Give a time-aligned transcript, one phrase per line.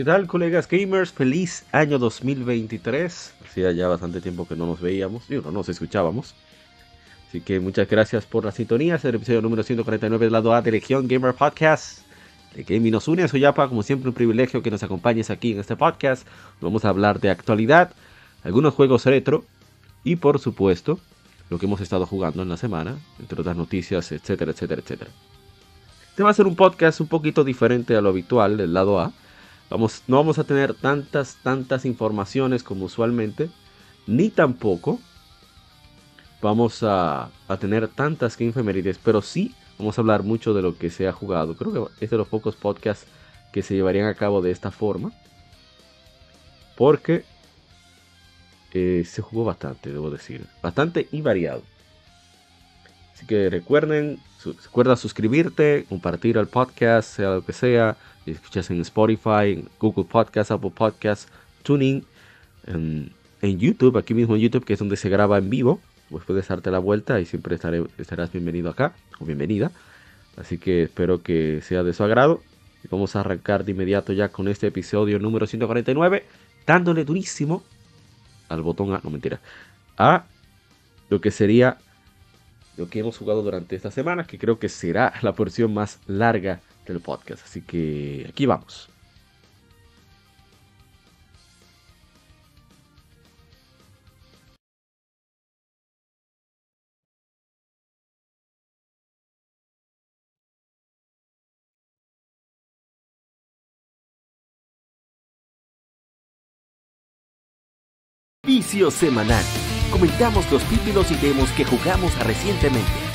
[0.00, 1.12] ¿Qué tal, colegas gamers?
[1.12, 3.34] Feliz año 2023.
[3.44, 6.34] Hacía ya bastante tiempo que no nos veíamos, y no nos escuchábamos.
[7.28, 8.94] Así que muchas gracias por la sintonía.
[8.94, 11.98] Es el episodio número 149 del lado A de Legión Gamer Podcast.
[12.54, 15.60] De Gaming nos une, soy Yapa, como siempre un privilegio que nos acompañes aquí en
[15.60, 16.26] este podcast.
[16.62, 17.92] Vamos a hablar de actualidad,
[18.42, 19.44] algunos juegos retro
[20.02, 20.98] y por supuesto
[21.50, 25.10] lo que hemos estado jugando en la semana, entre otras noticias, etcétera, etcétera, etcétera.
[26.08, 29.12] Este va a ser un podcast un poquito diferente a lo habitual del lado A
[29.70, 33.48] Vamos, no vamos a tener tantas, tantas informaciones como usualmente,
[34.06, 34.98] ni tampoco
[36.42, 38.52] vamos a, tener tantas que
[39.04, 41.54] pero sí vamos a hablar mucho de lo que se ha jugado.
[41.56, 43.06] Creo que es de los pocos podcasts
[43.52, 45.12] que se llevarían a cabo de esta forma,
[46.76, 47.24] porque
[48.72, 51.62] eh, se jugó bastante, debo decir, bastante y variado.
[53.14, 59.64] Así que recuerden, recuerda suscribirte, compartir el podcast, sea lo que sea escuchas en Spotify,
[59.78, 61.28] Google Podcast, Apple Podcast,
[61.62, 62.04] Tuning,
[62.66, 65.80] en, YouTube, aquí mismo en YouTube, que es donde se graba en vivo.
[66.10, 69.70] Pues puedes darte la vuelta y siempre estarás bienvenido acá o bienvenida.
[70.36, 72.42] Así que espero que sea de su agrado.
[72.84, 76.24] Y vamos a arrancar de inmediato ya con este episodio número 149,
[76.66, 77.62] dándole durísimo
[78.48, 79.40] al botón A, no mentira,
[79.96, 80.24] a
[81.08, 81.78] lo que sería
[82.76, 86.60] lo que hemos jugado durante esta semana, que creo que será la porción más larga
[86.86, 87.44] del podcast.
[87.44, 88.88] Así que aquí vamos.
[108.50, 109.44] Vicio semanal.
[109.92, 113.09] Comentamos los títulos y demos que jugamos recientemente.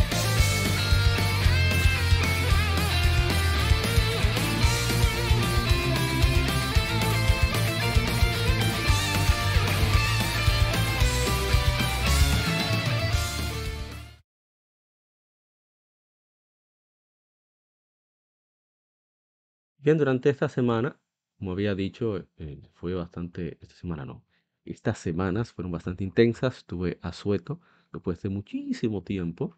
[19.85, 20.99] Bien, durante esta semana,
[21.37, 24.25] como había dicho, eh, fue bastante, esta semana no,
[24.65, 27.61] estas semanas fueron bastante intensas, estuve a sueto
[27.93, 29.55] después de muchísimo tiempo,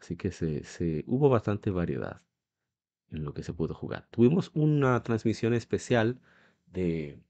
[0.00, 2.22] así que se, se, hubo bastante variedad
[3.10, 4.08] en lo que se pudo jugar.
[4.10, 6.20] Tuvimos una transmisión especial
[6.66, 7.20] de,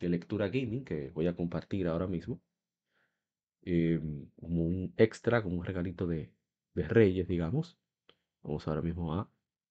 [0.00, 2.42] de lectura gaming que voy a compartir ahora mismo,
[3.62, 6.30] em, como un extra, como un regalito de,
[6.74, 7.78] de Reyes, digamos.
[8.42, 9.30] Vamos ahora mismo a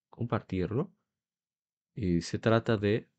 [0.10, 0.92] compartirlo.
[1.96, 3.09] Y se trata de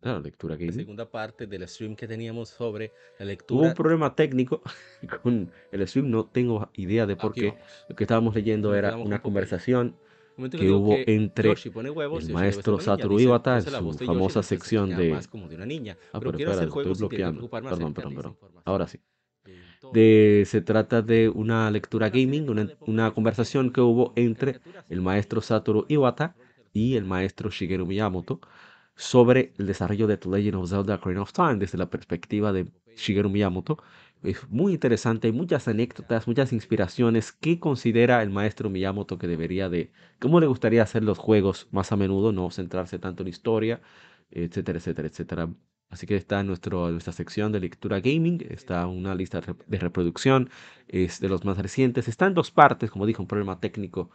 [0.00, 3.68] la lectura que La segunda parte del stream que teníamos sobre la Hubo lectura.
[3.68, 4.62] un problema técnico
[5.22, 7.46] con el stream, no tengo idea de por Aquí qué.
[7.46, 7.86] vamos.
[7.88, 9.96] Lo que estábamos leyendo era una un conversación
[10.56, 14.06] que digo hubo que entre Yoshi huevos, el Yoshi maestro Satoru Iwata en su Yoshi
[14.06, 15.10] famosa parece sección de...
[15.10, 17.48] más como de una niña, Ah, pero pero espera, estoy que bloqueando.
[17.68, 18.38] Perdón, perdón, perdón.
[18.64, 19.00] Ahora sí.
[19.90, 25.40] De, se trata de una lectura gaming, una, una conversación que hubo entre el maestro
[25.40, 26.36] Satoru Iwata
[26.78, 28.40] y el maestro Shigeru Miyamoto
[28.94, 32.68] sobre el desarrollo de The Legend of Zelda Ocarina of Time desde la perspectiva de
[32.96, 33.78] Shigeru Miyamoto.
[34.22, 39.68] Es muy interesante, hay muchas anécdotas, muchas inspiraciones que considera el maestro Miyamoto que debería
[39.68, 43.80] de, cómo le gustaría hacer los juegos más a menudo, no centrarse tanto en historia,
[44.30, 45.48] etcétera, etcétera, etcétera.
[45.90, 50.50] Así que está en nuestra sección de lectura gaming, está una lista de reproducción,
[50.86, 54.10] es de los más recientes, está en dos partes, como dijo, un problema técnico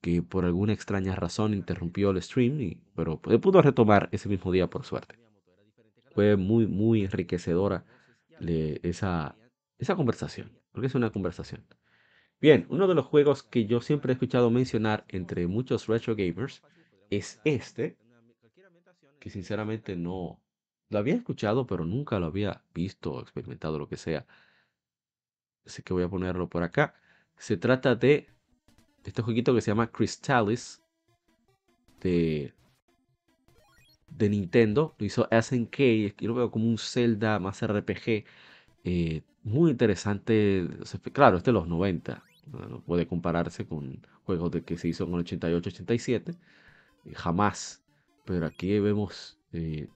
[0.00, 4.68] que por alguna extraña razón interrumpió el stream, y, pero pudo retomar ese mismo día
[4.68, 5.18] por suerte.
[6.14, 7.84] Fue muy, muy enriquecedora
[8.40, 9.36] esa,
[9.78, 11.64] esa conversación, porque es una conversación.
[12.40, 16.62] Bien, uno de los juegos que yo siempre he escuchado mencionar entre muchos retro gamers
[17.10, 17.98] es este,
[19.18, 20.40] que sinceramente no
[20.90, 24.26] lo había escuchado, pero nunca lo había visto o experimentado, lo que sea.
[25.66, 26.94] Así que voy a ponerlo por acá.
[27.36, 28.28] Se trata de
[29.04, 30.82] este jueguito que se llama Crystalis
[32.00, 32.52] de,
[34.08, 34.94] de Nintendo.
[34.98, 35.78] Lo hizo SNK.
[36.18, 38.24] Yo lo veo como un Zelda más RPG.
[38.84, 40.68] eh, muy interesante.
[41.12, 42.22] Claro, este de los 90.
[42.46, 46.32] No no puede compararse con juegos de que se hizo en el 88-87.
[47.04, 47.82] eh, Jamás.
[48.24, 49.88] Pero aquí vemos eh,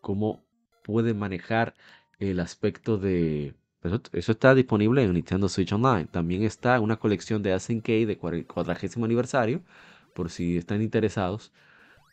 [0.00, 0.44] cómo
[0.84, 1.74] puede manejar
[2.18, 3.54] el aspecto de...
[3.82, 6.06] Eso, está disponible en Nintendo Switch Online.
[6.06, 9.62] También está una colección de SNK de cuar- cuadragésimo aniversario,
[10.14, 11.52] por si están interesados.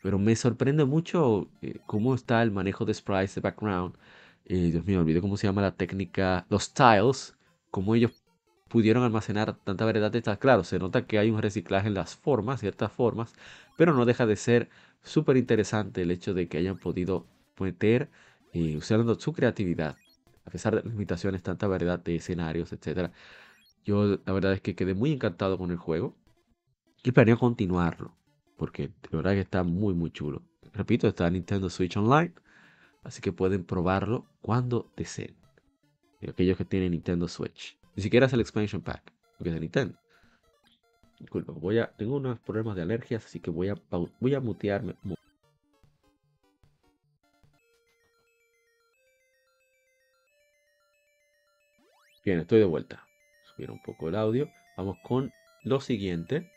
[0.02, 3.94] Pero me sorprende mucho eh, cómo está el manejo de sprites, de background.
[4.46, 6.46] Eh, Dios mío, olvidé cómo se llama la técnica.
[6.50, 7.36] Los tiles,
[7.70, 8.12] cómo ellos
[8.68, 10.38] pudieron almacenar tanta variedad de estas.
[10.38, 13.34] Claro, se nota que hay un reciclaje en las formas, ciertas formas,
[13.76, 14.70] pero no deja de ser
[15.02, 17.26] súper interesante el hecho de que hayan podido
[17.58, 18.10] meter,
[18.52, 19.96] eh, usando su creatividad,
[20.50, 23.12] a pesar de las limitaciones, tanta variedad de escenarios, etcétera.
[23.84, 26.16] Yo la verdad es que quedé muy encantado con el juego
[27.04, 28.16] y planeo continuarlo,
[28.56, 30.42] porque de verdad que está muy, muy chulo.
[30.72, 32.34] Repito, está en Nintendo Switch Online,
[33.04, 35.36] así que pueden probarlo cuando deseen.
[36.28, 37.78] Aquellos que tienen Nintendo Switch.
[37.94, 39.98] Ni siquiera es el expansion pack, porque es de Nintendo.
[41.20, 43.76] Disculpa, voy a, tengo unos problemas de alergias, así que voy a,
[44.18, 44.96] voy a mutearme.
[52.30, 53.04] Bien, estoy de vuelta.
[53.42, 54.48] Subir un poco el audio.
[54.76, 55.32] Vamos con
[55.64, 56.48] lo siguiente.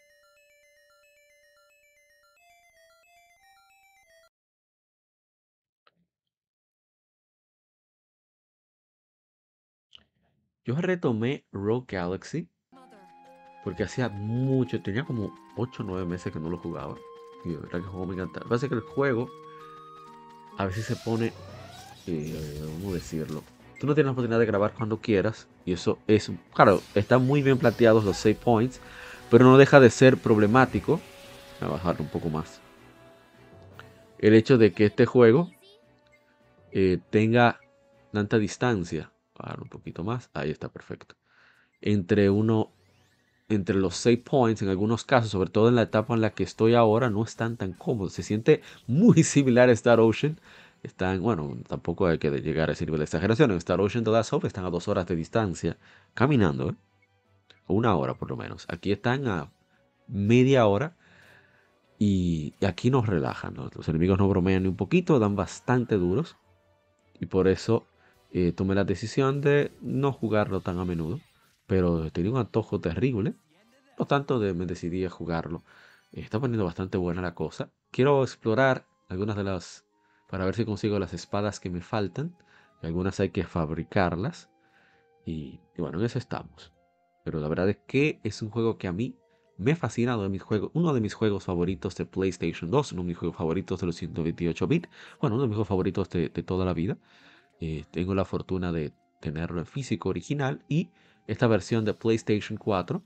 [10.64, 12.48] Yo retomé Rogue Galaxy
[13.64, 16.96] porque hacía mucho, tenía como 8 o 9 meses que no lo jugaba.
[17.46, 18.42] Y de verdad que el juego me encanta.
[18.48, 19.28] Lo que el juego
[20.60, 21.34] a veces se pone,
[22.06, 23.44] eh, ¿cómo decirlo?
[23.84, 25.50] Tú no tienes la oportunidad de grabar cuando quieras.
[25.66, 28.80] Y eso es, claro, están muy bien planteados los save points.
[29.30, 31.02] Pero no deja de ser problemático.
[31.60, 32.62] Voy a bajarlo un poco más.
[34.20, 35.52] El hecho de que este juego
[36.72, 37.60] eh, tenga
[38.14, 39.12] tanta distancia.
[39.38, 40.30] Bajar un poquito más.
[40.34, 41.16] Ahí está perfecto.
[41.82, 42.72] Entre uno,
[43.50, 46.44] entre los save points, en algunos casos, sobre todo en la etapa en la que
[46.44, 48.14] estoy ahora, no están tan cómodos.
[48.14, 50.40] Se siente muy similar a Star Ocean.
[50.84, 53.52] Están, bueno, tampoco hay que llegar a ese nivel de exageración.
[53.52, 55.78] En Star Ocean The Last están a dos horas de distancia,
[56.14, 56.76] caminando, ¿eh?
[57.68, 58.66] Una hora por lo menos.
[58.68, 59.52] Aquí están a
[60.08, 60.98] media hora.
[61.98, 63.56] Y, aquí nos relajan.
[63.56, 66.36] Los enemigos no bromean ni un poquito, dan bastante duros.
[67.18, 67.88] Y por eso
[68.32, 71.22] eh, tomé la decisión de no jugarlo tan a menudo.
[71.66, 73.36] Pero tenía un antojo terrible.
[73.96, 75.64] Por tanto, de- me decidí a jugarlo.
[76.12, 77.72] Eh, está poniendo bastante buena la cosa.
[77.92, 79.83] Quiero explorar algunas de las...
[80.34, 82.36] Para ver si consigo las espadas que me faltan.
[82.82, 84.50] Algunas hay que fabricarlas.
[85.28, 86.74] Y, bueno, en eso estamos.
[87.24, 89.16] Pero la verdad es que es un juego que a mí
[89.60, 90.16] me fascina.
[90.16, 90.42] Uno de mis
[90.74, 92.94] uno de mis juegos favoritos de PlayStation 2.
[92.94, 94.90] Uno de mis juegos favoritos de los 128 bits.
[95.22, 96.98] Bueno, uno de mis juegos favoritos de, de toda la vida.
[97.60, 100.64] Eh, tengo la fortuna de tenerlo en físico original.
[100.68, 100.90] Y
[101.28, 103.04] esta versión de PlayStation 4.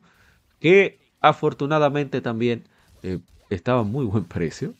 [0.61, 2.69] Que afortunadamente también
[3.03, 3.19] eh,
[3.49, 4.75] estaba a muy buen precio.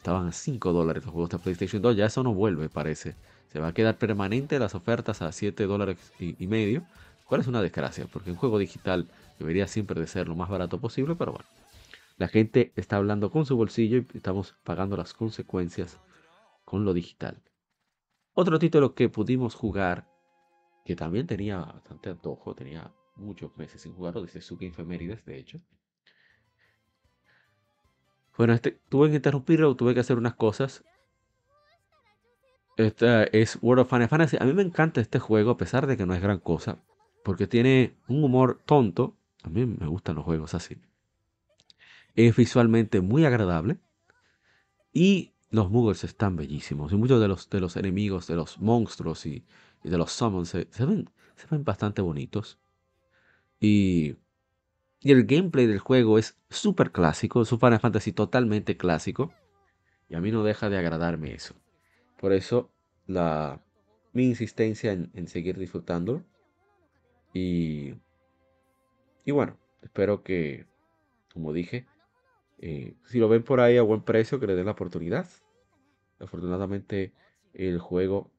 [0.00, 1.94] Estaban a 5 dólares los juegos de PlayStation 2.
[1.94, 3.16] Ya eso no vuelve, parece.
[3.48, 6.84] Se va a quedar permanente las ofertas a 7 dólares y, medio.
[7.26, 10.80] Cuál es una desgracia, porque un juego digital debería siempre de ser lo más barato
[10.80, 11.46] posible, pero bueno.
[12.16, 15.98] La gente está hablando con su bolsillo y estamos pagando las consecuencias
[16.64, 17.42] con lo digital.
[18.32, 20.08] Otro título que pudimos jugar,
[20.86, 25.60] que también tenía bastante antojo, tenía muchos meses sin jugarlo, desde Suki Infemérides, de hecho.
[28.40, 30.82] Bueno, este, tuve que interrumpirlo, tuve que hacer unas cosas.
[32.78, 34.38] Esta es World of Final Fantasy.
[34.40, 36.82] A mí me encanta este juego, a pesar de que no es gran cosa,
[37.22, 39.14] porque tiene un humor tonto.
[39.42, 40.78] A mí me gustan los juegos así.
[42.14, 43.76] Es visualmente muy agradable.
[44.90, 46.94] Y los Muggles están bellísimos.
[46.94, 49.44] Y muchos de los, de los enemigos, de los monstruos y,
[49.82, 52.58] de los summons se ven, se ven bastante bonitos.
[53.60, 54.16] Y,
[55.02, 57.40] y el gameplay del juego es súper clásico.
[57.40, 59.32] Es un Final Fantasy totalmente clásico.
[60.08, 61.54] Y a mí no deja de agradarme eso.
[62.18, 62.70] Por eso
[63.06, 63.62] la,
[64.12, 66.22] mi insistencia en, seguir disfrutándolo.
[67.32, 67.94] Y,
[69.24, 70.66] y bueno, espero que,
[71.32, 71.86] como dije,
[72.58, 75.26] eh, si lo ven por ahí a buen precio, que le den la oportunidad.
[76.18, 77.14] Afortunadamente
[77.54, 78.30] el juego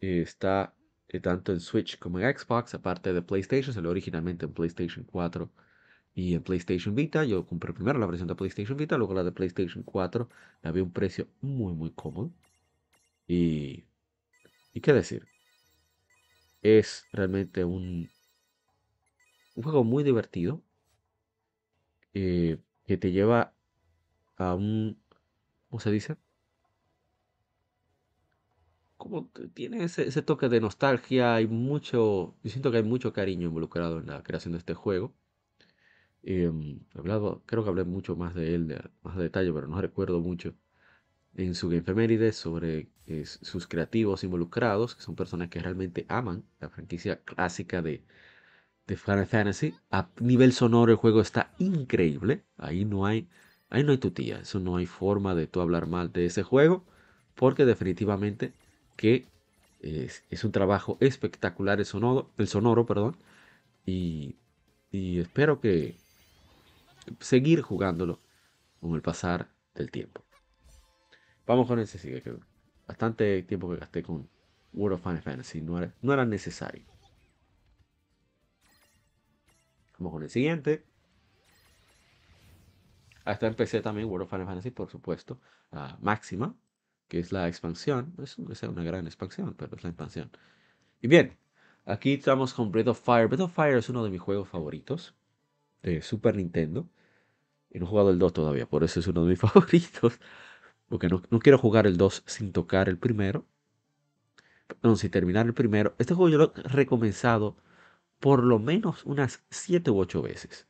[0.00, 0.74] eh, está
[1.08, 5.50] eh, tanto en Switch como en Xbox, aparte de PlayStation, salió originalmente en PlayStation 4
[6.20, 7.24] y en PlayStation Vita.
[7.24, 10.28] Yo compré primero la versión de PlayStation Vita, luego la de PlayStation 4.
[10.62, 12.30] La vi a un precio muy, muy cómodo.
[13.26, 13.84] Y,
[14.74, 15.26] y qué decir.
[16.62, 18.10] Es realmente un,
[19.54, 20.62] juego muy divertido
[22.12, 23.54] eh, que te lleva
[24.36, 25.00] a un,
[25.70, 26.16] ¿cómo se dice?
[28.98, 33.48] Como tiene ese, ese toque de nostalgia, hay mucho, yo siento que hay mucho cariño
[33.48, 35.14] involucrado en la creación de este juego.
[36.94, 40.54] Hablado, creo que hablé mucho más de él, más de detalle, pero no recuerdo mucho
[41.34, 46.70] en su Gamefemérides sobre eh, sus creativos involucrados, que son personas que realmente aman la
[46.70, 48.02] franquicia clásica de,
[48.86, 49.74] de Final Fantasy.
[49.90, 52.44] A nivel sonoro el juego está increíble.
[52.58, 53.28] Ahí no hay,
[53.70, 54.40] ahí no hay tutía.
[54.40, 56.84] Eso no hay forma de tú hablar mal de ese juego,
[57.36, 58.52] porque definitivamente
[58.96, 59.26] que
[59.80, 63.16] es, es un trabajo espectacular el sonoro, el sonoro, perdón,
[63.86, 64.36] y,
[64.90, 65.96] y espero que
[67.20, 68.20] seguir jugándolo
[68.80, 70.24] con el pasar del tiempo.
[71.46, 72.34] Vamos con ese sigue, que
[72.86, 74.28] bastante tiempo que gasté con
[74.72, 76.84] World of Final Fantasy, no era, no necesario.
[79.98, 80.84] Vamos con el siguiente.
[83.24, 85.40] Hasta empecé también World of Final Fantasy, por supuesto.
[85.72, 86.54] a Máxima,
[87.08, 88.14] que es la expansión.
[88.22, 90.30] Es una gran expansión, pero es la expansión.
[91.02, 91.36] Y bien,
[91.84, 93.26] aquí estamos con Breath of Fire.
[93.26, 95.14] Breath of Fire es uno de mis juegos favoritos
[95.82, 96.88] de Super Nintendo.
[97.70, 100.20] Y no he jugado el 2 todavía, por eso es uno de mis favoritos.
[100.88, 103.46] Porque no, no quiero jugar el 2 sin tocar el primero.
[104.66, 105.94] Perdón, sin terminar el primero.
[105.98, 107.56] Este juego yo lo he recomenzado
[108.20, 110.66] por lo menos unas 7 u 8 veces.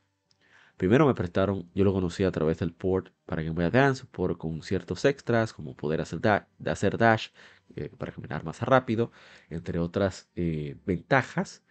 [0.80, 4.38] Primero me prestaron, yo lo conocí a través del port para Game Boy Advance, por,
[4.38, 7.28] con ciertos extras, como poder hacer, dash
[7.76, 9.12] eh, para caminar más rápido,
[9.50, 11.62] entre otras eh, ventajas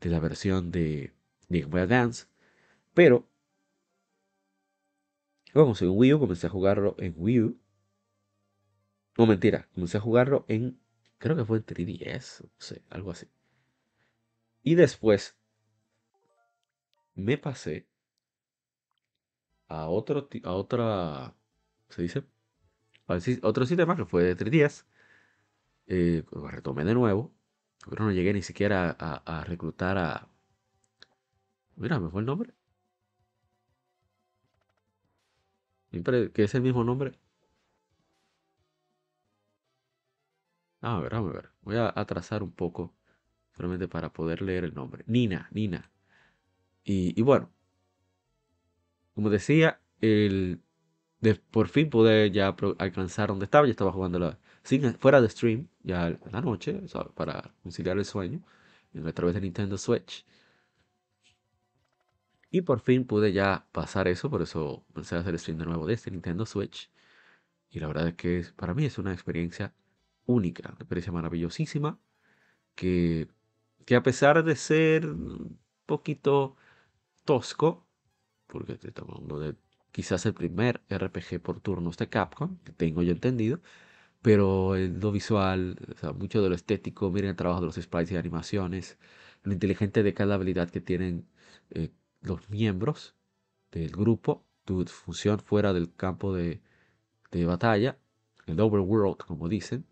[0.00, 1.12] de la versión de
[1.50, 2.26] Game Boy Advance.
[2.94, 3.26] Pero,
[5.54, 7.58] vamos, en Wii U comencé a jugarlo en Wii U.
[9.18, 10.78] No, mentira, comencé a jugarlo en,
[11.18, 13.26] creo que fue en 3DS, no sé, algo así.
[14.64, 15.36] Y después
[17.16, 17.86] me pasé
[19.68, 21.34] a otro, a otra,
[21.88, 22.24] ¿se dice?
[23.08, 24.86] A otro sistema que fue de 3DS.
[25.88, 27.32] eh, lo retomé de nuevo,
[27.90, 30.28] pero no llegué ni siquiera a reclutar a...
[31.76, 32.52] Mira, me fue el nombre.
[35.94, 37.12] Siempre que es el mismo nombre.
[40.80, 41.50] Ah, a ver, a ver.
[41.62, 42.94] Voy a atrasar un poco,
[43.56, 45.04] solamente para poder leer el nombre.
[45.08, 45.90] Nina, Nina.
[46.84, 47.50] Y, bueno,
[49.14, 50.60] como decía, el,
[51.20, 53.66] de- por fin pude ya alcanzar donde estaba.
[53.66, 54.38] Ya estaba jugando la,
[55.00, 56.82] fuera de stream, ya la noche,
[57.14, 58.42] para conciliar el sueño,
[59.06, 60.26] a través de Nintendo Switch.
[62.54, 65.86] Y por fin pude ya pasar eso, por eso comencé a hacer stream de nuevo
[65.86, 66.88] de este Nintendo Switch.
[67.70, 69.74] Y la verdad es que es- para mí es una experiencia
[70.26, 71.98] única, una experiencia maravillosísima,
[72.76, 73.28] que,
[73.86, 76.56] que a pesar de ser un poquito
[77.24, 77.86] tosco,
[78.46, 79.56] porque te estamos hablando de
[79.92, 83.60] quizás el primer RPG por turnos de Capcom, que tengo yo entendido,
[84.22, 87.76] pero en lo visual, o sea, mucho de lo estético, miren el trabajo de los
[87.76, 88.98] sprites y animaciones,
[89.44, 91.26] lo inteligente de cada habilidad que tienen
[91.70, 91.90] eh,
[92.24, 93.14] los miembros
[93.70, 96.60] del grupo, tu función fuera del campo de,
[97.30, 97.98] de batalla,
[98.46, 99.84] el overworld, como dicen,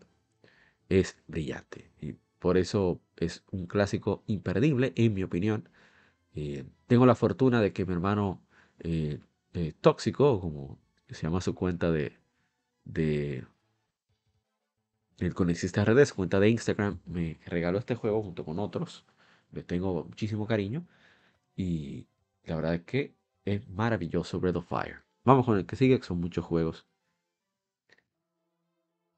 [0.89, 1.91] es brillante.
[2.01, 5.69] Y por eso es un clásico imperdible, en mi opinión.
[6.33, 8.41] Eh, tengo la fortuna de que mi hermano
[8.79, 9.19] eh,
[9.53, 12.17] eh, tóxico, como se llama su cuenta de,
[12.85, 13.45] de
[15.19, 19.05] el Conexista Redes, su cuenta de Instagram, me regaló este juego junto con otros.
[19.51, 20.87] Le tengo muchísimo cariño.
[21.55, 22.07] Y
[22.43, 25.03] la verdad es que es maravilloso Breath of Fire.
[25.23, 26.87] Vamos con el que sigue, que son muchos juegos.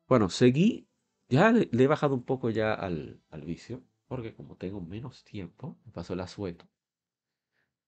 [0.07, 0.87] Bueno, seguí.
[1.27, 3.83] Ya le, le he bajado un poco ya al, al vicio.
[4.07, 6.67] Porque como tengo menos tiempo, me paso el asueto.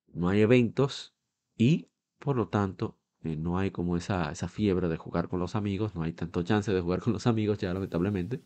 [0.08, 1.15] No hay eventos.
[1.56, 1.89] Y
[2.20, 5.96] por lo tanto, eh, no hay como esa, esa fiebre de jugar con los amigos.
[5.96, 8.41] No hay tanto chance de jugar con los amigos ya, lamentablemente.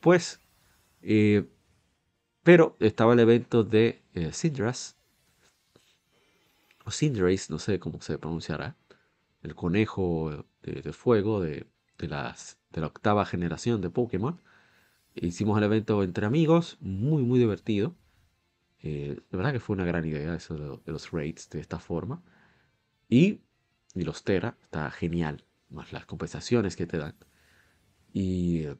[0.00, 0.40] Pues,
[1.02, 1.48] eh,
[2.42, 4.96] pero estaba el evento de eh, Syndras,
[6.84, 8.76] o Cinderace, no sé cómo se pronunciará,
[9.42, 11.66] el conejo de, fuego de,
[11.98, 14.40] de las, de la octava generación de Pokémon.
[15.14, 17.94] Hicimos el evento entre amigos, muy, muy divertido.
[18.82, 22.22] Eh, de verdad que fue una gran idea eso de, los raids de esta forma.
[23.08, 23.40] Y,
[23.94, 27.14] y los Tera, está genial, más las compensaciones que te dan.
[28.12, 28.76] Y eh,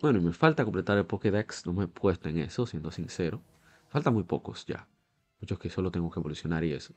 [0.00, 3.42] bueno, me falta completar el Pokédex, no me he puesto en eso, siendo sincero.
[3.88, 4.88] Faltan muy pocos ya,
[5.40, 6.94] muchos que solo tengo que evolucionar y eso.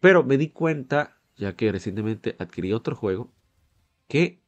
[0.00, 3.32] Pero me di cuenta, ya que recientemente adquirí otro juego,
[4.06, 4.42] que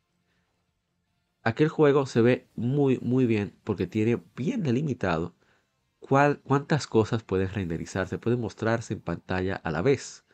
[1.42, 5.34] aquel juego se ve muy, muy bien porque tiene bien delimitado
[6.00, 10.24] cuántas cosas pueden renderizarse, pueden mostrarse en pantalla a la vez.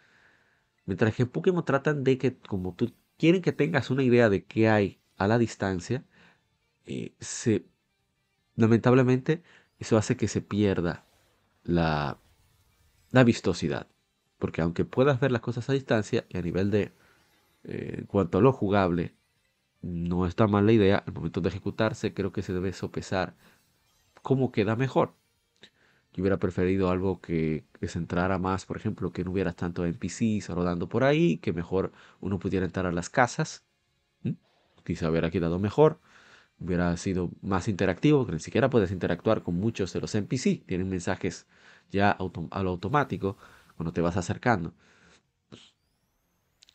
[0.87, 4.45] Mientras que en Pokémon tratan de que, como tú quieren que tengas una idea de
[4.45, 6.05] qué hay a la distancia,
[6.87, 7.15] eh,
[8.55, 9.43] lamentablemente
[9.79, 11.05] eso hace que se pierda
[11.65, 12.19] la,
[13.11, 13.89] la vistosidad.
[14.39, 16.93] Porque aunque puedas ver las cosas a distancia y a nivel de,
[17.65, 19.15] eh, en cuanto a lo jugable,
[19.83, 23.35] no está mal la idea, al momento de ejecutarse creo que se debe sopesar
[24.23, 25.15] cómo queda mejor.
[26.13, 30.49] Yo hubiera preferido algo que, que centrara más, por ejemplo, que no hubiera tanto NPCs
[30.49, 33.65] rodando por ahí, que mejor uno pudiera entrar a las casas.
[34.85, 36.01] Quizá hubiera quedado mejor,
[36.59, 40.65] hubiera sido más interactivo, que ni siquiera puedes interactuar con muchos de los NPC.
[40.67, 41.47] Tienen mensajes
[41.91, 43.37] ya a lo automático
[43.77, 44.75] cuando te vas acercando.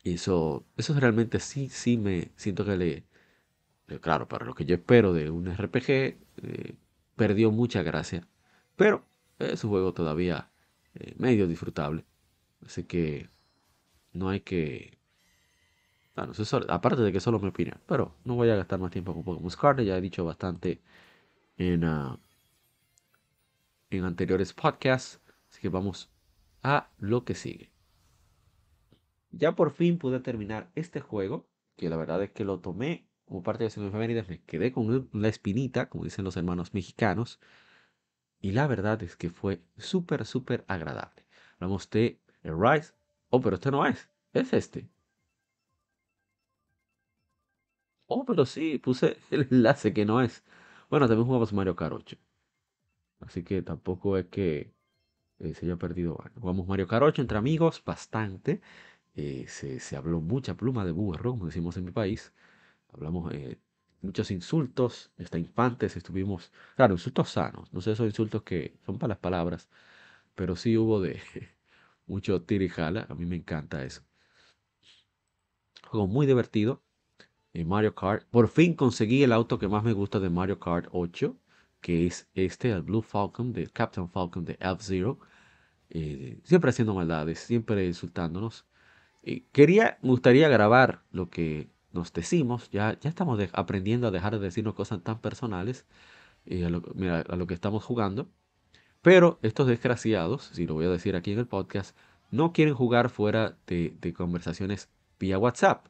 [0.04, 3.04] Y eso, eso realmente sí, sí me siento que le,
[4.00, 6.76] claro, para lo que yo espero de un RPG, eh,
[7.16, 8.26] perdió mucha gracia.
[8.76, 9.04] Pero
[9.38, 10.50] es un juego todavía
[10.94, 12.04] eh, medio disfrutable.
[12.66, 13.28] Así que
[14.12, 14.98] no hay que...
[16.14, 16.32] Bueno,
[16.68, 17.80] aparte de que solo me opinión.
[17.86, 19.86] Pero no voy a gastar más tiempo con Pokémon Scarlet.
[19.86, 20.82] Ya he dicho bastante
[21.58, 22.18] en, ah,
[23.90, 25.20] en anteriores podcasts.
[25.50, 26.10] Así que vamos
[26.62, 27.72] a lo que sigue.
[29.30, 31.48] Ya por fin pude terminar este juego.
[31.76, 34.28] Que la verdad es que lo tomé como parte de las efemérides.
[34.28, 37.40] Me quedé con la espinita, como dicen los hermanos mexicanos.
[38.40, 41.24] Y la verdad es que fue súper, súper agradable.
[41.54, 42.92] Hablamos de el Rise.
[43.30, 44.08] Oh, pero este no es.
[44.32, 44.88] Es este.
[48.06, 50.44] Oh, pero sí, puse el enlace que no es.
[50.90, 52.16] Bueno, también jugamos Mario Kart 8.
[53.20, 54.74] Así que tampoco es que
[55.42, 56.18] eh, se haya perdido.
[56.40, 58.60] jugamos Mario Kart 8 entre amigos, bastante.
[59.14, 62.32] Eh, se, se, habló mucha pluma de burro, como decimos en mi país.
[62.92, 63.58] Hablamos eh,
[64.02, 69.10] muchos insultos, hasta infantes estuvimos, claro, insultos sanos, no sé, esos insultos que son para
[69.10, 69.68] las palabras,
[70.34, 71.20] pero sí hubo de
[72.06, 74.02] mucho tira y jala, a mí me encanta eso.
[75.88, 76.82] Juego muy divertido,
[77.54, 78.26] en Mario Kart.
[78.30, 81.36] Por fin conseguí el auto que más me gusta de Mario Kart 8,
[81.80, 85.18] que es este, el Blue Falcon, de Captain Falcon de F-Zero.
[85.94, 88.66] Eh, siempre haciendo maldades, siempre insultándonos.
[89.52, 94.40] Quería, me gustaría grabar lo que nos decimos, ya, ya estamos aprendiendo a dejar de
[94.40, 95.86] decirnos cosas tan personales
[96.46, 98.28] eh, a, lo, que estamos jugando.
[99.02, 101.96] Pero estos desgraciados, si lo voy a decir aquí en el podcast,
[102.30, 105.86] no quieren jugar fuera de, conversaciones vía WhatsApp,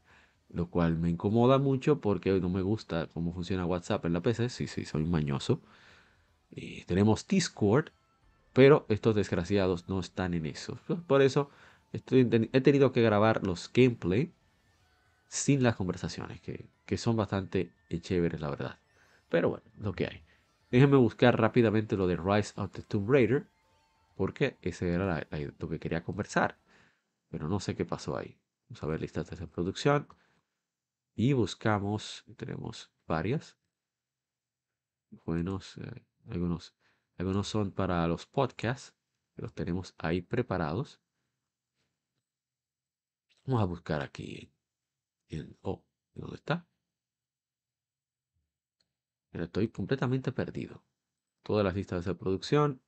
[0.51, 4.49] lo cual me incomoda mucho porque no me gusta cómo funciona WhatsApp en la PC,
[4.49, 5.61] sí, sí, soy mañoso.
[6.53, 7.91] Eh, tenemos Discord,
[8.53, 10.79] pero estos desgraciados no están en eso.
[11.07, 11.51] Por eso
[11.93, 14.33] he tenido que grabar los gameplay
[15.29, 18.79] sin las conversaciones, que, son bastante chéveres, la verdad.
[19.31, 20.23] Pero bueno, lo que hay.
[20.71, 23.47] Déjenme buscar rápidamente lo de Rise of the Tomb Raider,
[24.15, 25.27] porque ese era
[25.59, 26.59] lo que quería conversar.
[27.31, 28.37] Pero no sé qué pasó ahí.
[28.69, 30.07] Vamos a ver listas de producción.
[31.15, 33.57] Y buscamos, tenemos varias.
[35.25, 36.75] Buenos, eh, algunos,
[37.23, 38.97] algunos son para los podcasts,
[39.37, 41.01] los tenemos ahí preparados.
[43.45, 44.53] Vamos a buscar aquí
[45.63, 45.83] Oh,
[46.15, 46.67] ¿dónde está?
[49.33, 50.85] estoy completamente perdido.
[51.43, 52.83] Todas las listas de producción.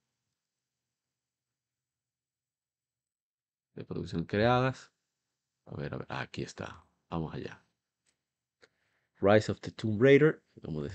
[3.75, 4.93] De producción creadas.
[5.65, 6.07] A ver, a ver.
[6.11, 6.85] Aquí está.
[7.09, 7.65] Vamos allá.
[9.21, 10.43] Rise of the Tomb Raider.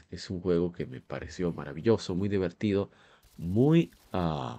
[0.10, 2.91] Es un juego que me pareció maravilloso, muy divertido,
[3.39, 3.91] muy...
[4.13, 4.58] Uh,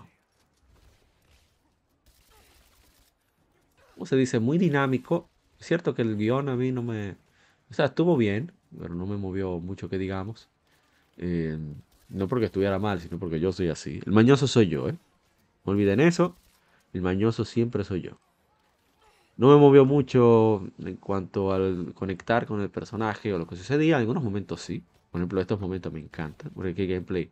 [3.94, 4.40] ¿Cómo se dice?
[4.40, 7.16] Muy dinámico es cierto que el guion a mí no me...
[7.70, 10.48] O sea, estuvo bien, pero no me movió mucho que digamos.
[11.18, 11.58] Eh,
[12.08, 14.00] no porque estuviera mal, sino porque yo soy así.
[14.04, 14.96] El mañoso soy yo, ¿eh?
[15.64, 16.34] No olviden eso.
[16.94, 18.18] El mañoso siempre soy yo.
[19.36, 23.96] No me movió mucho en cuanto al conectar con el personaje o lo que sucedía.
[23.96, 24.82] En algunos momentos sí.
[25.12, 26.50] Por ejemplo, estos momentos me encantan.
[26.54, 27.30] Porque el gameplay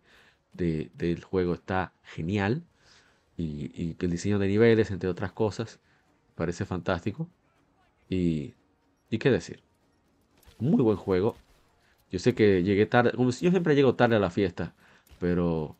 [0.58, 2.64] del juego está genial.
[3.36, 5.80] Y, y el diseño de niveles, entre otras cosas,
[6.34, 7.28] parece fantástico.
[8.08, 8.54] Y,
[9.10, 9.62] qué decir.
[10.58, 11.36] Muy buen juego.
[12.10, 13.12] Yo sé que llegué tarde.
[13.12, 14.74] Como yo siempre llego tarde a la fiesta.
[15.20, 15.76] Pero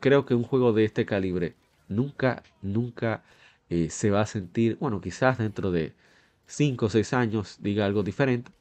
[0.00, 1.56] creo que un juego de este calibre
[1.88, 3.24] nunca, nunca
[3.70, 4.78] eh, se va a sentir.
[4.80, 5.94] Bueno, quizás dentro de
[6.46, 8.52] 5 o 6 años diga algo diferente.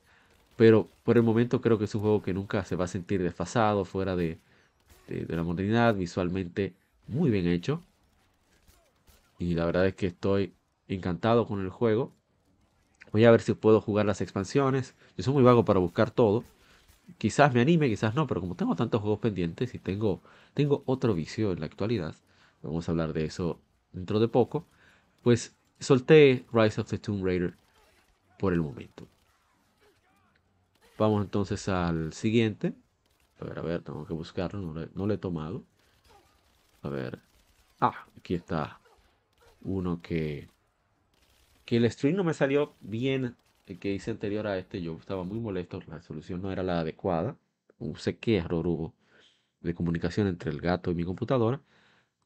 [0.57, 3.21] Pero por el momento creo que es un juego que nunca se va a sentir
[3.23, 4.39] desfasado, fuera de,
[5.07, 6.75] de, de la modernidad, visualmente
[7.07, 7.83] muy bien hecho.
[9.39, 10.53] Y la verdad es que estoy
[10.87, 12.13] encantado con el juego.
[13.11, 14.95] Voy a ver si puedo jugar las expansiones.
[15.15, 16.43] Yo soy muy vago para buscar todo.
[17.17, 20.21] quizás me anime, quizás no, pero como tengo tantos juegos pendientes y tengo,
[20.53, 22.15] tengo otro vicio en la actualidad,
[22.61, 23.61] vamos a hablar de eso
[23.93, 24.67] dentro de poco,
[25.23, 27.55] pues solté Rise of the Tomb Raider
[28.39, 29.07] por el momento.
[30.97, 32.73] Vamos entonces al siguiente.
[33.39, 35.63] A ver, a ver, tengo que buscarlo, no, lo- no lo he tomado.
[36.81, 37.19] A ver.
[37.79, 38.79] Ah, aquí está
[39.61, 40.49] uno que...
[41.65, 43.35] Que el stream no me salió bien,
[43.67, 44.81] el que hice anterior a este.
[44.81, 47.35] Yo estaba muy molesto, la solución no era la adecuada.
[47.79, 48.93] No sé qué error hubo
[49.61, 51.61] de comunicación entre el gato y mi computadora.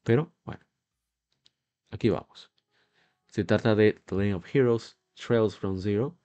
[0.04, 0.62] Pero bueno,
[1.89, 2.52] aquí vamos.
[3.30, 6.15] Se trata de The of Heroes Trails from Zero,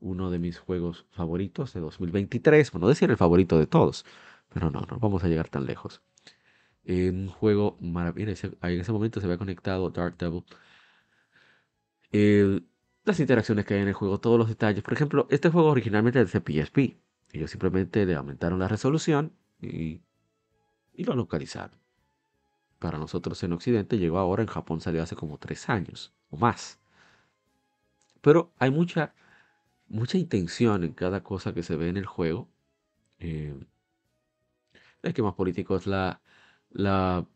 [0.00, 2.70] uno de mis juegos favoritos de 2023.
[2.72, 4.04] Bueno, decir el favorito de todos,
[4.54, 6.00] pero no, no vamos a llegar tan lejos.
[6.84, 8.48] Eh, un juego maravilloso.
[8.62, 10.44] En ese momento se había conectado Dark Devil.
[13.04, 14.82] Las interacciones que hay en el juego, todos los detalles.
[14.82, 16.96] Por ejemplo, este juego originalmente es de PSP.
[17.32, 20.00] Ellos simplemente le aumentaron la resolución y,
[20.94, 21.76] y lo localizaron.
[22.78, 26.78] Para nosotros en Occidente llegó ahora, en Japón salió hace como tres años o más.
[28.20, 29.14] Pero hay mucha,
[29.88, 32.48] mucha intención en cada cosa que se ve en el juego.
[33.18, 33.54] Eh,
[35.04, 36.20] el esquema político es la,
[36.70, 37.26] la,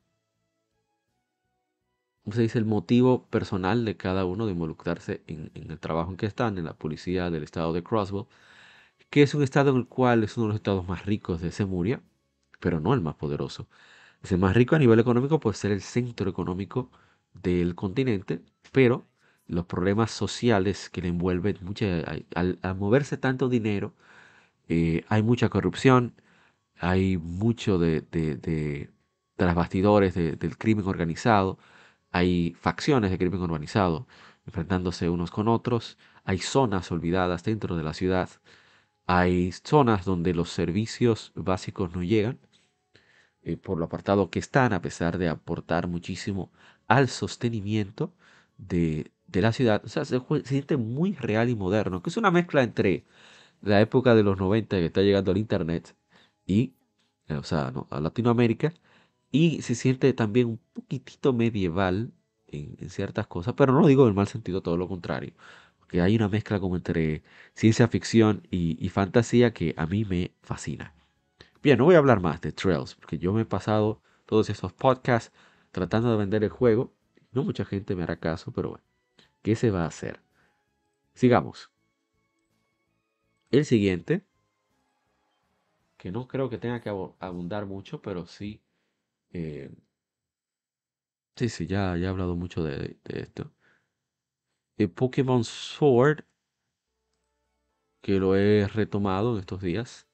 [2.24, 2.58] ¿cómo se dice?
[2.58, 6.64] El motivo personal de cada uno de involucrarse en, el trabajo en que están, en
[6.64, 8.26] la policía del estado de Crossville,
[9.10, 11.52] que es un estado en el cual es uno de los estados más ricos de
[11.52, 12.02] Semuria,
[12.60, 13.68] pero no el más poderoso.
[14.22, 16.90] Es el más rico a nivel económico por ser el centro económico
[17.34, 19.06] del continente, pero
[19.46, 21.86] los problemas sociales que le envuelven, mucha,
[22.34, 23.94] al, al moverse tanto dinero,
[24.68, 26.14] eh, hay mucha corrupción,
[26.80, 28.36] hay mucho de, de,
[29.54, 31.58] bastidores de- del crimen organizado,
[32.10, 34.06] hay facciones de crimen organizado
[34.46, 38.30] enfrentándose unos con otros, hay zonas olvidadas dentro de la ciudad,
[39.06, 42.38] hay zonas donde los servicios básicos no llegan,
[43.42, 46.50] eh, por lo apartado que están, a pesar de aportar muchísimo
[46.86, 48.12] al sostenimiento
[48.58, 49.82] de, de la ciudad.
[49.84, 53.04] O sea, se, se siente muy real y moderno, que es una mezcla entre
[53.62, 55.96] la época de los 90 que está llegando al Internet
[56.48, 56.74] y,
[57.28, 57.86] eh, o sea, ¿no?
[57.90, 58.74] a Latinoamérica,
[59.30, 62.12] y se siente también un poquitito medieval
[62.48, 65.34] en, ciertas cosas, pero no lo digo en mal sentido, todo lo contrario,
[65.78, 67.22] porque hay una mezcla como entre
[67.54, 70.94] ciencia ficción y, y fantasía que a mí me fascina.
[71.62, 74.72] Bien, no voy a hablar más de Trails, porque yo me he pasado todos esos
[74.72, 75.32] podcasts
[75.72, 76.92] tratando de vender el juego.
[77.32, 78.84] No mucha gente me hará caso, pero bueno,
[79.42, 80.20] ¿qué se va a hacer?
[81.14, 81.70] Sigamos.
[83.50, 84.24] El siguiente,
[85.98, 88.62] que no creo que tenga que abundar mucho, pero sí,
[89.32, 89.70] eh,
[91.36, 93.52] sí, sí, ya, ya he hablado mucho de, de esto.
[94.78, 96.24] El Pokémon Sword,
[98.00, 100.06] que lo he retomado en estos días.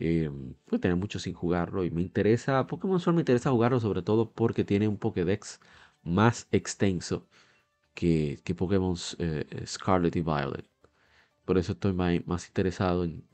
[0.00, 0.30] Eh,
[0.66, 4.32] pues tener mucho sin jugarlo y me interesa, Pokémon Sword me interesa jugarlo sobre todo
[4.32, 5.60] porque tiene un Pokédex
[6.02, 7.28] más extenso
[7.94, 10.66] que, que Pokémon eh, Scarlet y Violet.
[11.46, 13.24] Por eso estoy mai- más, interesado en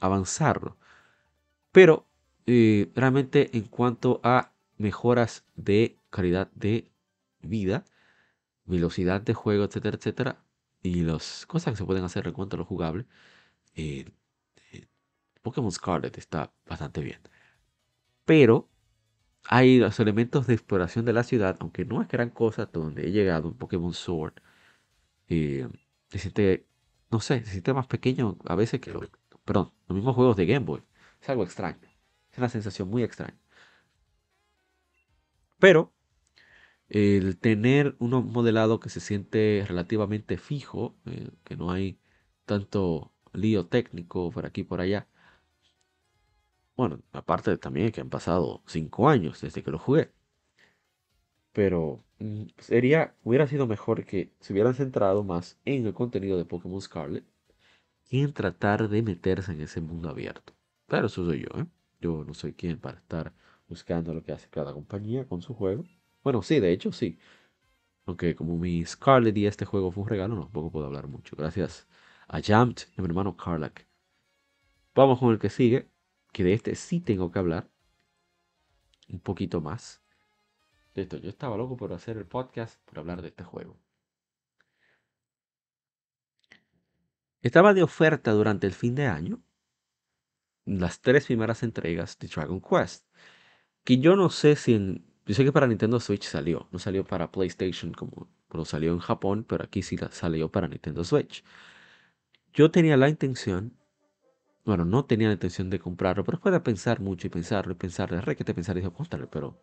[0.00, 0.76] avanzarlo.
[1.72, 2.06] Pero
[2.46, 6.90] eh, realmente en cuanto a mejoras de calidad de
[7.42, 7.84] vida,
[8.64, 10.44] velocidad de juego, etcétera, etcétera,
[10.82, 13.06] y las cosas que se pueden hacer en cuanto a lo jugable,
[13.74, 14.06] eh,
[14.72, 14.88] eh,
[15.42, 17.20] Pokémon Scarlet está bastante bien.
[18.24, 18.68] Pero
[19.44, 23.12] hay los elementos de exploración de la ciudad, aunque no es gran cosa donde he
[23.12, 24.34] llegado en Pokémon Sword.
[25.28, 25.68] eh,
[26.08, 26.66] se siente,
[27.10, 29.10] no sé, se siente más pequeño a veces que los,
[29.50, 30.80] perdón, los mismos juegos de Game Boy.
[31.20, 31.80] Es algo extraño.
[32.30, 33.36] Es una sensación muy extraña.
[35.58, 35.92] Pero
[36.88, 41.98] el tener uno modelado que se siente relativamente fijo, eh, que no hay
[42.44, 45.08] tanto lío técnico por aquí y por allá.
[46.76, 50.12] Bueno, aparte también que han pasado cinco años desde que lo jugué.
[51.52, 56.44] Pero mm, sería, hubiera sido mejor que se hubieran centrado más en el contenido de
[56.44, 57.24] Pokémon Scarlet
[58.10, 60.52] en tratar de meterse en ese mundo abierto.
[60.86, 61.66] Pero eso soy yo, ¿eh?
[62.00, 63.32] Yo no soy quien para estar
[63.68, 65.84] buscando lo que hace cada compañía con su juego.
[66.22, 67.18] Bueno, sí, de hecho sí.
[68.06, 71.36] Aunque como mi Scarlet y este juego fue un regalo, no tampoco puedo hablar mucho.
[71.36, 71.86] Gracias
[72.26, 73.86] a Jamt y a mi hermano Carlac.
[74.94, 75.88] Vamos con el que sigue,
[76.32, 77.70] que de este sí tengo que hablar
[79.08, 80.02] un poquito más.
[80.94, 83.76] Esto, yo estaba loco por hacer el podcast por hablar de este juego.
[87.42, 89.42] Estaba de oferta durante el fin de año
[90.64, 93.06] las tres primeras entregas de Dragon Quest.
[93.84, 95.04] Que yo no sé si en.
[95.26, 96.68] Yo sé que para Nintendo Switch salió.
[96.72, 101.04] No salió para PlayStation como, como salió en Japón, pero aquí sí salió para Nintendo
[101.04, 101.44] Switch.
[102.52, 103.76] Yo tenía la intención.
[104.64, 107.76] bueno, no tenía la intención de comprarlo, pero después de pensar mucho y pensarlo y
[107.76, 109.58] pensar, de re que te pensar, dije, cómpralo, pero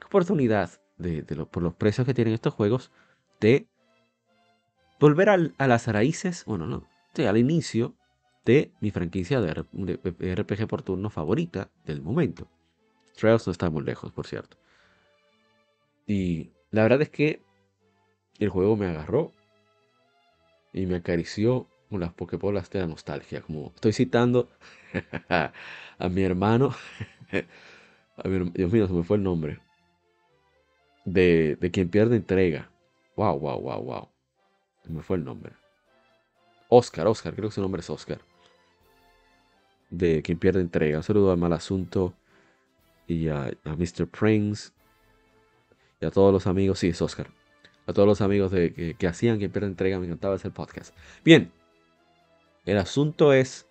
[0.00, 2.92] qué oportunidad de, de lo- por los precios que tienen estos juegos
[3.40, 3.68] de
[5.00, 7.94] volver a las raíces, bueno, no, sí, al inicio
[8.44, 9.64] de mi franquicia de,
[10.32, 12.48] RPG por turno favorita del momento.
[13.16, 14.56] Trails no está muy lejos, por cierto.
[16.06, 17.40] Y la verdad es que
[18.38, 19.32] el juego me agarró
[20.72, 23.40] y me acarició con las pokebolas de la nostalgia.
[23.40, 24.50] Como estoy citando
[25.28, 26.74] a mi hermano,
[28.54, 29.60] Dios mío, se me fue el nombre,
[31.04, 32.70] de, de quien pierde entrega.
[33.16, 34.13] Wow, wow, wow, wow.
[34.88, 35.52] Me fue el nombre.
[36.68, 38.20] Oscar, Oscar, creo que su nombre es Oscar.
[39.90, 40.98] De quien pierde entrega.
[40.98, 42.14] Un saludo al mal asunto
[43.06, 44.06] y a, Mr.
[44.08, 44.70] Prince
[46.00, 46.78] y a todos los amigos.
[46.78, 47.28] Sí, es Oscar.
[47.86, 49.98] A todos los amigos de, que, hacían quien pierde entrega.
[49.98, 50.96] Me encantaba hacer podcast.
[51.24, 51.52] Bien.
[52.64, 53.66] El asunto es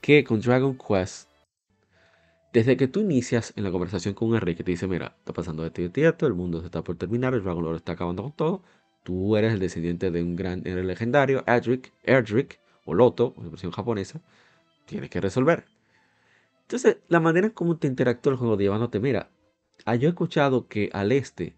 [0.00, 1.28] que con Dragon Quest,
[2.52, 5.32] desde que tú inicias en la conversación con un rey que te dice, mira, está
[5.32, 8.22] pasando esto y esto, el mundo se está por terminar, el Dragon Lord está acabando
[8.22, 8.62] con todo,
[9.08, 13.72] tú eres el descendiente de un gran héroe legendario, Erdrick, Erdrick, o Loto, en versión
[13.72, 14.20] japonesa,
[14.84, 15.64] tienes que resolver.
[16.60, 19.30] Entonces, la manera en cómo te interactúa el juego llevándote, mira,
[19.86, 21.56] ah, yo he escuchado que al este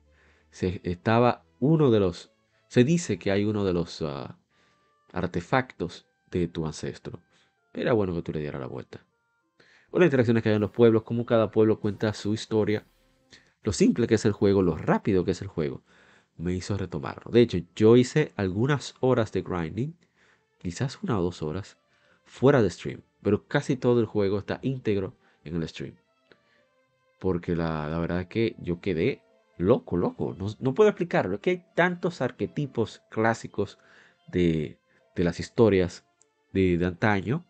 [0.53, 2.31] se estaba uno de los,
[2.69, 4.39] se dice que hay uno de los ah,
[5.13, 7.19] artefactos de tu ancestro.
[7.75, 9.05] Era bueno que tú le dieras la vuelta.
[9.91, 12.87] O las interacciones que hay en los pueblos, cómo cada pueblo cuenta su historia,
[13.65, 15.83] lo simple que es el juego, lo rápido que es el juego,
[16.37, 17.31] me hizo retomarlo.
[17.31, 19.95] De hecho, yo hice algunas horas de grinding,
[20.59, 21.79] quizás una o dos horas,
[22.25, 25.15] fuera de stream, pero casi todo el juego está íntegro
[25.45, 25.95] en el stream.
[27.19, 29.23] Porque la, verdad es que yo quedé
[29.59, 30.35] loco, loco.
[30.39, 31.35] No, no puedo explicarlo.
[31.35, 33.79] Es que hay tantos arquetipos clásicos
[34.29, 34.79] de,
[35.15, 36.05] de las historias
[36.53, 37.45] de, de antaño,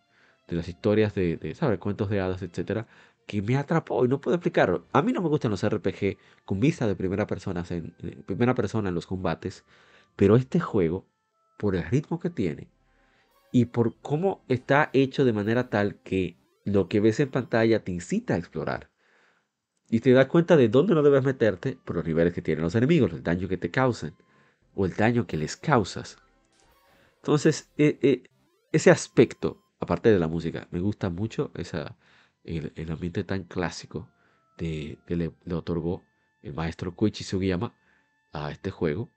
[0.48, 1.78] de las historias de, de, ¿sabes?
[1.78, 2.88] Cuentos de hadas, etcétera,
[3.30, 4.88] que me atrapó y no puedo explicarlo.
[4.90, 7.94] A mí no me gustan los RPG con vista de primera persona en,
[8.26, 9.64] primera persona en los combates,
[10.16, 11.06] pero este juego,
[11.56, 12.72] por el ritmo que tiene
[13.52, 17.92] y por cómo está hecho de manera tal que lo que ves en pantalla te
[17.92, 18.90] incita a explorar.
[19.88, 22.74] Y te das cuenta de dónde no debes meterte por los niveles que tienen los
[22.74, 24.16] enemigos, el daño que te causan
[24.74, 26.16] o el daño que les causas.
[27.18, 28.24] Entonces, eh, eh,
[28.72, 31.96] ese aspecto, aparte de la música, me gusta mucho esa,
[32.56, 34.08] el, ambiente tan clásico
[34.56, 36.04] que le, otorgó
[36.42, 37.74] el maestro Koichi Sugiyama
[38.32, 39.10] a este juego.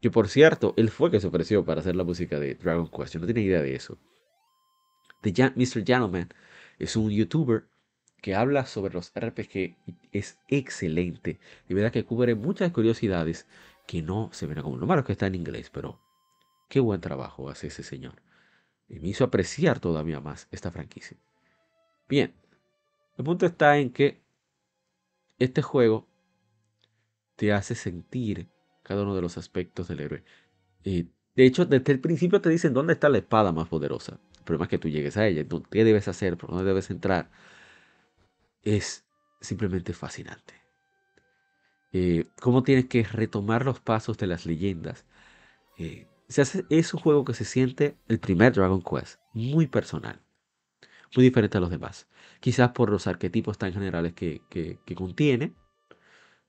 [0.00, 3.14] Que por cierto, él fue que se ofreció para hacer la música de Dragon Quest.
[3.14, 3.98] Yo no tenía idea de eso.
[5.22, 5.84] The Mr.
[5.84, 6.28] Gentleman
[6.78, 7.64] es un youtuber
[8.20, 9.76] que habla sobre los RPG
[10.12, 11.38] es excelente.
[11.68, 13.46] De verdad que cubre muchas curiosidades
[13.86, 16.00] que no se ven como lo malo es que está en inglés, pero
[16.68, 18.22] qué buen trabajo hace ese señor.
[18.88, 21.16] Y me hizo apreciar todavía más esta franquicia.
[22.08, 22.34] Bien,
[23.18, 24.22] el punto está en que
[25.38, 26.06] este juego
[27.36, 28.48] te hace sentir
[28.82, 30.24] cada uno de los aspectos del héroe.
[30.84, 34.20] Eh, de hecho, desde el principio te dicen dónde está la espada más poderosa.
[34.38, 37.30] El problema es que tú llegues a ella, qué debes hacer, por dónde debes entrar.
[38.62, 39.04] Es
[39.40, 40.54] simplemente fascinante.
[41.92, 45.04] Eh, cómo tienes que retomar los pasos de las leyendas.
[45.78, 50.20] Eh, es un juego que se siente el primer Dragon Quest, muy personal,
[51.14, 52.08] muy diferente a los demás.
[52.40, 55.54] Quizás por los arquetipos tan generales que, que- contiene,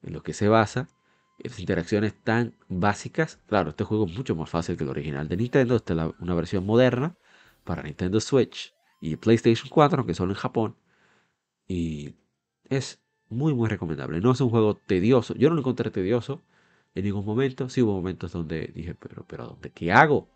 [0.04, 0.88] en lo que se basa,
[1.38, 3.40] las interacciones tan básicas.
[3.48, 5.76] Claro, este juego es mucho más fácil que el original de Nintendo.
[5.76, 7.16] Esta es una versión moderna
[7.64, 10.76] para Nintendo Switch y PlayStation 4, aunque solo en Japón.
[11.68, 12.16] Y
[12.70, 14.22] es muy, muy recomendable.
[14.22, 15.36] No es un juego tedioso.
[15.36, 16.44] Yo no lo encontré tedioso
[16.96, 17.70] en ningún momento.
[17.70, 19.72] Sí hubo momentos donde dije, pero, pero ¿a dónde?
[19.72, 20.30] ¿Qué hago?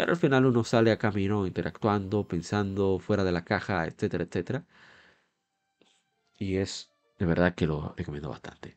[0.00, 4.64] Pero al final uno sale a camino interactuando, pensando fuera de la caja, etcétera, etcétera.
[6.40, 8.76] Y es de verdad que lo recomiendo bastante.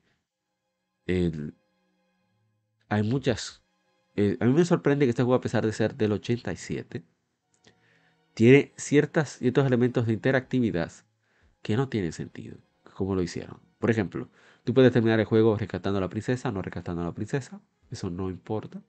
[2.88, 3.62] Hay muchas...
[4.16, 7.04] eh, a mí me sorprende que este juego, a pesar de ser del 87,
[8.34, 10.92] tiene ciertas, ciertos elementos de interactividad
[11.62, 12.58] que no tienen sentido.
[12.96, 13.60] como lo hicieron?
[13.80, 14.30] Por ejemplo,
[14.64, 17.62] tú puedes terminar el juego rescatando a la princesa, no rescatando a la princesa.
[17.92, 18.82] Eso no importa.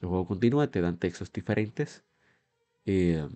[0.00, 2.04] El juego continúa, te dan textos diferentes.
[2.84, 3.28] Eh,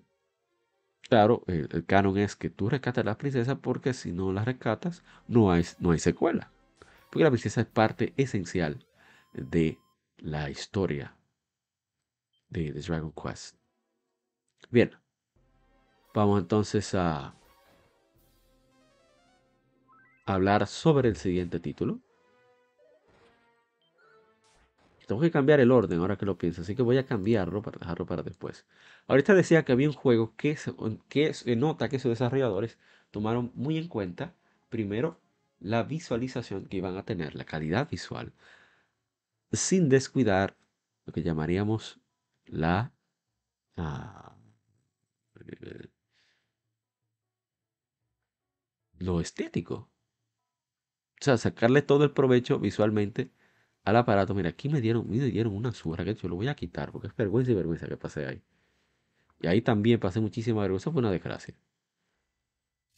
[1.09, 5.03] claro, el, canon es que tú rescatas a la princesa porque si no la rescatas,
[5.27, 6.51] no hay, no hay secuela.
[7.11, 8.87] Porque la princesa es parte esencial
[9.33, 9.79] de
[10.19, 11.17] la historia
[12.49, 13.57] de Dragon Quest.
[14.71, 14.93] Bien,
[16.15, 17.35] vamos entonces a
[20.27, 22.01] hablar sobre el siguiente título.
[25.11, 27.81] Tengo que cambiar el orden ahora que lo pienso, así que voy a cambiarlo para
[27.81, 28.65] dejarlo para después.
[29.09, 30.57] Ahorita decía que había un juego que
[31.09, 32.79] que nota que sus desarrolladores
[33.11, 34.35] tomaron muy en cuenta,
[34.69, 35.21] primero,
[35.59, 38.33] la visualización que iban a tener, la calidad visual,
[39.53, 40.57] sin descuidar
[41.07, 41.99] lo que llamaríamos
[42.47, 42.93] la...
[43.77, 44.37] ah,
[48.99, 49.91] lo estético.
[51.21, 53.33] O sea, sacarle todo el provecho visualmente
[53.91, 54.35] al aparato.
[54.35, 57.09] Mira, aquí me dieron, me dieron una surra que yo lo voy a quitar porque
[57.09, 58.43] es vergüenza y vergüenza que pasé ahí.
[59.41, 61.55] Y ahí también pasé muchísima vergüenza, fue una desgracia.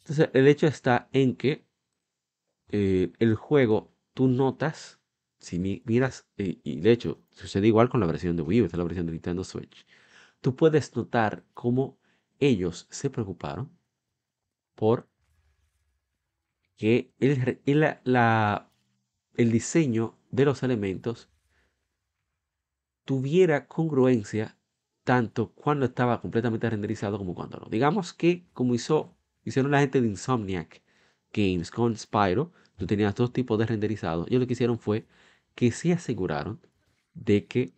[0.01, 1.65] Entonces, el hecho está en que
[2.69, 5.01] eh, el juego, tú notas,
[5.39, 8.65] si mi- miras, eh, y de hecho, sucede igual con la versión de Wii U,
[8.67, 9.87] esta es la versión de Nintendo Switch.
[10.41, 11.99] Tú puedes notar cómo
[12.41, 13.71] ellos se preocuparon
[14.77, 15.07] por
[16.77, 18.71] que el, el- la-
[19.37, 21.31] el diseño de los elementos
[23.05, 24.57] tuviera congruencia
[25.05, 27.66] tanto cuando estaba completamente renderizado como cuando no.
[27.68, 30.83] Digamos que como hizo, hicieron la gente de Insomniac
[31.33, 34.27] Games con Spyro, tú tenías dos tipos de renderizado.
[34.29, 35.07] Ellos lo que hicieron fue
[35.55, 36.61] que se aseguraron
[37.14, 37.73] de que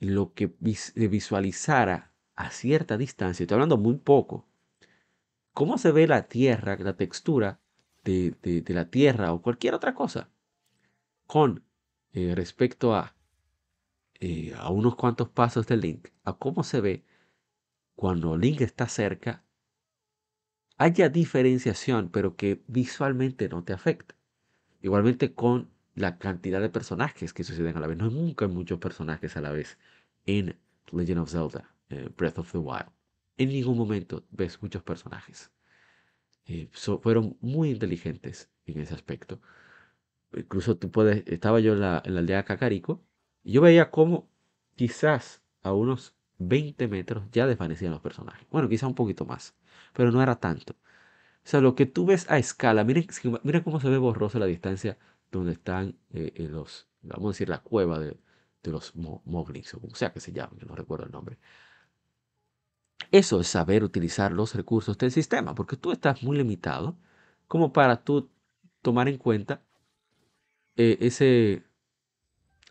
[0.00, 4.46] lo que visualizara a cierta distancia, estoy hablando muy poco,
[5.52, 7.60] cómo se ve la tierra, la textura
[8.04, 10.30] de, de- de la tierra o cualquier otra cosa
[11.26, 11.64] con
[12.12, 13.14] eh, respecto a,
[14.20, 17.04] eh, a unos cuantos pasos del Link, a cómo se ve
[17.96, 19.44] cuando Link está cerca,
[20.78, 24.14] haya diferenciación, pero que visualmente no te afecta.
[24.82, 27.98] Igualmente con la cantidad de personajes que suceden a la vez.
[27.98, 29.78] No hay nunca muchos personajes a la vez
[30.26, 30.58] en
[30.92, 32.90] Legend of Zelda, eh, Breath of the Wild.
[33.38, 35.50] En ningún momento ves muchos personajes.
[36.72, 39.40] So- fueron muy inteligentes en ese aspecto.
[40.34, 43.02] Incluso tú puedes, estaba yo en la, en la aldea Cacarico
[43.42, 44.28] y yo veía cómo
[44.76, 48.46] quizás a unos 20 metros ya desvanecían los personajes.
[48.50, 49.54] Bueno, quizás un poquito más,
[49.94, 50.74] pero no era tanto.
[50.74, 53.06] O sea, lo que tú ves a escala, miren,
[53.44, 54.98] miren cómo se ve borrosa la distancia
[55.32, 58.16] donde están eh, eh, los, vamos a decir, la cueva de,
[58.62, 61.38] de los mo- Moglins, o como sea que se llamen, que no recuerdo el nombre.
[63.10, 66.96] Eso es saber utilizar los recursos del sistema, porque tú estás muy limitado
[67.46, 68.30] como para tú
[68.82, 69.62] tomar en cuenta
[70.78, 71.64] eh, ese,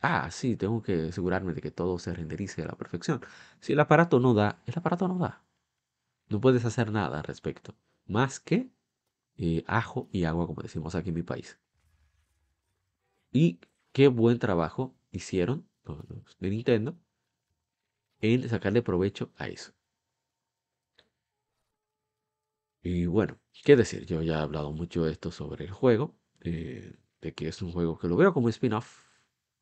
[0.02, 3.22] ah, sí, tengo que asegurarme de que todo se renderice a la perfección.
[3.60, 5.44] Si el aparato no da, el aparato no da.
[6.30, 7.76] No puedes hacer nada al respecto,
[8.08, 8.70] más que
[9.38, 11.60] eh, ajo y agua, como decimos aquí en mi país.
[13.32, 13.60] Y
[13.94, 16.00] qué buen trabajo hicieron los,
[16.40, 16.98] de Nintendo
[18.22, 19.74] en sacarle provecho a eso.
[22.82, 26.96] Y bueno, qué decir, yo ya he hablado mucho de esto sobre el juego, eh,
[27.22, 29.06] de que es un juego que lo veo como spin-off.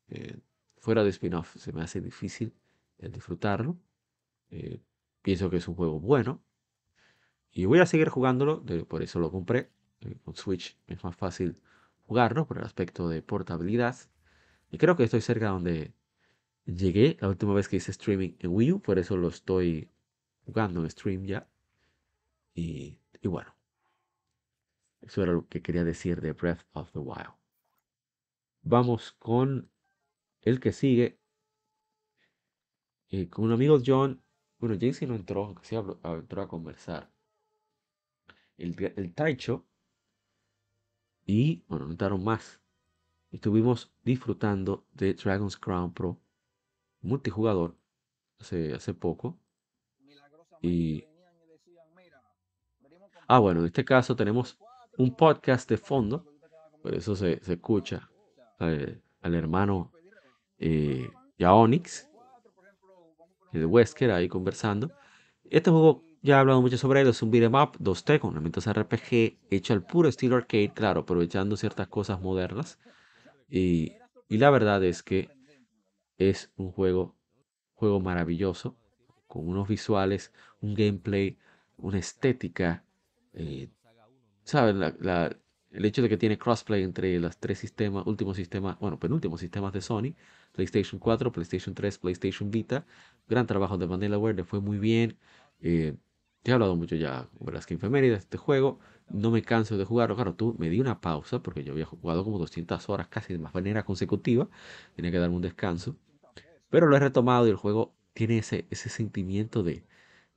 [0.08, 0.38] eh,
[0.78, 2.54] fuera de spin-off se me hace difícil
[2.98, 3.78] el disfrutarlo.
[4.50, 4.80] eh,
[5.22, 6.42] pienso que es un juego bueno
[7.52, 9.70] y voy a seguir jugándolo, de- por eso lo compré.
[10.02, 11.58] eh, con Switch es más fácil
[12.06, 13.96] jugarlo por el aspecto de portabilidad.
[14.70, 15.94] Y creo que estoy cerca donde
[16.66, 19.90] llegué la última vez que hice streaming en Wii U, por eso lo estoy
[20.46, 21.48] jugando en stream ya.
[22.54, 23.54] Y, y bueno,
[25.00, 27.32] eso era lo que quería decir de Breath of the Wild.
[28.68, 29.70] Vamos con
[30.40, 31.20] el que sigue.
[33.10, 34.20] eh, con un amigo John.
[34.58, 37.12] Bueno, Jaycee no entró, aunque sí entró a conversar.
[38.58, 39.64] El, el Taicho.
[41.24, 42.60] Y bueno, no entraron más.
[43.30, 46.20] Estuvimos disfrutando de Dragon's Crown Pro
[47.02, 47.76] multijugador
[48.40, 49.38] hace, hace poco.
[50.60, 51.04] Y.
[53.28, 54.58] Ah, bueno, en este caso tenemos
[54.98, 56.26] un podcast de fondo.
[56.82, 58.10] Por eso se, se escucha
[58.58, 59.92] al hermano
[60.58, 62.08] eh, Yaonix
[63.52, 64.90] y de Wesker ahí conversando.
[65.50, 68.66] Este juego ya he hablado mucho sobre él, es un beat'em up 2D con elementos
[68.66, 72.78] RPG hecho al puro estilo arcade, claro, aprovechando ciertas cosas modernas.
[73.48, 73.92] Y,
[74.28, 75.30] la verdad es que
[76.18, 77.14] es un juego,
[77.74, 78.76] juego maravilloso,
[79.28, 81.38] con unos visuales, un gameplay,
[81.76, 82.82] una estética.
[83.34, 83.68] eh,
[84.52, 85.36] la-
[85.76, 89.74] el hecho de que tiene crossplay entre los tres sistemas, últimos sistemas, bueno, penúltimos sistemas
[89.74, 90.14] de Sony,
[90.52, 92.86] PlayStation 4, PlayStation 3, PlayStation Vita.
[93.28, 95.18] Gran trabajo de Vanillaware, le fue muy bien.
[95.60, 95.94] Eh,
[96.42, 98.78] te he hablado mucho ya sobre las que efemérides de este juego.
[99.10, 100.14] No me canso de jugarlo.
[100.16, 103.38] Claro, tú me di una pausa porque yo había jugado como 200 horas casi de
[103.38, 104.48] manera consecutiva.
[104.94, 105.96] Tenía que darme un descanso.
[106.70, 109.84] Pero lo he retomado y el juego tiene ese, ese sentimiento de,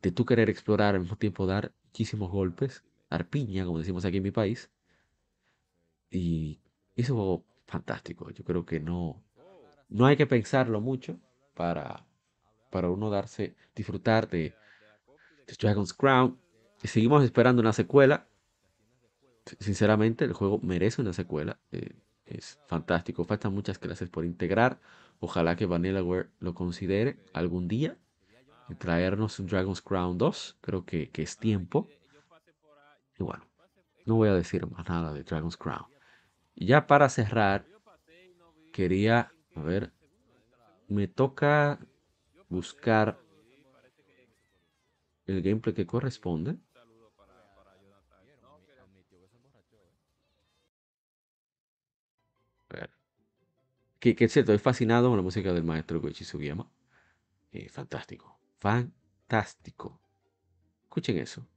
[0.01, 4.17] de tú querer explorar al mismo tiempo dar muchísimos golpes, dar piña, como decimos aquí
[4.17, 4.69] en mi país.
[6.11, 6.59] Y
[6.95, 8.29] es un juego fantástico.
[8.31, 9.23] Yo creo que no,
[9.89, 11.19] no hay que pensarlo mucho
[11.53, 12.05] para,
[12.71, 14.55] para uno darse, disfrutar de,
[15.47, 16.39] de Dragon's Crown.
[16.81, 18.27] Y seguimos esperando una secuela.
[19.59, 21.59] Sinceramente, el juego merece una secuela.
[21.71, 21.95] eh,
[22.25, 23.25] es fantástico.
[23.25, 24.79] Faltan muchas clases por integrar.
[25.19, 27.97] Ojalá que Vanillaware lo considere algún día.
[28.69, 30.57] Y traernos un Dragon's Crown 2.
[30.61, 31.87] Creo que, que es tiempo.
[33.17, 33.43] Y bueno,
[34.05, 35.85] no voy a decir más nada de Dragon's Crown.
[36.55, 37.65] Ya para cerrar,
[38.71, 39.93] quería, a ver,
[40.87, 41.79] me toca
[42.49, 43.19] buscar
[45.27, 46.57] el gameplay que corresponde.
[53.99, 56.69] Que, que es cierto, estoy fascinado con la música del maestro Goichi Sugiyama.
[57.51, 60.01] Eh, fantástico, fantástico.
[60.83, 61.47] Escuchen eso.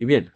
[0.00, 0.32] Y bien,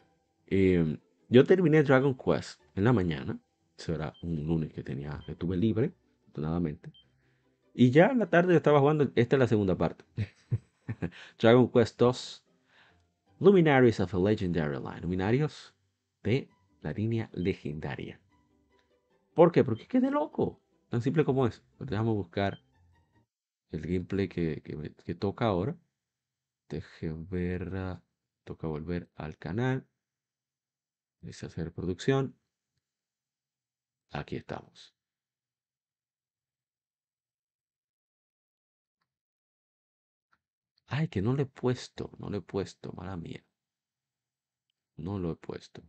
[0.47, 0.99] em,
[1.31, 3.41] yo terminé Dragon Quest en la mañana.
[3.79, 6.93] Eso era un lunes que tenía, que tuve libre, afortunadamente.
[7.73, 9.11] Y ya en la tarde yo estaba jugando.
[9.15, 10.05] Esta es la segunda parte.
[11.41, 12.45] Dragon Quest 2.
[13.41, 15.01] Luminaries of a Legendary Line.
[15.01, 15.75] Luminarios
[16.23, 16.51] de
[16.83, 18.21] la línea legendaria.
[19.33, 19.65] ¿Por qué?
[19.65, 20.61] Porque quedé loco.
[20.91, 21.63] Tan simple como es.
[21.79, 22.61] Déjame buscar
[23.71, 25.75] el gameplay que, que que toca ahora.
[26.69, 27.73] Deje ver.
[28.45, 29.87] Toca volver al canal.
[31.21, 32.39] Deshacer producción.
[34.11, 34.95] Aquí estamos.
[40.87, 42.11] Ay, que no lo he puesto.
[42.19, 42.93] No lo he puesto.
[42.93, 43.45] Mala mía.
[44.97, 45.83] No lo he puesto.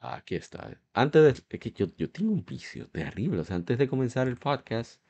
[0.00, 0.80] Aquí está.
[0.92, 1.30] Antes de...
[1.30, 3.40] Es que yo, yo tengo un vicio terrible.
[3.40, 5.00] O sea, antes de comenzar el podcast,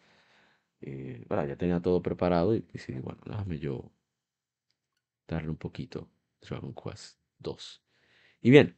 [0.81, 3.91] eh, bueno, ya tenía todo preparado y decidí, bueno, déjame yo
[5.29, 6.09] darle un poquito
[6.41, 7.83] Dragon Quest 2.
[8.41, 8.76] Y bien,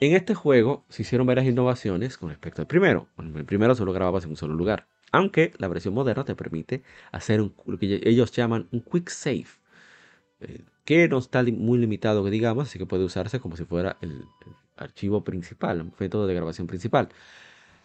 [0.00, 3.08] en este juego se hicieron varias innovaciones con respecto al primero.
[3.18, 4.88] El primero solo grababas en un solo lugar.
[5.12, 6.82] Aunque la versión moderna te permite
[7.12, 9.46] hacer lo que ellos llaman un quick save.
[10.40, 13.98] eh, que no está muy limitado, que digamos, así que puede usarse como si fuera
[14.00, 14.12] el,
[14.46, 17.08] el archivo principal, un método de grabación principal.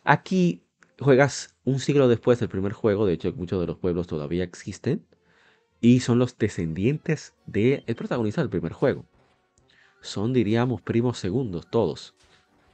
[0.06, 0.65] Aquí
[1.00, 5.06] juegas un siglo después del primer juego, de hecho muchos de los pueblos todavía existen,
[5.82, 9.06] y son los descendientes del protagonista del primer juego.
[10.02, 12.14] Son, diríamos, primos segundos todos,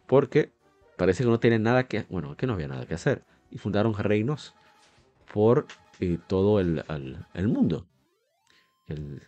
[0.08, 0.52] porque
[0.98, 3.94] parece que no tienen nada que, bueno, que no había nada que hacer, y fundaron
[3.96, 4.54] reinos
[5.34, 5.66] por
[6.00, 6.84] eh, todo el,
[7.34, 7.88] el mundo.
[8.88, 9.22] El,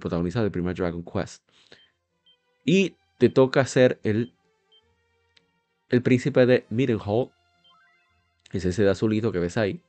[0.00, 1.44] protagonista del primer Dragon Quest.
[2.64, 4.34] Y te toca ser el,
[5.88, 7.30] el príncipe de que
[8.52, 9.82] es ese de azulito que ves ahí.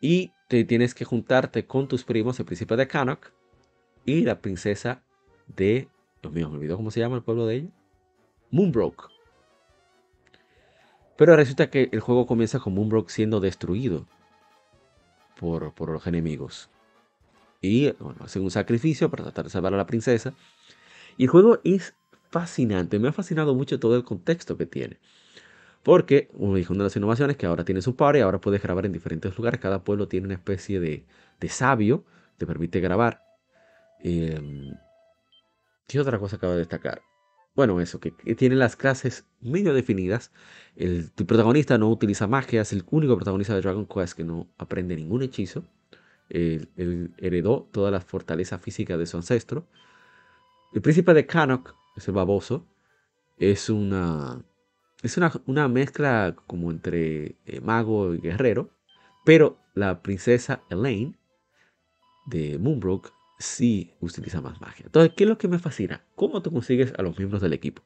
[0.00, 3.32] Y te tienes que juntarte con tus primos, el príncipe de Cannock
[4.04, 5.02] y la princesa
[5.46, 5.88] de.
[6.22, 7.68] Dios mío, me olvidó cómo se llama el pueblo de ella.
[8.50, 9.10] Moonbrook.
[11.16, 14.06] Pero resulta que el juego comienza con Moonbrook siendo destruido
[15.38, 16.70] por, por los enemigos.
[17.60, 20.34] Y bueno, hacen un sacrificio para tratar de salvar a la princesa.
[21.16, 21.94] Y el juego es
[22.30, 22.98] fascinante.
[22.98, 24.98] Me ha fascinado mucho todo el contexto que tiene.
[25.82, 28.62] Porque, como dije, una de las innovaciones es que ahora tienes un party, ahora puedes
[28.62, 29.60] grabar en diferentes lugares.
[29.60, 31.04] Cada pueblo tiene una especie de,
[31.40, 33.22] de sabio que te permite grabar.
[34.02, 34.72] Eh,
[35.86, 37.02] ¿Qué otra cosa acabo de destacar?
[37.54, 40.30] Bueno, eso, que, tiene las clases medio definidas.
[40.76, 44.96] El, protagonista no utiliza magia, es el único protagonista de Dragon Quest que no aprende
[44.96, 45.64] ningún hechizo.
[46.28, 46.68] Él,
[47.18, 49.66] heredó toda la fortaleza física de su ancestro.
[50.72, 52.66] El príncipe de Cannock, ese baboso,
[53.36, 54.42] es una,
[55.02, 58.70] es una, una mezcla como entre eh, mago y guerrero.
[59.24, 61.18] Pero la princesa Elaine
[62.26, 64.86] de Moonbrook sí utiliza más magia.
[64.86, 66.04] Entonces, ¿qué es lo que me fascina?
[66.14, 67.82] ¿Cómo tú consigues a los miembros del equipo?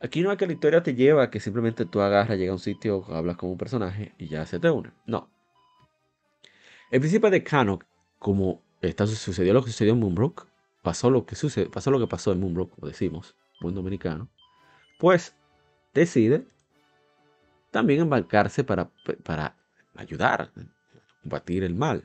[0.00, 2.54] Aquí no es que la historia te lleva a que simplemente tú agarras, llegas a
[2.54, 4.90] un sitio, hablas con un personaje y ya se te une.
[5.06, 5.30] No.
[6.90, 7.84] El príncipe de Cannock,
[8.18, 10.46] como está, sucedió lo que sucedió en Moonbrook,
[10.82, 14.28] pasó lo que sucedió, pasó lo que pasó en Moonbrook, como decimos, buen dominicano,
[14.98, 15.34] pues
[16.00, 16.44] decide
[17.70, 18.90] también embarcarse para,
[19.24, 19.56] para
[19.96, 20.50] ayudar a
[21.22, 22.04] combatir el mal.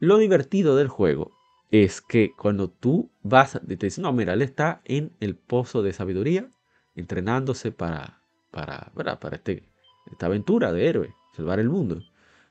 [0.00, 1.32] Lo divertido del juego
[1.70, 5.92] es que cuando tú vas, te dicen, no, mira, él está en el pozo de
[5.92, 6.48] sabiduría
[6.94, 8.20] entrenándose para,
[8.50, 9.68] para, para este,
[10.10, 12.02] esta aventura de héroe, salvar el mundo.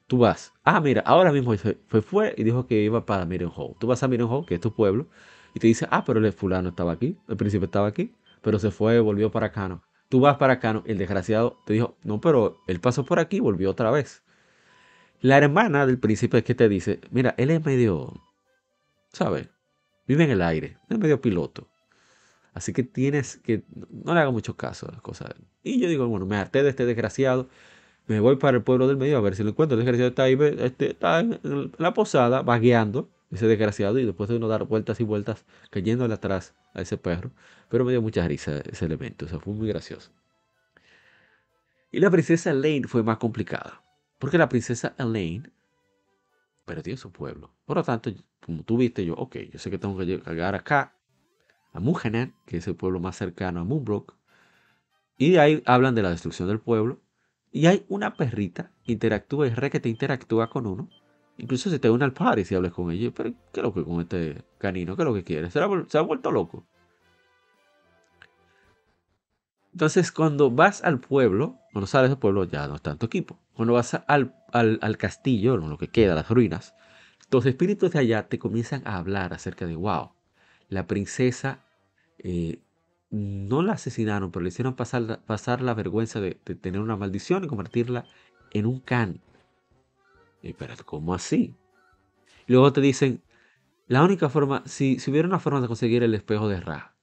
[0.08, 3.76] Tú vas, ah, mira, ahora mismo fue, fue y dijo que iba para Mirenhall.
[3.78, 5.08] Tú vas a Mirenhall, que es tu pueblo,
[5.54, 8.72] y te dice, ah, pero el fulano estaba aquí, el príncipe estaba aquí, pero se
[8.72, 9.82] fue, volvió para Cano.
[10.10, 13.42] Tú vas para Cano, el desgraciado te dijo, no, pero él pasó por aquí y
[13.42, 14.24] volvió otra vez.
[15.20, 18.14] La hermana del príncipe es que te dice, mira, él es medio,
[19.12, 19.50] ¿sabes?
[20.08, 21.68] Vive en el aire, es medio piloto.
[22.54, 25.34] Así que tienes que, no le haga mucho caso a las cosas.
[25.64, 27.50] Y yo digo, bueno, me harté de este desgraciado,
[28.08, 29.78] me voy para el pueblo del medio a ver si lo encuentro.
[29.78, 31.40] El desgraciado está ahí, este, está en
[31.78, 36.56] la posada, vagueando, ese desgraciado, y después de uno dar vueltas y vueltas, cayéndole atrás
[36.74, 37.32] a ese perro.
[37.70, 40.12] Pero me dio mucha risa ese elemento, o sea, fue muy gracioso.
[41.92, 43.84] Y la princesa Elaine fue más complicada,
[44.20, 45.52] porque la princesa Elaine
[46.66, 47.54] perdió su pueblo.
[47.66, 48.12] Por lo tanto,
[48.46, 50.94] como tú viste, yo, ok, yo sé que tengo que llegar acá,
[51.74, 54.16] a Mugenan, que es el pueblo más cercano a Moonbrook,
[55.18, 57.02] y de ahí hablan de la destrucción del pueblo,
[57.52, 60.90] y hay una perrita interactúa, es re que te interactúa con uno.
[61.38, 63.12] Incluso se te une al party si hablas con ella.
[63.16, 64.96] Pero, ¿qué es lo que con este canino?
[64.96, 65.52] ¿Qué es lo que quiere?
[65.52, 66.66] ¿Se, ha, vuelto loco?
[69.72, 73.38] Entonces, cuando vas al pueblo, cuando sales del pueblo, ya no está en tu equipo.
[73.54, 76.74] Cuando vas al, al, castillo, lo que queda, las ruinas,
[77.30, 80.12] los espíritus de allá te comienzan a hablar acerca de, wow,
[80.70, 81.60] la princesa
[82.20, 82.60] eh,
[83.10, 87.48] no la asesinaron, pero le hicieron pasar, pasar la vergüenza de, tener una maldición y
[87.48, 88.06] convertirla
[88.52, 89.22] en un can.
[90.54, 91.56] Pero, ¿cómo así?
[92.48, 93.22] Luego te dicen,
[93.88, 96.96] la única forma, si, si hubiera una forma de conseguir el espejo de Ra,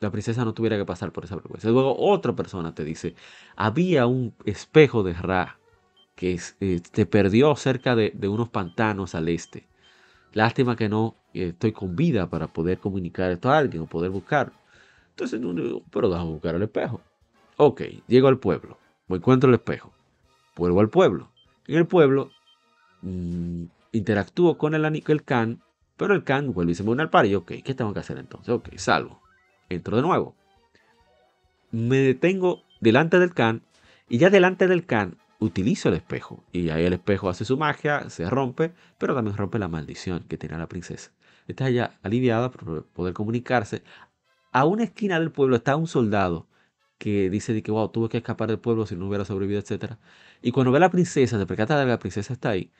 [0.00, 1.68] la princesa no tuviera que pasar por esa vergüenza.
[1.70, 3.14] Luego otra persona te dice,
[3.56, 5.58] había un espejo de Ra
[6.14, 9.66] que eh, perdió cerca de, unos pantanos al este.
[10.32, 14.52] Lástima que no estoy con vida para poder comunicar esto a alguien o poder buscar.
[15.10, 15.40] Entonces,
[15.90, 17.00] pero déjame buscar el espejo.
[17.56, 19.92] Ok, llego al pueblo, me encuentro el espejo,
[20.56, 21.30] vuelvo al pueblo.
[21.66, 22.30] El pueblo
[23.02, 25.62] mm, interactúo con el, el can,
[25.96, 28.18] pero el can vuelve y se me une al par ok, ¿qué tengo que hacer
[28.18, 28.52] entonces?
[28.52, 29.22] Ok, salgo,
[29.68, 30.34] entro de nuevo.
[31.70, 33.62] Me detengo delante del can
[34.08, 36.44] y ya delante del can utilizo el espejo.
[36.52, 40.38] Y ahí el espejo hace su magia, se rompe, pero también rompe la maldición que
[40.38, 41.12] tenía la princesa.
[41.46, 43.82] Está ya aliviada por poder comunicarse.
[44.52, 46.46] A una esquina del pueblo está un soldado
[47.04, 49.96] que dice que wow, tuve que escapar del pueblo si no hubiera sobrevivido, etc.
[50.40, 52.70] Y cuando ve a la princesa, se percata de que la princesa está ahí,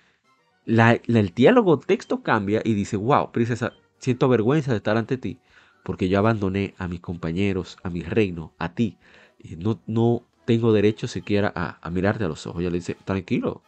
[0.64, 5.40] el diálogo texto cambia y dice, wow, princesa, siento vergüenza de estar ante ti,
[5.82, 8.96] porque yo abandoné a mis compañeros, a mi reino, a ti.
[9.38, 12.62] Y no, no tengo derecho siquiera a, mirarte a los ojos.
[12.62, 13.60] Ella le dice, tranquilo,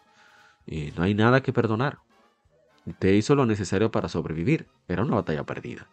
[0.66, 1.98] eh, no hay nada que perdonar.
[2.86, 4.68] Usted hizo lo necesario para sobrevivir.
[4.88, 5.86] Era una batalla perdida.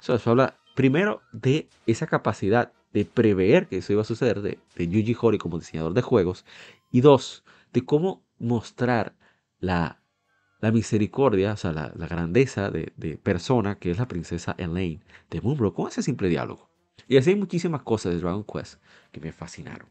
[0.00, 4.88] Eso, habla primero de esa capacidad de prever que eso iba a suceder de, de
[4.88, 6.46] Yuji Horii como diseñador de juegos.
[6.90, 9.16] Y dos, de cómo mostrar
[9.58, 10.00] la,
[10.72, 15.74] misericordia, o sea, la, grandeza de, de, persona que es la princesa Elaine de Moonbrook
[15.74, 16.70] con ese simple diálogo.
[17.06, 18.80] Y así hay muchísimas cosas de Dragon Quest
[19.12, 19.88] que me fascinaron.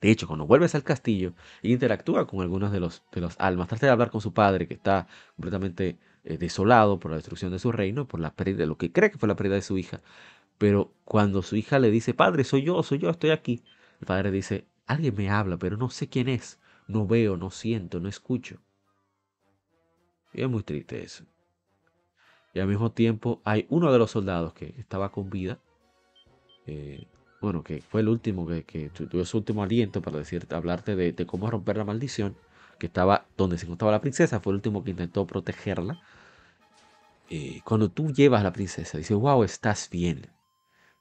[0.00, 3.68] De hecho, cuando vuelves al castillo e interactúa con algunos de los, de los almas,
[3.68, 5.06] trata de hablar con su padre que está
[5.36, 9.10] completamente eh, desolado por la destrucción de su reino, por la pérdida lo que cree
[9.10, 10.00] que fue la pérdida de su hija.
[10.60, 13.64] Pero cuando su hija le dice, padre, soy yo, soy yo, estoy aquí,
[13.98, 17.98] el padre dice, alguien me habla, pero no sé quién es, no veo, no siento,
[17.98, 18.58] no escucho.
[20.34, 21.24] Y es muy triste eso.
[22.52, 25.58] Y al mismo tiempo hay uno de los soldados que estaba con vida,
[26.66, 27.06] eh,
[27.40, 31.50] bueno, que fue el último que, tuvo su último aliento para decirte, hablarte de, cómo
[31.50, 32.36] romper la maldición,
[32.78, 36.02] que estaba donde se encontraba la princesa, fue el último que intentó protegerla.
[37.30, 40.28] Y cuando tú llevas a la princesa, dice, wow, estás bien.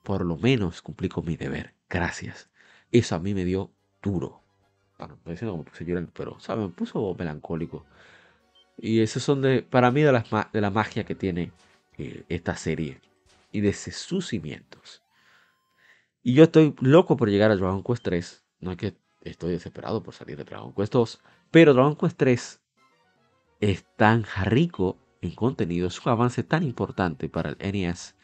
[0.10, 1.76] Por lo menos cumplí con mi deber.
[1.88, 2.49] Gracias.
[2.91, 4.41] Eso a mí me dio duro.
[4.97, 6.66] Bueno, no diciendo como puse llorar, pero, ¿sabes?
[6.66, 7.86] Me puso melancólico.
[8.76, 11.51] Y eso son de, para mí, de, la magia que tiene
[11.99, 12.99] eh, esta serie.
[13.51, 15.03] Y de sus cimientos.
[16.24, 18.43] Y yo estoy loco por llegar a Dragon Quest 3.
[18.62, 21.22] No es que estoy desesperado por salir de Dragon Quest 2.
[21.51, 22.62] Pero Dragon Quest 3
[23.60, 25.88] es tan rico en contenido.
[25.88, 28.16] Es un avance tan importante para el NES.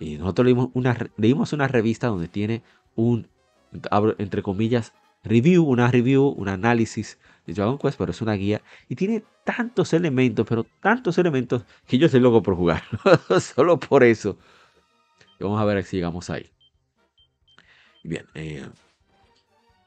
[0.00, 2.62] Y nosotros leímos una, leímos una revista donde tiene
[2.96, 3.28] un,
[4.18, 8.62] entre comillas, review, una review, un análisis de Dragon Quest, pero es una guía.
[8.88, 12.82] Y tiene tantos elementos, pero tantos elementos que yo estoy loco por jugar.
[13.40, 14.38] Solo por eso.
[15.38, 16.50] vamos a ver si llegamos ahí.
[18.02, 18.66] Bien, eh,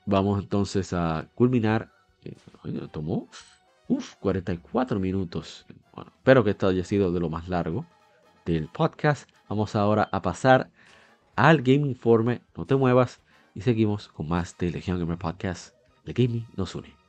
[0.06, 1.92] vamos entonces a culminar.
[2.24, 2.36] Eh,
[2.92, 3.28] tomó
[3.88, 5.66] uf, 44 minutos.
[6.18, 7.88] Espero que esto haya sido de lo más largo
[8.46, 9.30] del podcast.
[9.50, 10.70] Vamos ahora a pasar
[11.36, 12.42] al Game Informe.
[12.56, 13.22] No te muevas
[13.56, 15.76] y seguimos con más de Legion Gamer Podcast.
[16.06, 17.03] The Gaming nos une.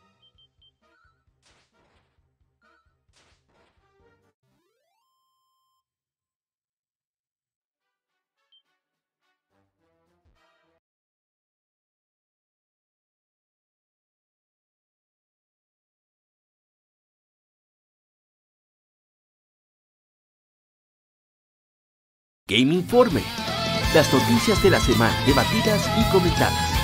[22.47, 23.23] Game Informe.
[23.95, 26.75] Las noticias de la semana debatidas y comentadas.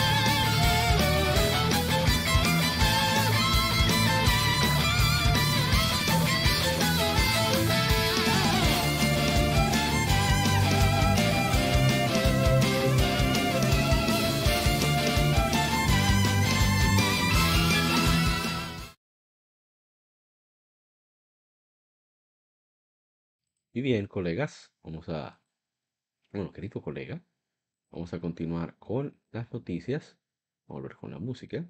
[23.72, 25.40] Y bien, colegas, vamos a,
[26.32, 27.20] bueno, querido colega,
[27.90, 30.16] vamos a continuar con las noticias.
[30.66, 31.66] Vamos a volver con la música.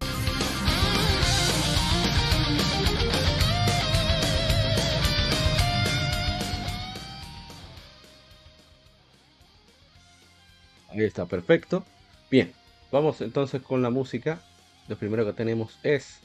[10.91, 11.85] Ahí está, perfecto.
[12.31, 12.53] Bien,
[12.93, 14.43] vamos entonces con la música.
[14.89, 16.21] Lo primero que tenemos es...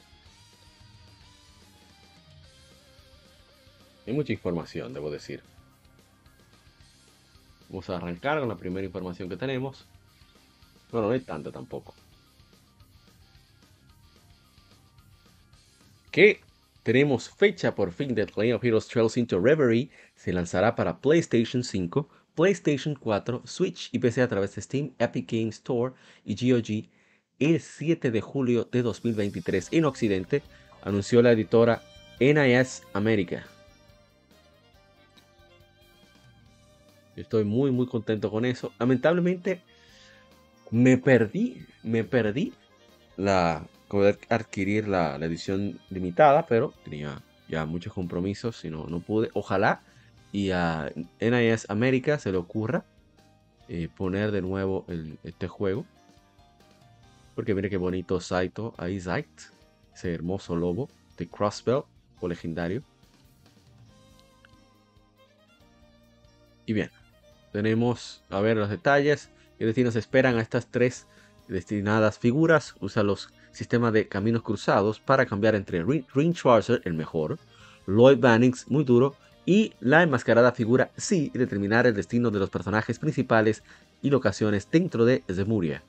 [4.06, 5.42] Hay mucha información, debo decir.
[7.68, 9.86] Vamos a arrancar con la primera información que tenemos.
[10.90, 11.94] Bueno, no hay tanta tampoco.
[16.10, 16.40] Que
[16.82, 19.90] tenemos fecha por fin de Legend of Heroes Trails into Reverie.
[20.14, 25.30] Se lanzará para PlayStation 5, PlayStation 4, Switch y PC a través de Steam, Epic
[25.30, 25.94] Games Store
[26.24, 26.88] y GOG
[27.38, 30.42] el 7 de julio de 2023 en Occidente,
[30.82, 31.82] anunció la editora
[32.20, 33.55] NIS América.
[37.16, 38.72] Estoy muy muy contento con eso.
[38.78, 39.62] Lamentablemente
[40.70, 42.52] me perdí, me perdí
[43.16, 49.30] la poder adquirir la, edición limitada, pero tenía ya muchos compromisos y no, no pude.
[49.32, 49.80] Ojalá
[50.32, 52.84] y a NIS América se le ocurra
[53.68, 54.84] eh, poner de nuevo
[55.24, 55.84] este juego.
[57.34, 59.28] Porque mire qué bonito Saito ahí, Zait,
[59.94, 61.82] ese hermoso lobo de Crossbell
[62.20, 62.82] o legendario.
[66.64, 66.90] Y bien,
[67.56, 69.30] tenemos a ver los detalles.
[69.58, 71.06] ¿Qué destinos esperan a estas tres
[71.48, 72.74] destinadas figuras?
[72.80, 77.38] Usa los sistemas de caminos cruzados para cambiar entre Rin Rin Schwarzer, el mejor,
[77.86, 82.50] Lloyd Bannings, muy duro, y la enmascarada figura Sí y determinar el destino de los
[82.50, 83.62] personajes principales
[84.02, 85.82] y locaciones dentro de Zemuria.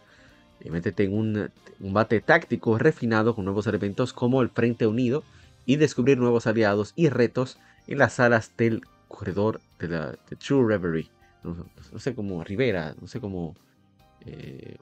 [0.64, 1.52] Y métete en un
[1.82, 5.26] combate táctico refinado con nuevos elementos como el Frente Unido
[5.66, 10.66] y descubrir nuevos aliados y retos en las salas del corredor de la de True
[10.66, 11.17] Reverie.
[11.44, 13.56] No, sé cómo Rivera, no sé cómo
[14.26, 14.78] eh,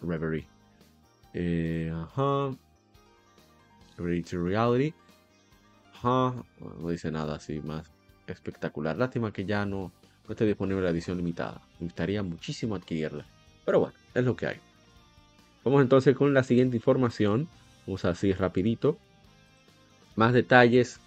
[0.00, 0.46] Reverie.
[1.32, 2.56] Eh, ajá.
[3.96, 4.94] Reverie Reality.
[5.94, 6.34] Ajá.
[6.60, 7.90] No dice nada así más
[8.26, 8.96] espectacular.
[8.96, 9.92] Lástima que ya no,
[10.26, 11.60] no esté disponible la edición limitada.
[11.80, 13.26] Me gustaría muchísimo adquirirla.
[13.64, 14.60] Pero bueno, es lo que hay.
[15.64, 17.48] Vamos entonces con la siguiente información.
[17.86, 18.98] Vamos así rapidito.
[20.16, 21.00] Más detalles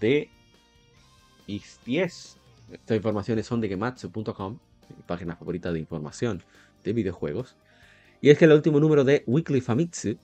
[0.00, 0.28] de
[1.48, 2.36] X10.
[2.70, 4.58] Estas informaciones son de gematsu.com,
[4.88, 6.42] mi página favorita de información
[6.82, 7.56] de videojuegos.
[8.20, 10.16] Y es que el último número de Weekly Famitsu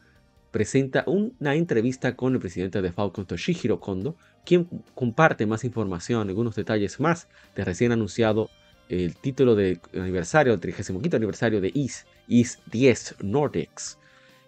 [0.50, 6.56] presenta una entrevista con el presidente de Falcon, Toshihiro Kondo, quien comparte más información, algunos
[6.56, 8.50] detalles más de recién anunciado
[8.88, 13.98] el título de aniversario, el 35 aniversario de IS, IS 10 Nordics.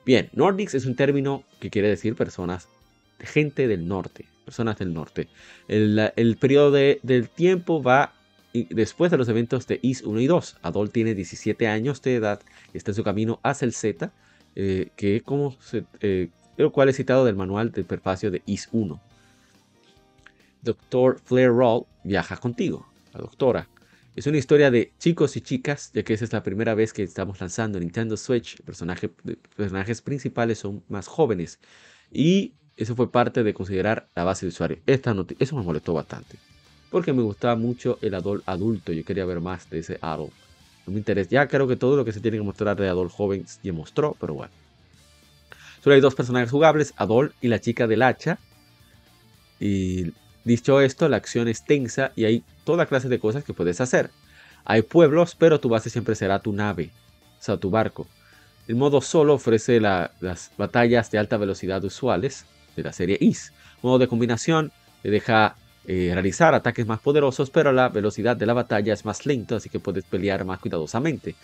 [0.04, 2.68] Bien, Nordics es un término que quiere decir personas,
[3.22, 5.28] gente del norte, personas del norte.
[5.68, 8.12] El, periodo de- del tiempo va
[8.52, 10.56] después de los eventos de IS 1 y 2.
[10.62, 12.40] Adol tiene 17 años de edad
[12.74, 14.12] está en su camino hacia el Z,
[14.54, 16.28] eh, que como se, eh,
[16.72, 19.00] cual es citado del manual del prefacio de IS 1.
[20.62, 21.20] Dr.
[21.24, 23.68] Flair Roll viaja contigo, la doctora.
[24.14, 27.02] Es una historia de chicos y chicas, ya que esa es la primera vez que
[27.02, 28.60] estamos lanzando Nintendo Switch.
[28.62, 29.08] Personaje,
[29.56, 31.58] personajes principales son más jóvenes.
[32.10, 32.52] Y
[32.82, 34.78] eso fue parte de considerar la base de usuario.
[34.86, 36.38] Esta eso me molestó bastante.
[36.90, 38.92] Porque me gustaba mucho el Adol adulto.
[38.92, 40.30] Yo quería ver más de ese Adol.
[40.86, 41.30] No me interesa.
[41.30, 44.16] Ya creo que todo lo que se tiene que mostrar de Adol joven ya mostró,
[44.20, 44.52] pero bueno.
[45.82, 48.38] Solo hay dos personajes jugables, Adol y la chica del hacha.
[49.58, 50.12] Y
[50.44, 54.10] dicho esto, la acción es tensa y hay toda clase de cosas que puedes hacer.
[54.64, 56.92] Hay pueblos, pero tu base siempre será tu nave,
[57.38, 58.06] o sea, tu barco.
[58.68, 62.46] El modo solo ofrece la- las batallas de alta velocidad usuales
[62.76, 63.52] de la serie IS.
[63.82, 65.56] Modo de combinación le deja
[65.86, 69.68] eh, realizar ataques más poderosos, pero la velocidad de la batalla es más lenta, así
[69.68, 71.34] que puedes pelear más cuidadosamente.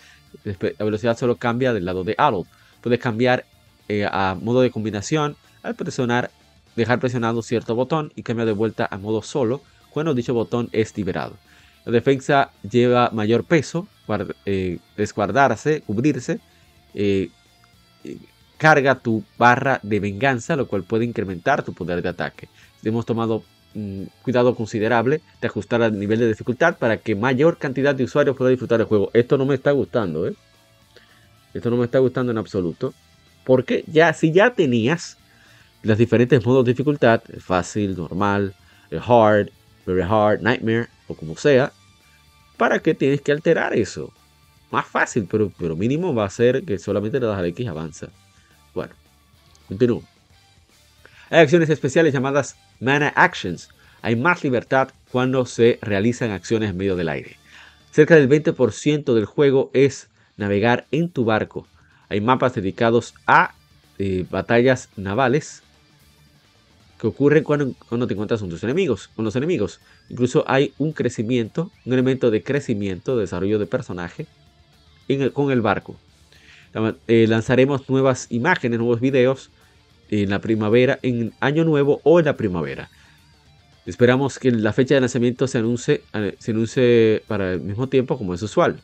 [0.43, 2.47] La velocidad solo cambia del lado de Harold.
[2.81, 3.45] Puedes cambiar
[3.87, 6.31] eh, a modo de combinación al presionar,
[6.75, 10.95] dejar presionado cierto botón y cambia de vuelta a modo solo cuando dicho botón es
[10.95, 11.35] liberado.
[11.85, 13.87] La defensa lleva mayor peso,
[14.45, 16.39] eh, desguardarse, cubrirse,
[16.93, 17.29] eh,
[18.59, 22.49] carga tu barra de venganza, lo cual puede incrementar tu poder de ataque.
[22.83, 23.43] Hemos tomado
[23.73, 28.35] mm, cuidado considerable de ajustar el nivel de dificultad para que mayor cantidad de usuarios
[28.35, 29.09] pueda disfrutar el juego.
[29.13, 30.35] Esto no me está gustando, ¿eh?
[31.53, 32.93] Esto no me está gustando en absoluto.
[33.45, 35.17] Porque ya, si ya tenías
[35.81, 38.53] los diferentes modos de dificultad, fácil, normal,
[38.91, 39.49] hard,
[39.85, 41.71] very hard, nightmare o como sea,
[42.57, 44.11] ¿para qué tienes que alterar eso?
[44.69, 48.09] Más fácil, pero, pero mínimo va a ser que solamente le das al X avanza.
[48.73, 48.93] Bueno,
[49.67, 50.03] continúo.
[51.29, 53.69] Hay acciones especiales llamadas Mana Actions.
[54.01, 57.37] Hay más libertad cuando se realizan acciones en medio del aire.
[57.91, 61.67] Cerca del 20% del juego es navegar en tu barco.
[62.07, 63.53] Hay mapas dedicados a
[63.97, 65.61] eh, batallas navales
[66.99, 69.79] que ocurren cuando, cuando, te encuentras con tus enemigos, con los enemigos.
[70.09, 74.27] Incluso hay un crecimiento, un elemento de crecimiento, de desarrollo de personaje
[75.33, 75.95] con el barco.
[77.07, 79.49] Eh, lanzaremos nuevas imágenes, nuevos videos
[80.09, 82.89] en la primavera, en año nuevo o en la primavera.
[83.85, 88.41] Esperamos que la fecha de lanzamiento se anuncie, eh, para el mismo tiempo como es
[88.41, 88.79] usual.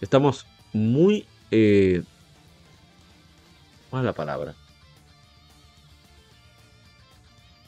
[0.00, 1.26] Estamos muy...
[1.50, 2.02] Eh,
[3.90, 4.54] ¿Cuál es la palabra?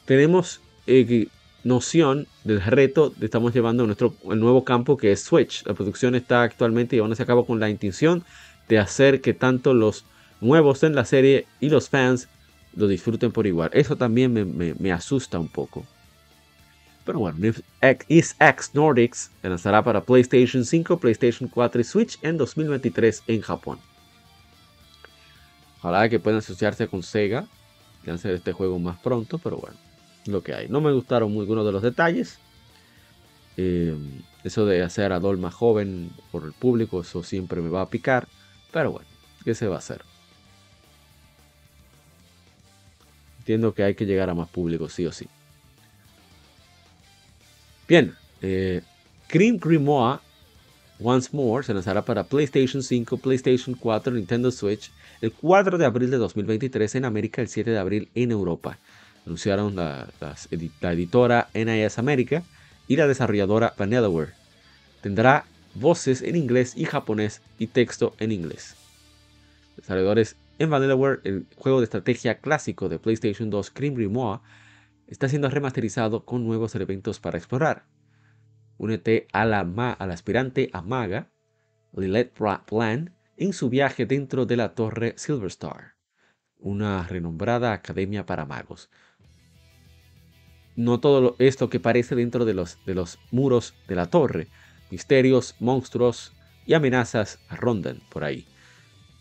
[0.04, 1.28] Tenemos eh,
[1.64, 5.64] noción del reto que estamos llevando nuestro el nuevo campo que es Switch.
[5.66, 8.24] La producción está actualmente llevándose a cabo con la intención
[8.68, 10.04] de hacer que tanto los
[10.40, 12.28] nuevos en la serie y los fans
[12.74, 13.70] lo disfruten por igual.
[13.72, 14.32] Eso también
[14.78, 15.84] me, asusta un poco.
[17.04, 17.38] Pero bueno,
[17.80, 18.36] X
[18.74, 23.78] Nordics lanzará para PlayStation 5, PlayStation 4 y Switch en 2023 en Japón.
[25.78, 27.46] Ojalá que puedan asociarse con Sega,
[28.04, 29.76] que hacer este juego más pronto, pero bueno,
[30.26, 30.68] lo que hay.
[30.68, 32.38] No me gustaron algunos de los detalles.
[33.56, 33.96] Eh,
[34.44, 37.90] eso de hacer a Dol más joven por el público, eso siempre me va a
[37.90, 38.28] picar.
[38.70, 39.08] Pero bueno,
[39.44, 40.02] ¿qué se va a hacer?
[43.40, 45.26] Entiendo que hay que llegar a más público, sí o sí.
[47.88, 48.82] Bien, eh,
[49.28, 50.20] Cream Grimoire
[51.00, 54.90] Once More se lanzará para PlayStation 5, PlayStation 4, Nintendo Switch
[55.20, 58.78] el 4 de abril de 2023 en América, el 7 de abril en Europa.
[59.26, 60.08] Anunciaron la,
[60.80, 62.42] la editora NIS América
[62.86, 64.32] y la desarrolladora Vanillaware.
[65.02, 65.44] Tendrá
[65.80, 68.76] voces en inglés y japonés y texto en inglés.
[69.76, 74.42] Desarrolladores en Vanillaware, el juego de estrategia clásico de PlayStation 2 Cream Grimoire
[75.06, 77.86] está siendo remasterizado con nuevos elementos para explorar.
[78.76, 81.30] Únete a la, aspirante a maga,
[81.96, 82.32] Lilith
[82.66, 85.94] Plan, en su viaje dentro de la torre Silver Star,
[86.58, 88.90] una renombrada academia para magos.
[90.76, 94.48] No todo esto que parece dentro de los muros de la torre,
[94.90, 96.32] misterios, monstruos
[96.66, 98.46] y amenazas rondan por ahí.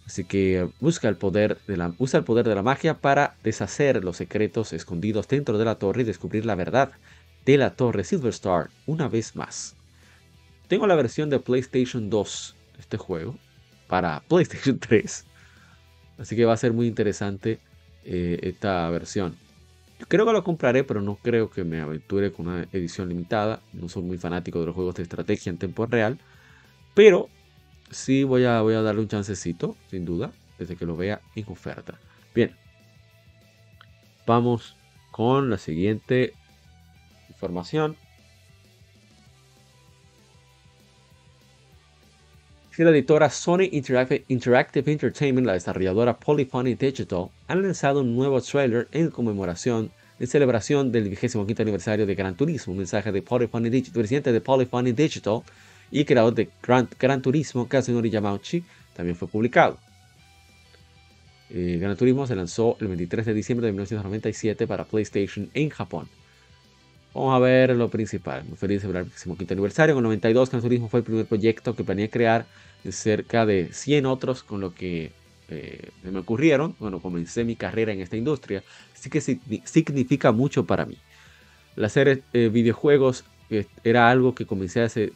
[0.05, 4.03] Así que busca el poder de la, usa el poder de la magia para deshacer
[4.03, 6.91] los secretos escondidos dentro de la torre y descubrir la verdad
[7.45, 9.75] de la torre Silver Star una vez más.
[10.67, 13.37] Tengo la versión de PlayStation 2 de este juego
[13.87, 15.25] para PlayStation 3.
[16.19, 17.59] Así que va a ser muy interesante
[18.03, 19.35] eh, esta versión.
[20.07, 23.61] Creo que lo compraré, pero no creo que me aventure con una edición limitada.
[23.73, 26.19] No soy muy fanático de los juegos de estrategia en tiempo real.
[26.93, 27.29] Pero
[27.89, 31.45] sí voy a, voy a darle un chancecito, sin duda, desde que lo vea en
[31.47, 31.99] oferta.
[32.33, 32.55] Bien.
[34.25, 34.75] Vamos
[35.11, 36.33] con la siguiente
[37.29, 37.95] información.
[42.77, 49.09] La editora Sony Interactive Entertainment, la desarrolladora Polyphony Digital, han lanzado un nuevo trailer en
[49.09, 52.73] conmemoración en celebración del 25 aniversario de Gran Turismo.
[52.73, 55.41] Un mensaje de Polyphony Digital, presidente de Polyphony Digital,
[55.89, 58.63] y creador de Gran, Turismo, Kazunori Yamauchi,
[58.95, 59.79] también fue publicado.
[61.49, 66.07] Eh, Gran Turismo se lanzó el 23 de diciembre de 1997 para PlayStation en Japón.
[67.17, 68.43] Vamos a ver lo principal.
[68.43, 69.93] Muy feliz de celebrar el quinto aniversario.
[69.93, 72.45] En el 92, Gran Turismo fue el primer proyecto que planeé crear
[72.91, 75.11] cerca de 100 otros con lo que
[75.49, 78.63] eh, me ocurrieron cuando comencé mi carrera en esta industria.
[78.93, 80.97] Así que significa mucho para mí.
[81.81, 83.23] Hacer eh, videojuegos
[83.83, 85.13] era algo que comencé hace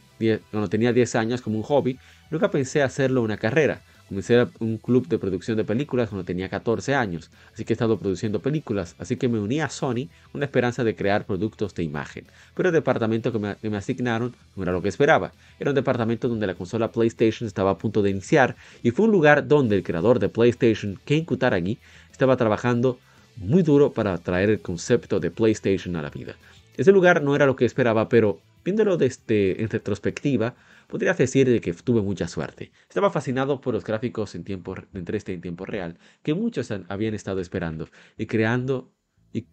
[0.52, 2.00] cuando tenía 10 años como un hobby.
[2.30, 3.82] Nunca pensé hacerlo una carrera.
[4.12, 7.98] Comencé un club de producción de películas cuando tenía 14 años, así que he estado
[7.98, 11.84] produciendo películas, así que me uní a Sony con la esperanza de crear productos de
[11.84, 12.26] imagen.
[12.54, 15.32] Pero el departamento que me, que me asignaron no era lo que esperaba.
[15.62, 19.14] Era un departamento donde la consola PlayStation estaba a punto de iniciar y fue un
[19.14, 21.78] lugar donde el creador de PlayStation, Ken Kutaragi,
[22.12, 23.00] estaba trabajando
[23.38, 26.36] muy duro para traer el concepto de PlayStation a la vida.
[26.76, 30.54] Ese lugar no era lo que esperaba, pero viéndolo desde en retrospectiva,
[30.92, 32.72] podrías decir de que tuve mucha suerte.
[32.90, 37.14] Estaba fascinado por los gráficos en, tiempo, en 3D en tiempo real que muchos habían
[37.14, 37.88] estado esperando
[38.18, 38.92] y creando
[39.32, 39.48] y,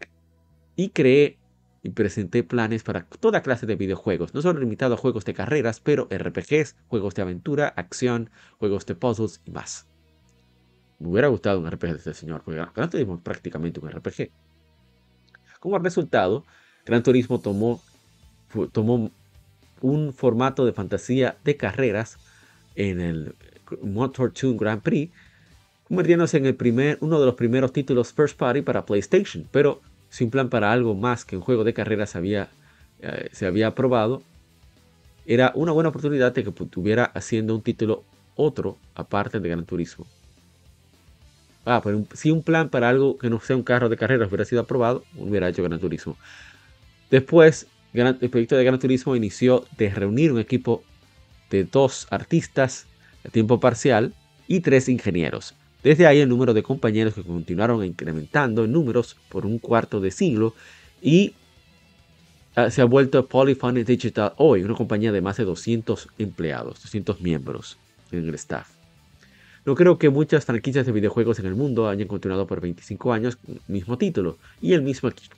[0.75, 1.39] y creé
[1.85, 5.79] y presenté planes para toda clase de videojuegos, no solo limitado a juegos de carreras,
[5.79, 9.87] pero RPGs, juegos de aventura, acción, juegos de puzzles y más.
[10.99, 14.33] Me hubiera gustado un RPG de este señor, porque Gran Turismo prácticamente un RPG.
[15.61, 16.45] Como resultado,
[16.85, 17.81] Gran Turismo tomó,
[18.73, 19.13] tomó
[19.81, 22.19] un formato de fantasía de carreras
[22.75, 23.35] en el
[23.83, 25.13] Motor 2 Grand Prix,
[25.87, 30.31] convirtiéndose en el primer, uno de los primeros títulos first party para PlayStation, pero sin
[30.31, 32.49] plan para algo más que un juego de carreras había,
[33.01, 34.23] eh, se había aprobado,
[35.27, 38.05] era una buena oportunidad de que estuviera haciendo un título
[38.35, 40.07] otro aparte de Gran Turismo.
[41.67, 44.47] Ah, pero si un plan para algo que no sea un carro de carreras hubiera
[44.47, 46.17] sido aprobado, hubiera hecho Gran Turismo.
[47.11, 50.83] Después el proyecto de Gran Turismo inició de reunir un equipo
[51.51, 52.87] de dos artistas
[53.25, 54.13] a tiempo parcial
[54.47, 55.55] y tres ingenieros.
[55.83, 60.11] Desde ahí el número de compañeros que continuaron incrementando en números por un cuarto de
[60.11, 60.55] siglo
[61.01, 61.35] y
[62.57, 67.21] ah, se ha vuelto Polyphony Digital hoy, una compañía de más de 200 empleados, 200
[67.21, 67.79] miembros
[68.11, 68.69] en el staff.
[69.65, 73.37] No creo que muchas franquicias de videojuegos en el mundo hayan continuado por 25 años
[73.37, 75.37] con el mismo título y el mismo equipo.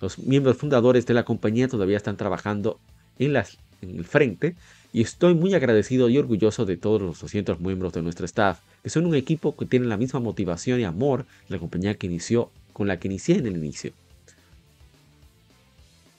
[0.00, 2.78] Los miembros fundadores de la compañía todavía están trabajando
[3.18, 4.54] en, en el frente
[4.92, 8.90] y estoy muy agradecido y orgulloso de todos los 200 miembros de nuestro staff, que
[8.90, 12.50] son un equipo que tiene la misma motivación y amor de la compañía que inició,
[12.72, 13.92] con la que inicié en el inicio.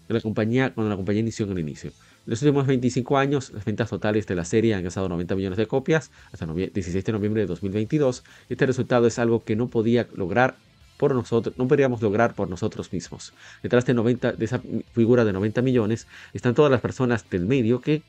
[0.07, 1.91] La compañía, cuando la compañía inició en el inicio.
[2.25, 5.57] En los últimos 25 años, las ventas totales de la serie han gastado 90 millones
[5.57, 8.23] de copias hasta el 16 de noviembre de 2022.
[8.49, 10.55] Este resultado es algo que no podía lograr
[10.99, 13.31] por nosotros, no podríamos lograr por nosotros mismos.
[13.63, 17.79] Detrás de, 90, de esa figura de 90 millones están todas las personas del medio
[17.79, 18.03] que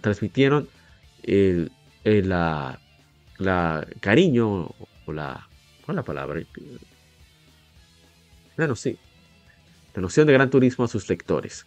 [0.00, 0.66] transmitieron
[1.22, 1.70] el,
[2.02, 2.78] la,
[4.00, 4.70] cariño
[5.04, 5.46] o la,
[5.84, 6.40] ¿cuál es la palabra?
[8.56, 8.96] Bueno, sí,
[9.94, 11.66] la noción de Gran Turismo a sus lectores.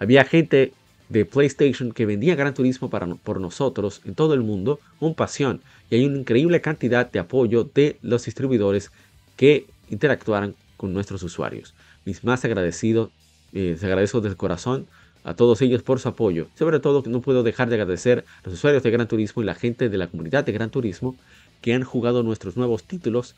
[0.00, 0.72] Había gente
[1.10, 5.60] de PlayStation que vendía Gran Turismo para, por nosotros en todo el mundo con pasión
[5.90, 8.90] y hay una increíble cantidad de apoyo de los distribuidores
[9.36, 11.74] que interactuaran con nuestros usuarios.
[12.04, 13.10] Mis más agradecidos,
[13.52, 14.86] eh, les agradezco desde el corazón
[15.22, 16.48] a todos ellos por su apoyo.
[16.58, 19.54] Sobre todo no puedo dejar de agradecer a los usuarios de Gran Turismo y la
[19.54, 21.14] gente de la comunidad de Gran Turismo
[21.60, 23.36] que han jugado nuestros nuevos títulos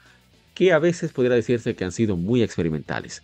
[0.54, 3.22] que a veces podría decirse que han sido muy experimentales.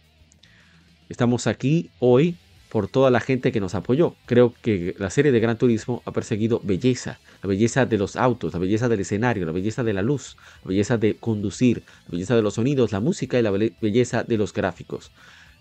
[1.09, 2.37] Estamos aquí hoy
[2.71, 4.15] por toda la gente que nos apoyó.
[4.27, 8.53] Creo que la serie de Gran Turismo ha perseguido belleza, la belleza de los autos,
[8.53, 12.37] la belleza del escenario, la belleza de la luz, la belleza de conducir, la belleza
[12.37, 15.11] de los sonidos, la música y la belleza de los gráficos.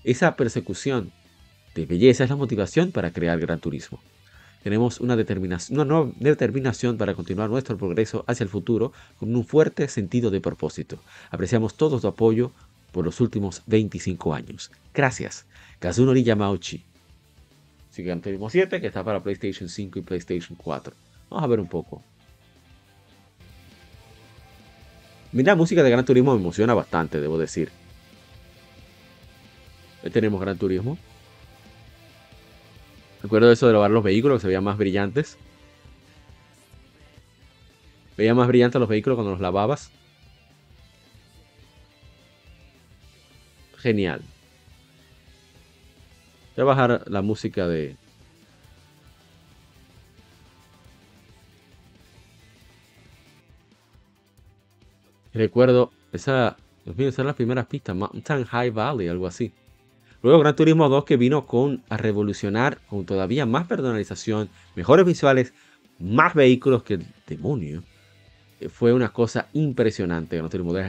[0.03, 1.11] Esa persecución
[1.75, 3.99] de belleza es la motivación para crear Gran Turismo.
[4.63, 9.45] Tenemos una, determinación, una nueva determinación para continuar nuestro progreso hacia el futuro con un
[9.45, 10.99] fuerte sentido de propósito.
[11.31, 12.51] Apreciamos todo su apoyo
[12.91, 14.69] por los últimos 25 años.
[14.93, 15.45] Gracias.
[15.79, 16.88] Kazunori Yamauchi.
[18.03, 20.93] Gran Turismo 7, que está para PlayStation 5 y PlayStation 4.
[21.29, 22.01] Vamos a ver un poco.
[25.31, 27.69] Mira, la música de Gran Turismo me emociona bastante, debo decir.
[30.03, 30.97] Ahí tenemos Gran Turismo.
[33.21, 35.37] Recuerdo eso de lavar los vehículos, que se veían más brillantes.
[38.17, 39.91] Veía más brillantes los vehículos cuando los lavabas.
[43.77, 44.21] Genial.
[46.59, 47.95] Voy a bajar la música de...
[55.33, 59.53] Recuerdo, esa, Dios mío, esa es la primera pista, Mountain High Valley, algo así.
[60.21, 65.53] Luego Gran Turismo 2 que vino con a revolucionar con todavía más personalización, mejores visuales,
[65.97, 67.83] más vehículos que el demonio.
[68.59, 70.43] Eh, fue una cosa impresionante.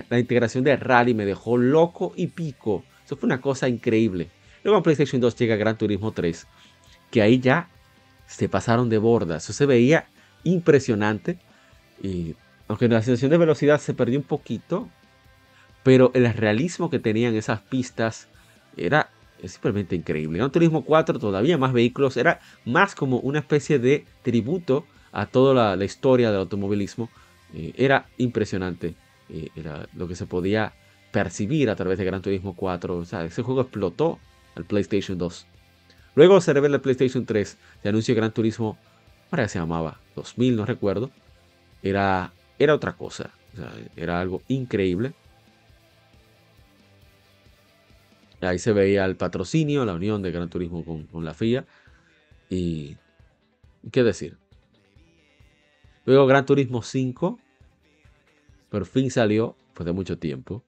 [0.09, 2.83] La integración de rally me dejó loco y pico.
[3.07, 4.31] Eso fue una cosa increíble.
[4.63, 6.47] Luego en PlayStation 2 llega Gran Turismo 3,
[7.11, 7.69] que ahí ya
[8.27, 9.37] se pasaron de borda.
[9.37, 10.07] Eso se veía
[10.45, 11.39] impresionante.
[12.03, 12.35] Y
[12.69, 14.89] aunque la sensación de velocidad se perdió un poquito,
[15.83, 18.29] pero el realismo que tenían esas pistas
[18.77, 19.11] era
[19.45, 20.39] simplemente increíble.
[20.39, 25.77] Gran Turismo 4 todavía más vehículos, era más como una especie de tributo a toda
[25.77, 27.09] la, historia del automovilismo
[27.53, 28.95] Eh, era impresionante
[29.29, 30.73] eh, era lo que se podía
[31.11, 32.97] percibir a través de Gran Turismo 4.
[32.97, 34.21] O sea, ese juego explotó
[34.65, 35.47] PlayStation 2.
[36.15, 38.77] Luego se revela el PlayStation 3, se anuncia Gran Turismo,
[39.31, 41.11] ahora se llamaba 2000, no recuerdo.
[41.83, 43.31] Era, era otra cosa,
[43.97, 45.13] era algo increíble.
[48.41, 51.67] Ahí se veía el patrocinio, la unión de Gran Turismo con, la FIA.
[52.49, 52.97] Y.
[53.93, 54.37] ¿Qué decir?
[56.07, 57.39] Luego Gran Turismo 5.
[58.71, 60.63] Por fin salió, después de mucho tiempo.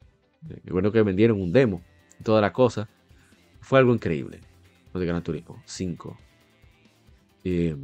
[0.51, 1.83] Eh, bueno que vendieron un demo.
[2.23, 2.89] Toda la cosa.
[3.63, 4.41] Fue algo increíble.
[4.93, 6.19] Lo de Gran Turismo 5.
[7.45, 7.75] Eh,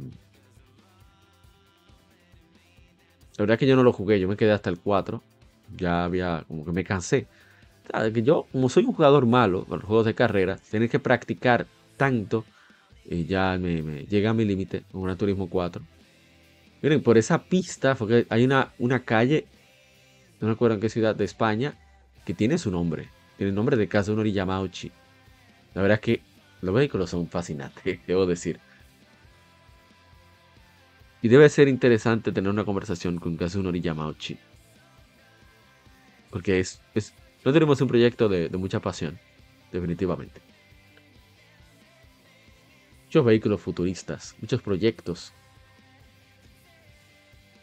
[3.37, 4.19] la verdad es que yo no lo jugué.
[4.19, 5.23] Yo me quedé hasta el 4.
[5.77, 6.43] Ya había.
[6.47, 7.27] Como que me cansé.
[8.13, 11.65] Que yo, como soy un jugador malo con los juegos de carrera, tener que practicar
[11.97, 12.45] tanto.
[13.09, 15.81] eh, ya me, llega a mi límite con Gran Turismo 4.
[16.81, 19.47] Miren, por esa pista, porque hay una, una calle,
[20.39, 21.75] no recuerdo en qué ciudad de España,
[22.25, 23.09] que tiene su nombre.
[23.37, 24.91] Tiene el nombre de Kazunori Yamauchi.
[25.73, 26.21] La verdad es que
[26.61, 28.59] los vehículos son fascinantes, debo decir.
[31.21, 34.37] Y debe ser interesante tener una conversación con Kazunori Yamauchi.
[36.29, 37.13] Porque es, es
[37.43, 39.19] no tenemos un proyecto de, de mucha pasión,
[39.71, 40.41] definitivamente.
[43.05, 45.33] Muchos vehículos futuristas, muchos proyectos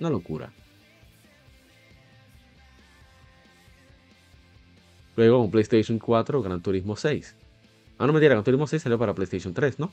[0.01, 0.53] una locura.
[5.17, 7.35] Luego con PlayStation 4, Gran Turismo 6.
[7.99, 9.93] Ah, no me Gran Turismo 6 salió para PlayStation 3, ¿no?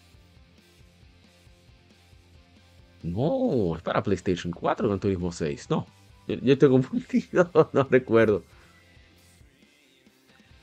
[3.01, 5.69] No, es para PlayStation 4, Gran Turismo 6.
[5.69, 5.87] No,
[6.27, 8.43] yo, estoy confundido, no recuerdo.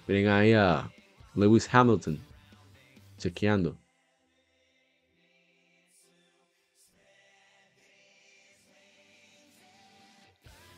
[0.06, 0.90] Miren ahí a
[1.34, 2.18] Lewis Hamilton
[3.18, 3.76] chequeando.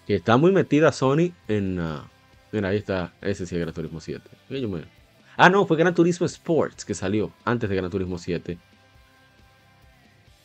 [0.07, 1.79] Que está muy metida Sony en.
[1.79, 2.09] ah,
[2.51, 3.15] mira, ahí está.
[3.21, 4.29] Ese sí es Gran Turismo 7.
[4.49, 4.69] Que yo
[5.45, 8.59] Ah, no, fue Gran Turismo Sports que salió antes de Gran Turismo 7.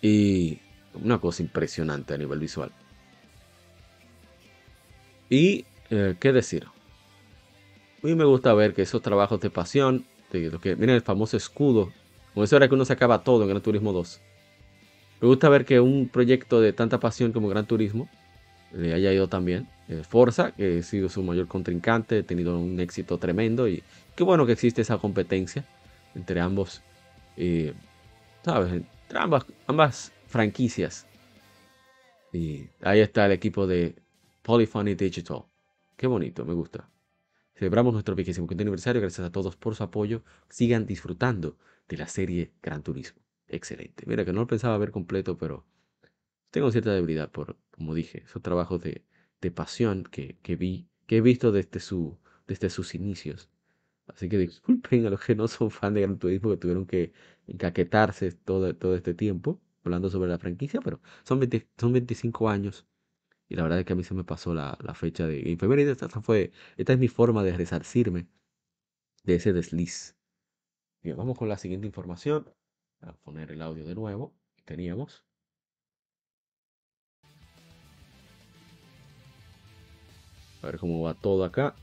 [0.02, 0.58] Y
[0.96, 2.72] una cosa impresionante a nivel visual.
[5.30, 6.66] Y, eh, ¿qué decir?
[8.02, 11.94] Mí me gusta ver que esos trabajos de pasión, de que, miren el famoso escudo,
[12.34, 14.20] con eso era que uno sacaba todo en Gran Turismo 2.
[15.22, 18.10] Me gusta ver que un proyecto de tanta pasión como Gran Turismo
[18.72, 19.68] le haya ido también.
[19.88, 23.84] Eh, Forza, que ha sido su mayor contrincante, ha tenido un éxito tremendo y
[24.16, 25.66] qué bueno que existe esa competencia
[26.16, 26.82] entre ambos,
[27.38, 27.74] eh,
[28.44, 28.74] ¿sabes?
[28.74, 31.06] Entre ambas, ambas franquicias.
[32.34, 33.96] Y ahí está el equipo de
[34.42, 35.44] Polyphony Digital.
[35.96, 36.90] Qué bonito, me gusta.
[37.56, 39.02] Celebramos nuestro vigésimo quinto aniversario.
[39.02, 40.24] Gracias a todos por su apoyo.
[40.50, 41.58] Sigan disfrutando
[41.88, 43.22] de la serie Gran Turismo.
[43.48, 44.04] Excelente.
[44.06, 45.66] Mira que no lo pensaba ver completo, pero
[46.52, 49.04] tengo cierta debilidad por, como dije, esos trabajos de,
[49.42, 52.18] de pasión que, que vi, que he visto desde, su,
[52.48, 53.50] desde sus inicios.
[54.08, 57.14] Así que disculpen a los que no son fan de Gran Turismo que tuvieron que
[57.48, 62.86] encaquetarse todo, todo este tiempo hablando sobre la franquicia, pero son, 20 son 25 años
[63.50, 65.92] y la verdad es que a mí se me pasó la, la fecha de efeméride.
[65.92, 68.28] Esta fue, esta es mi forma de resarcirme
[69.24, 70.16] de ese desliz.
[71.04, 72.46] Bien, vamos con la siguiente información.
[73.02, 74.36] Voy a poner el audio de nuevo
[74.66, 75.27] teníamos.
[80.68, 81.74] A ver cómo va todo acá.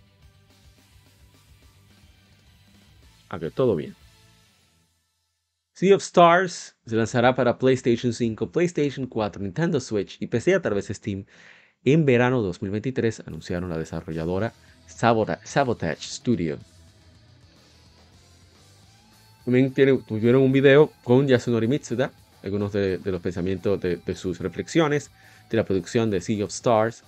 [3.30, 3.95] A ver, todo bien.
[5.72, 10.61] Sea of Stars se lanzará para PlayStation 5, PlayStation 4, Nintendo Switch y PC a
[10.61, 11.24] través de Steam
[11.82, 14.53] en verano 2023, anunciaron la desarrolladora
[14.87, 16.59] Sabota- Sabotage Studio.
[19.47, 22.12] También tiene- tuvieron un video con Yasunori Mitsuda,
[22.43, 25.11] algunos de, de los pensamientos de, de sus reflexiones
[25.51, 27.03] de la producción de Sea of Stars,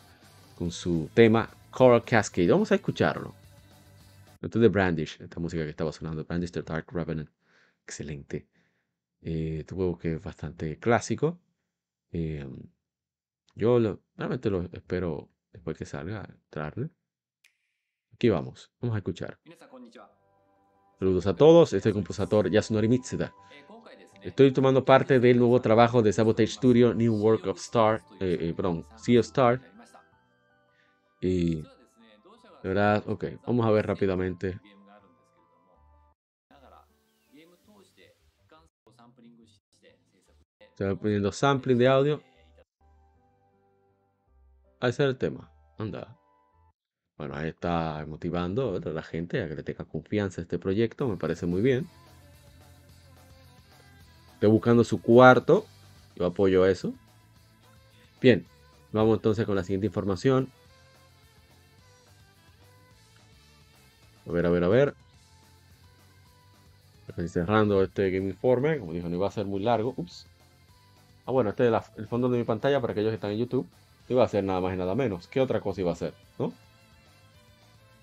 [0.59, 2.51] con su tema Coral Cascade.
[2.51, 3.35] Vamos a escucharlo.
[4.41, 6.25] Esto es de Brandish, esta música que estaba sonando.
[6.25, 7.29] Brandish the Dark Revenant.
[7.83, 8.49] Excelente.
[9.21, 11.39] Eh, este juego que es bastante clásico.
[12.13, 12.49] Eh,
[13.55, 16.89] yo lo, realmente lo espero después que salga, entrarle.
[18.15, 19.39] Aquí vamos, vamos a escuchar.
[20.99, 23.35] Saludos a todos, este es el compositor Yasunori Mitsuda.
[24.23, 28.55] Estoy tomando parte del nuevo trabajo de Sabotage Studio, New Work of Star, eh, eh
[28.57, 29.76] perdón, Sea of Star,
[31.21, 34.61] y de verdad, ok, vamos a ver rápidamente.
[40.61, 42.23] Estoy poniendo sampling de audio.
[44.79, 45.51] Ahí está el tema.
[45.79, 46.19] Anda.
[47.17, 51.09] Bueno, ahí está motivando a la gente a que le tenga confianza a este proyecto.
[51.09, 51.89] Me parece muy bien.
[54.35, 55.65] Estoy buscando su cuarto.
[56.15, 56.93] Yo apoyo eso.
[58.21, 58.45] Bien,
[58.93, 60.51] vamos entonces con la siguiente información.
[64.29, 64.95] A ver, a ver, a ver.
[67.09, 68.79] Estoy cerrando este Game Informe.
[68.79, 69.95] Como dije, no iba a ser muy largo.
[69.97, 70.27] Ups.
[71.27, 73.67] Ah, bueno, este es el fondo de mi pantalla para aquellos que están en YouTube.
[74.09, 75.27] No iba a ser nada más y nada menos.
[75.29, 76.15] ¿Qué otra cosa iba a ser?
[76.39, 76.53] ¿No?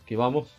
[0.03, 0.49] Aquí vamos.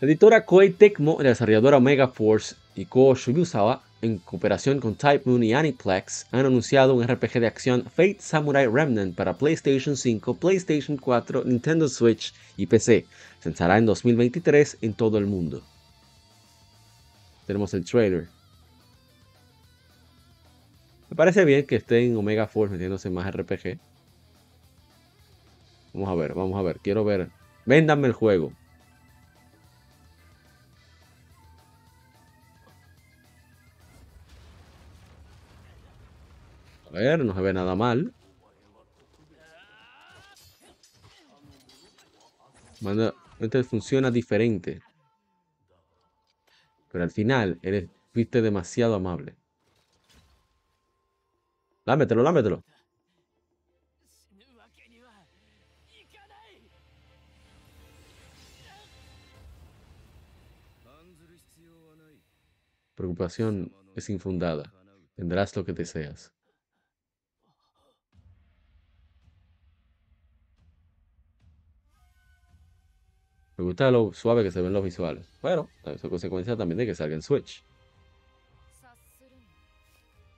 [0.00, 5.42] Editora Koei Tecmo la desarrolladora Omega Force y Ko Shimizuwa, en cooperación con Type Moon
[5.42, 10.96] y Aniplex, han anunciado un RPG de acción Fate Samurai Remnant para PlayStation 5, PlayStation
[10.96, 13.06] 4, Nintendo Switch y PC.
[13.40, 15.62] Se lanzará en 2023 en todo el mundo.
[17.46, 18.28] Tenemos el trailer.
[21.10, 23.78] Me parece bien que esté en Omega Force metiéndose más RPG.
[25.92, 26.78] Vamos a ver, vamos a ver.
[26.78, 27.30] Quiero ver.
[27.66, 28.52] Véndanme el juego.
[36.90, 38.12] A ver, no se ve nada mal.
[42.80, 44.82] Manda, este funciona diferente.
[46.90, 49.36] Pero al final, eres, fuiste demasiado amable.
[51.84, 52.64] Lámetelo, lámetelo.
[62.96, 64.74] Preocupación es infundada.
[65.14, 66.32] Tendrás lo que deseas.
[73.60, 75.28] Me gusta lo suave que se ven los visuales.
[75.42, 77.62] Pero eso es consecuencia también de que salga en Switch.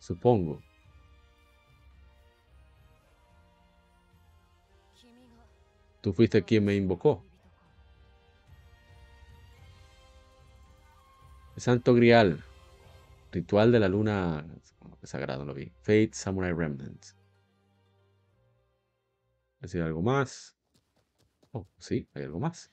[0.00, 0.60] Supongo.
[6.00, 7.22] Tú fuiste quien me invocó.
[11.56, 12.42] Santo Grial.
[13.30, 14.44] Ritual de la luna.
[15.04, 15.70] Sagrado, lo vi.
[15.82, 17.06] Fate Samurai Remnant.
[19.60, 20.56] ¿Decir algo más?
[21.52, 22.72] Oh, sí, hay algo más.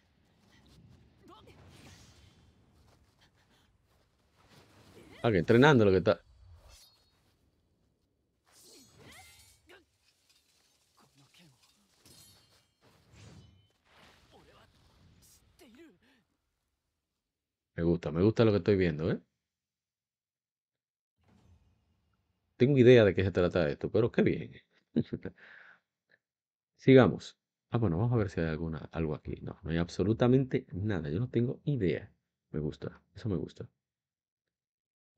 [5.22, 6.22] Ah, que entrenando lo que está.
[17.76, 19.20] Me gusta, me gusta lo que estoy viendo, ¿eh?
[22.58, 24.52] Tengo idea de qué se trata esto, pero qué bien.
[26.78, 27.38] Sigamos.
[27.70, 29.36] Ah, bueno, vamos a ver si hay alguna, algo aquí.
[29.44, 31.10] No, no hay absolutamente nada.
[31.12, 32.12] Yo no tengo idea.
[32.52, 33.70] Me gusta, eso me gusta.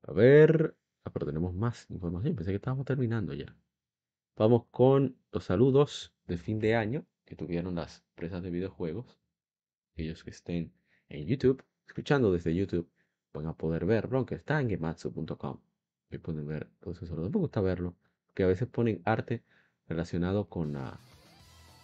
[0.02, 0.76] A ver.
[1.04, 2.36] Ah, pero tenemos más información.
[2.36, 3.54] Pensé que estábamos terminando ya.
[4.36, 9.18] Vamos con los saludos de fin de año que tuvieron las empresas de videojuegos.
[9.94, 10.72] Aquellos que estén
[11.08, 12.90] en YouTube, escuchando desde YouTube,
[13.32, 15.60] van a poder verlo, aunque está en gematsu.com.
[16.10, 17.30] Ahí pueden ver todos esos saludos.
[17.30, 17.94] Me gusta verlo,
[18.34, 19.42] que a veces ponen arte
[19.86, 20.76] relacionado con,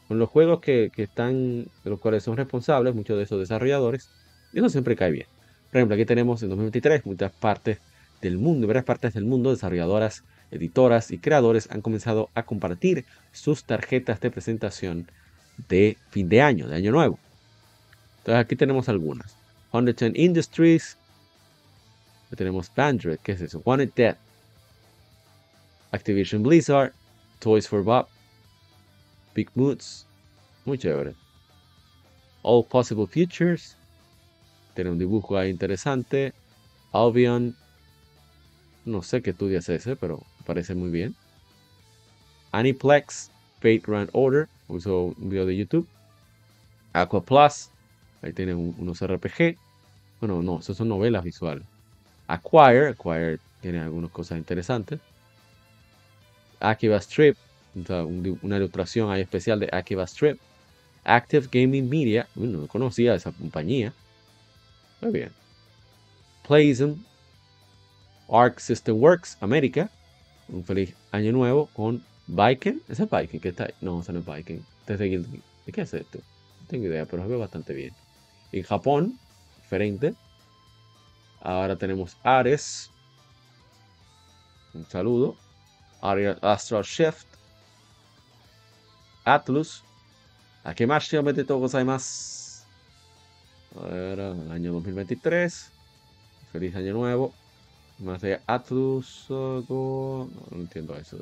[0.06, 4.10] con los juegos que, que están, de los cuales son responsables muchos de esos desarrolladores.
[4.52, 5.26] Y eso siempre cae bien.
[5.70, 7.78] Por ejemplo, aquí tenemos en 2023 muchas partes
[8.20, 13.04] del mundo, en varias partes del mundo, desarrolladoras, editoras y creadores han comenzado a compartir
[13.32, 15.10] sus tarjetas de presentación
[15.68, 17.18] de fin de año, de año nuevo.
[18.18, 19.36] Entonces aquí tenemos algunas.
[19.72, 20.96] 110 Industries.
[22.36, 23.62] Tenemos Bandred, ¿qué es eso?
[23.64, 24.16] Wanted Dead.
[25.92, 26.92] Activision Blizzard.
[27.40, 28.08] Toys for Bob.
[29.34, 30.07] Big Moods.
[30.64, 31.14] Muy chévere.
[32.42, 33.76] All Possible Futures.
[34.74, 36.32] Tiene un dibujo ahí interesante.
[36.92, 37.57] Albion.
[38.88, 41.14] No sé qué estudia es ese, pero parece muy bien.
[42.52, 43.30] Aniplex.
[43.60, 44.48] Fate Grand Order.
[44.68, 45.88] Uso un video de YouTube.
[46.92, 47.70] Aqua Plus.
[48.22, 49.56] Ahí tienen un- unos RPG.
[50.20, 51.64] Bueno, no, eso son novelas visuales.
[52.28, 55.00] Acquire, Acquire tiene algunas cosas interesantes.
[56.60, 57.36] Akiba Strip,
[58.42, 60.38] una ilustración ahí especial de Akiba Strip.
[61.04, 63.92] Active Gaming Media, no conocía esa compañía.
[65.00, 65.32] Muy bien.
[66.42, 67.04] Playism,
[68.29, 69.91] Arc System Works, América.
[70.49, 72.80] Un feliz año nuevo con Viking.
[72.88, 73.75] ¿Ese es Viking que está ahí?
[73.80, 74.64] No, ese no es Viking.
[74.87, 75.42] Es de Guild Gear.
[75.67, 76.18] ¿De qué es esto?
[76.18, 77.95] No tengo idea, pero se ve bastante bien.
[78.53, 79.18] En Japón,
[79.63, 80.14] diferente.
[81.41, 82.91] Ahora tenemos Ares.
[84.75, 85.37] Un saludo.
[86.00, 87.26] Aria- Astral Shift.
[89.25, 89.83] Atlus.
[90.64, 92.64] Akemashi omedetou gozaimasu.
[93.76, 95.71] Ahora, el año 2023.
[96.53, 97.33] Feliz año nuevo.
[97.99, 99.29] Más de Atlus.
[99.30, 101.18] uh, go- No, entiendo eso.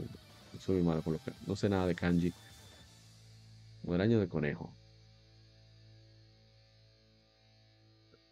[0.59, 1.33] Soy malo con lo que.
[1.41, 2.35] No sé nada de kanji.
[3.89, 4.77] El año de conejo.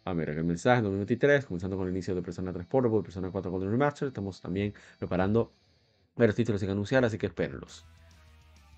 [0.05, 3.31] Ah, mira, el mensaje en 2023, comenzando con el inicio de Persona 3 Portable, Persona
[3.31, 5.55] 4 Golden Remaster, estamos también preparando
[6.15, 7.87] varios títulos sin anunciar, así que espérenlos.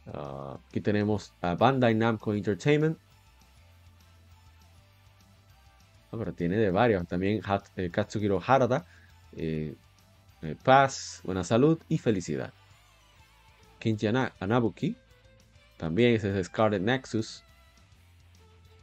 [0.06, 3.00] Ah, aquí tenemos a Bandai Namco Entertainment.
[6.12, 7.06] Ah, pero tiene de varios.
[7.08, 7.92] También Hat- eh,
[8.46, 8.86] Harada.
[9.36, 9.76] Eh,
[10.42, 12.54] eh, paz, buena salud y felicidad.
[13.80, 14.96] Kinji Anabuki,
[15.78, 17.44] también es ese Scarlet Nexus,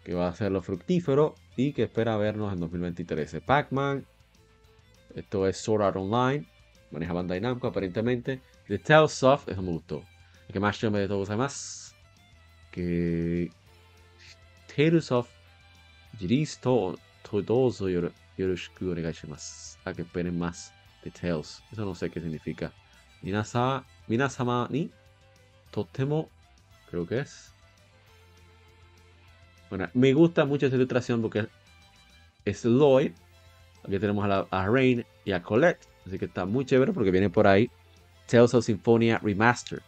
[0.04, 3.40] que va a ser lo fructífero y que espera vernos en 2023.
[3.44, 4.06] Pac-Man,
[5.14, 6.46] esto es Sword Art Online,
[6.90, 8.40] maneja Bandai Namco aparentemente.
[8.68, 10.04] The Tales of, eso me gustó.
[10.48, 11.94] El que más yo me de todos además,
[12.70, 13.50] que
[14.74, 15.28] Tales of
[16.18, 17.88] Jiristo Todoso
[18.33, 19.79] よろよろしくお願いします。
[19.85, 20.71] A que esperen más
[21.03, 21.63] de Tales.
[21.71, 22.71] Eso no sé qué significa.
[23.21, 24.89] 皆さ皆様に
[25.71, 26.29] とっても
[26.89, 27.53] creo que es.
[29.69, 31.47] Bueno, me gusta mucho esta ilustración porque
[32.45, 33.11] es Lloyd.
[33.83, 35.87] Aquí tenemos a, la, a Rain y a Colette.
[36.05, 37.69] Así que está muy chévere porque viene por ahí
[38.27, 39.83] Tales of Symphonia Remastered.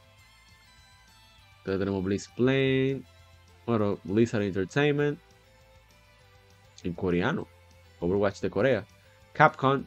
[1.60, 3.02] Entonces tenemos Blizz Plane.
[3.66, 5.20] Bueno, Blizzard Entertainment.
[6.84, 7.48] En coreano.
[8.01, 8.87] Overwatch de Corea.
[9.33, 9.85] Capcom.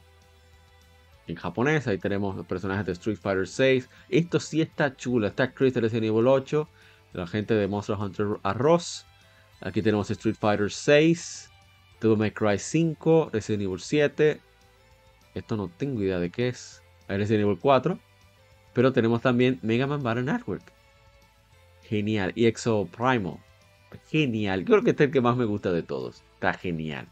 [1.28, 1.88] En japonés.
[1.88, 3.90] Ahí tenemos los personajes de Street Fighter 6.
[4.10, 5.28] Esto sí está chulo.
[5.28, 6.68] Está Chris de Resident Evil 8.
[7.14, 9.06] La gente de Monster Hunter Arroz.
[9.62, 11.50] Aquí tenemos Street Fighter 6.
[12.02, 13.30] Devil May Cry 5.
[13.34, 14.40] Resident Evil 7.
[15.36, 16.82] Esto no tengo idea de qué es.
[17.08, 18.00] Hay Resident Evil 4.
[18.74, 20.72] Pero tenemos también Mega Man Battle Network.
[21.84, 22.32] Genial.
[22.36, 23.38] Y Exo Primal.
[24.10, 24.64] Genial.
[24.66, 26.24] Creo que este es el que más me gusta de todos.
[26.36, 27.08] Está genial.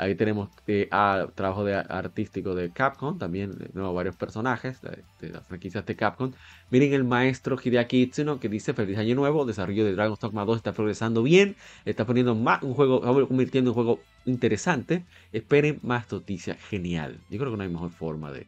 [0.00, 0.88] Ahí tenemos eh,
[1.34, 3.18] trabajo de, artístico de Capcom.
[3.18, 6.32] También nuevo, varios personajes de, de las franquicias de Capcom.
[6.70, 9.44] Miren el maestro Hideaki Itsuno que dice Feliz Año Nuevo.
[9.44, 11.54] Desarrollo de Dragon's Dogma 2 está progresando bien.
[11.84, 15.04] Está poniendo más un juego, está convirtiendo en un juego interesante.
[15.34, 16.56] Esperen más noticias.
[16.70, 17.20] Genial.
[17.28, 18.46] Yo creo que no hay mejor forma de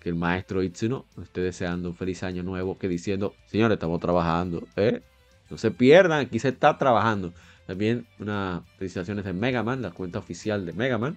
[0.00, 4.66] que el maestro Itsuno esté deseando un feliz año nuevo que diciendo, señores, estamos trabajando.
[4.76, 5.02] ¿eh?
[5.50, 7.34] No se pierdan, aquí se está trabajando.
[7.70, 11.16] También unas felicitaciones de Mega Man, la cuenta oficial de Mega Man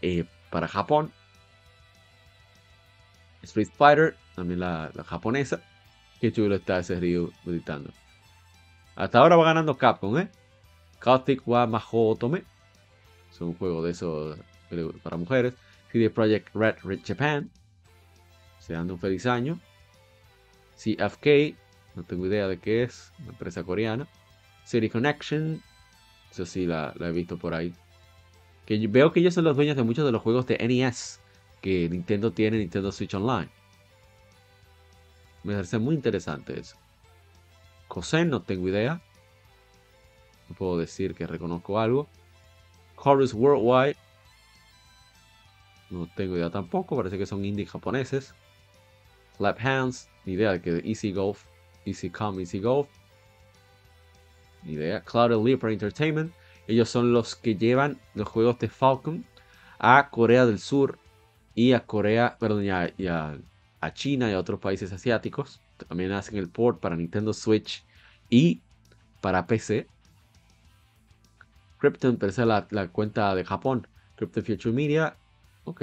[0.00, 1.12] eh, para Japón.
[3.42, 5.62] Street Fighter, también la, la japonesa.
[6.18, 7.90] Qué chulo está ese río editando.
[8.96, 10.30] Hasta ahora va ganando Capcom, ¿eh?
[11.04, 12.44] Gothic wa Mahou Otome.
[13.30, 14.34] Es un juego de eso
[14.70, 15.52] eh, para mujeres.
[15.92, 17.50] CD Projekt Red, Red Japan.
[18.56, 19.60] Deseando un feliz año.
[20.74, 21.54] CFK,
[21.96, 24.08] no tengo idea de qué es, una empresa coreana.
[24.64, 25.62] City Connection,
[26.32, 27.74] eso sí la, la he visto por ahí.
[28.64, 31.20] Que veo que ellos son los dueños de muchos de los juegos de NES
[31.60, 33.50] que Nintendo tiene, Nintendo Switch Online.
[35.44, 36.76] Me parece muy interesante eso.
[37.88, 39.02] Kosen, no tengo idea.
[40.48, 42.08] No puedo decir que reconozco algo.
[43.02, 43.96] Chorus Worldwide.
[45.90, 46.96] No tengo idea tampoco.
[46.96, 48.34] Parece que son indie japoneses.
[49.36, 50.08] Clap Hands.
[50.24, 51.44] Ni idea de que Easy Golf.
[51.84, 52.88] Easy Come, Easy Golf.
[54.62, 55.02] Ni idea.
[55.04, 56.34] Cloud Leopard Entertainment.
[56.66, 59.28] Ellos son los que llevan los juegos de Falcon
[59.78, 61.00] a Corea del Sur
[61.54, 62.94] y a Corea, perdón, y a,
[63.80, 65.64] a- China y a otros países asiáticos.
[65.88, 67.86] También hacen el port para Nintendo Switch
[68.28, 68.64] y
[69.20, 69.92] para PC.
[71.78, 73.86] Krypton, pero la, la cuenta de Japón.
[74.16, 75.20] Krypton Future Media.
[75.64, 75.82] Ok.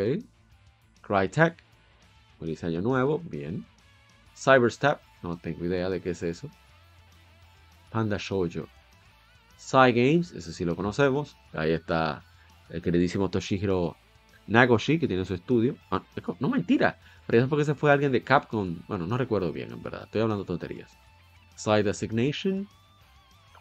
[1.01, 1.65] Crytek.
[2.39, 3.19] Feliz año nuevo.
[3.19, 3.65] Bien.
[4.35, 5.01] Cyberstep.
[5.23, 6.49] No tengo idea de qué es eso.
[7.90, 8.68] Panda Shoujo.
[9.57, 10.32] Psy Games.
[10.32, 11.36] Ese sí lo conocemos.
[11.53, 12.24] Ahí está
[12.70, 13.95] el queridísimo Toshihiro
[14.48, 15.76] Nagoshi, que tiene su estudio.
[15.91, 16.02] Ah,
[16.40, 16.99] no mentira.
[17.28, 18.80] Pero es porque se fue alguien de Capcom.
[18.88, 20.03] Bueno, no recuerdo bien, en verdad.
[20.06, 20.98] Estoy hablando tonterías.
[21.56, 22.68] Side Designation.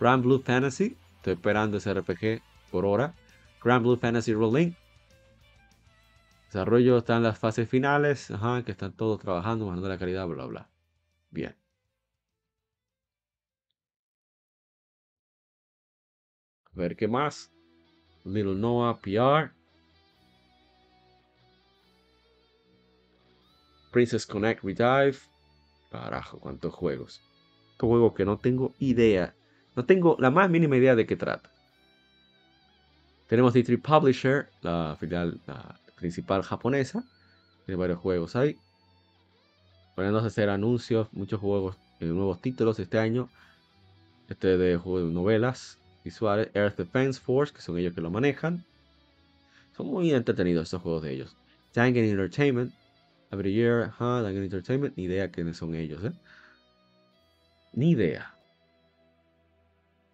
[0.00, 0.96] Grand Blue Fantasy.
[1.16, 3.14] Estoy esperando ese RPG por hora.
[3.62, 4.72] Grand Blue Fantasy Rolling.
[6.46, 8.30] Desarrollo está en las fases finales.
[8.30, 10.68] Ajá, que están todos trabajando, bajando la calidad, bla, bla.
[11.30, 11.54] Bien.
[16.78, 17.50] Ver qué más.
[18.24, 19.50] Little Noah PR.
[23.90, 25.18] Princess Connect Redive.
[25.90, 27.20] Carajo, cuántos juegos.
[27.72, 29.34] Estos juegos que no tengo idea.
[29.74, 31.50] No tengo la más mínima idea de qué trata.
[33.26, 37.04] Tenemos D3 Publisher, la filial la principal japonesa.
[37.66, 38.56] Tiene varios juegos ahí.
[39.96, 43.28] Poniéndose a hacer anuncios, muchos juegos, eh, nuevos títulos este año.
[44.28, 45.78] Este de juego de novelas
[46.08, 46.48] visuales.
[46.54, 48.64] Earth Defense Force, que son ellos que lo manejan.
[49.76, 51.36] Son muy entretenidos estos juegos de ellos.
[51.74, 52.72] Dangan Entertainment.
[53.30, 54.96] Every Year, Dangan Entertainment.
[54.96, 56.12] Ni idea quiénes son ellos, ¿eh?
[57.74, 58.34] Ni idea.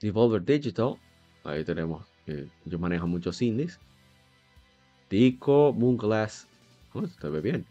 [0.00, 0.96] Devolver Digital.
[1.44, 2.04] Ahí tenemos.
[2.26, 3.78] eh, ellos manejan muchos indies.
[5.08, 6.46] Tico, Moonglass.
[6.92, 7.64] Oh, se ve bien.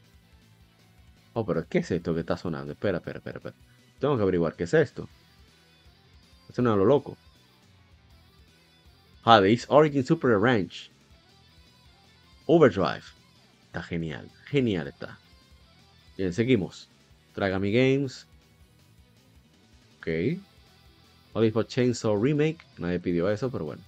[1.33, 2.71] Oh, pero ¿qué es esto que está sonando?
[2.73, 3.55] Espera, espera, espera, espera.
[3.99, 5.09] Tengo que averiguar qué es esto.
[6.47, 7.17] Esto no es lo loco.
[9.23, 10.89] Hades Origin Super Range.
[12.45, 13.03] Overdrive.
[13.67, 14.29] Está genial.
[14.45, 15.17] Genial está.
[16.17, 16.89] Bien, seguimos.
[17.35, 18.27] Dragami Games.
[19.97, 20.39] Ok.
[21.33, 22.59] Oliver Chainsaw Remake.
[22.77, 23.81] Nadie pidió eso, pero bueno.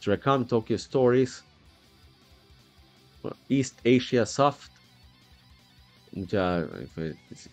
[0.00, 1.44] Trecom Tokyo Stories.
[3.48, 4.70] East Asia Soft.
[6.12, 6.66] Mucha.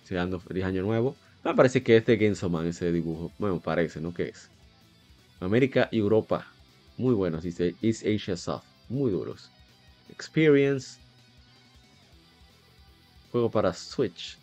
[0.10, 1.16] Llegando feliz año nuevo.
[1.44, 3.32] Me parece que este Gensoman, ese dibujo.
[3.38, 4.14] Bueno, parece, ¿no?
[4.14, 4.50] ¿Qué es?
[5.40, 6.48] América y Europa.
[6.98, 8.66] Muy buenos, dice East Asia Soft.
[8.90, 9.50] Muy duros.
[10.10, 11.00] Experience.
[13.32, 14.38] Juego para Switch.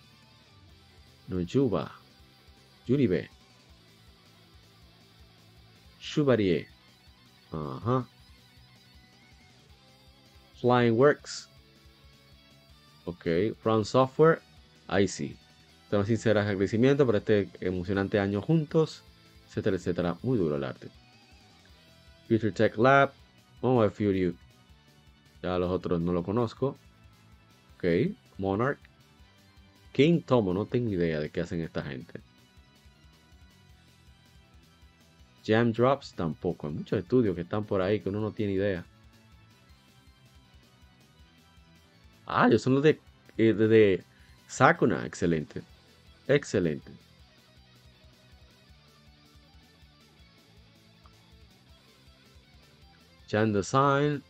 [1.28, 1.92] Nojuba.
[2.86, 3.30] Yuribe.
[6.00, 6.66] Chevalier.
[7.52, 8.06] Ajá.
[10.60, 11.48] Flying Works.
[13.06, 13.26] Ok.
[13.62, 14.42] From Software.
[14.88, 15.36] Ahí sí.
[15.88, 19.02] Tengo sinceros agradecimientos por este emocionante año juntos.
[19.48, 20.18] Etcétera, etcétera.
[20.22, 20.90] Muy duro el arte.
[22.32, 23.12] Future Tech Lab.
[23.60, 24.34] Vamos a ver Fury.
[25.42, 26.78] Ya los otros no lo conozco.
[27.76, 27.84] Ok.
[28.38, 28.78] Monarch.
[29.92, 30.54] King Tomo.
[30.54, 32.20] No tengo idea de qué hacen esta gente.
[35.44, 36.68] Jam Drops tampoco.
[36.68, 38.86] Hay muchos estudios que están por ahí que uno no tiene idea.
[42.26, 42.98] Ah, ellos son los de,
[43.36, 44.04] eh, de, de
[44.46, 45.04] Sakuna.
[45.04, 45.60] Excelente.
[46.28, 46.92] Excelente.
[53.32, 54.22] Jan Design.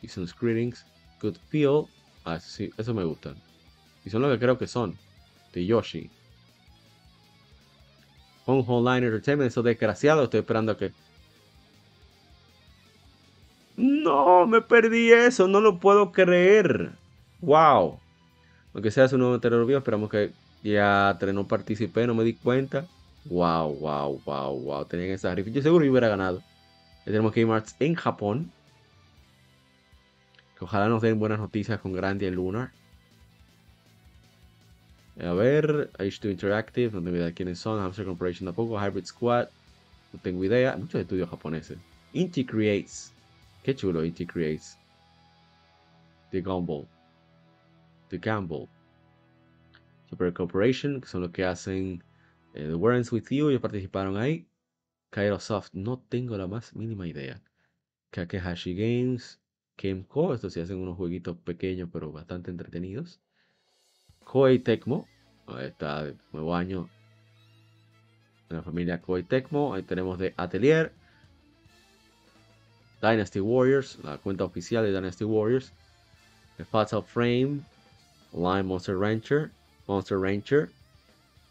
[0.00, 0.84] Season's Greetings.
[1.20, 1.86] Good Feel.
[2.24, 3.36] Ah, sí, eso me gustan.
[4.04, 4.96] Y son lo que creo que son.
[5.52, 6.10] De Yoshi.
[8.44, 10.24] Home Online Entertainment, esos desgraciados.
[10.24, 10.92] Estoy esperando a que.
[13.76, 15.48] No, me perdí eso.
[15.48, 16.92] No lo puedo creer.
[17.40, 17.98] Wow.
[18.74, 20.32] Aunque sea su nuevo terror esperamos que
[20.62, 22.86] ya no participé, no me di cuenta.
[23.24, 24.84] Wow, wow, wow, wow.
[24.84, 25.50] Tenían esa rifa.
[25.50, 26.42] Yo seguro que hubiera ganado.
[27.10, 28.52] Tenemos Game en Japón.
[30.56, 32.70] Que ojalá nos den buenas noticias con Grandia y Lunar.
[35.20, 37.80] A ver, H2 Interactive, no tengo idea de quiénes son.
[37.80, 38.78] Hamster Corporation tampoco.
[38.78, 39.48] Hybrid Squad,
[40.12, 40.76] no tengo idea.
[40.76, 41.78] Muchos estudios japoneses.
[42.12, 43.12] Inti Creates.
[43.64, 44.78] Qué chulo, Inti Creates.
[46.30, 46.86] The Gumball.
[48.08, 48.68] The Gamble.
[50.10, 52.04] Super Corporation, que son los que hacen
[52.54, 53.48] eh, The Warrants With You.
[53.48, 54.46] Ellos participaron ahí.
[55.10, 57.42] Kairosoft, no tengo la más mínima idea.
[58.10, 59.40] Kakehashi Games.
[59.76, 63.18] Kemco, estos sí hacen unos jueguitos pequeños pero bastante entretenidos.
[64.24, 65.08] Koei Tecmo,
[65.46, 66.90] ahí está, de nuevo año
[68.50, 69.72] de la familia Koei Tecmo.
[69.72, 70.92] Ahí tenemos de Atelier,
[73.00, 75.72] Dynasty Warriors, la cuenta oficial de Dynasty Warriors,
[76.58, 77.62] The Fatal Frame,
[78.34, 79.50] Line Monster Rancher,
[79.86, 80.68] Monster Rancher,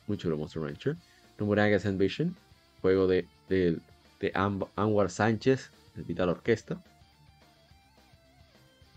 [0.05, 0.95] muy chulo Monster Rancher,
[1.39, 2.35] Nomuragas Ambition,
[2.81, 3.77] juego de, de,
[4.19, 4.31] de
[4.75, 6.81] Anwar Sánchez, el Vital Orquesta.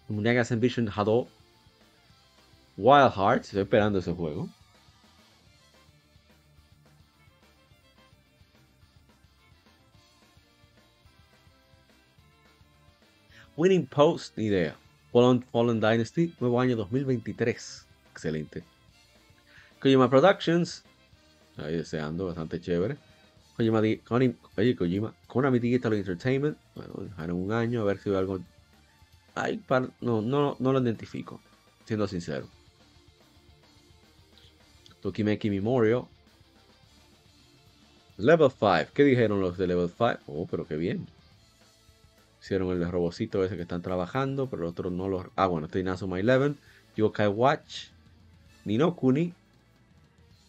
[0.08, 1.28] Nomuragas Ambition Hado,
[2.76, 4.48] Wild Hearts, estoy esperando ese juego.
[13.56, 14.76] Winning Post, ni idea.
[15.12, 17.86] Fallen, Fallen Dynasty, nuevo año 2023.
[18.10, 18.64] Excelente.
[19.78, 20.84] Kojima Productions,
[21.56, 22.96] ahí deseando, bastante chévere.
[23.70, 28.18] Kojima, Koni- oye, Kojima, Konami Digital Entertainment, bueno, dejaron un año a ver si veo
[28.18, 28.40] algo.
[29.34, 31.40] Ay, par- no, no, no lo identifico,
[31.86, 32.48] siendo sincero.
[35.02, 36.06] Tokimeki Memorial.
[38.18, 38.92] Level 5.
[38.94, 40.20] ¿Qué dijeron los de Level 5?
[40.26, 41.06] Oh, pero qué bien.
[42.40, 45.26] Hicieron el robocito ese que están trabajando, pero el otro no los...
[45.36, 46.56] Ah, bueno, este Inazuma 11.
[46.96, 47.90] Yokai Watch.
[48.64, 49.32] Nino Kuni.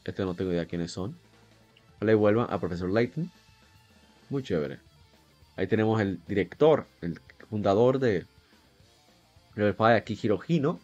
[0.04, 1.23] Este no tengo idea quiénes son.
[2.04, 3.32] Le vuelvan a Profesor Layton.
[4.30, 4.80] Muy chévere.
[5.56, 7.20] Ahí tenemos el director, el
[7.50, 8.26] fundador de
[9.56, 10.80] Level 5, Akihiro Hino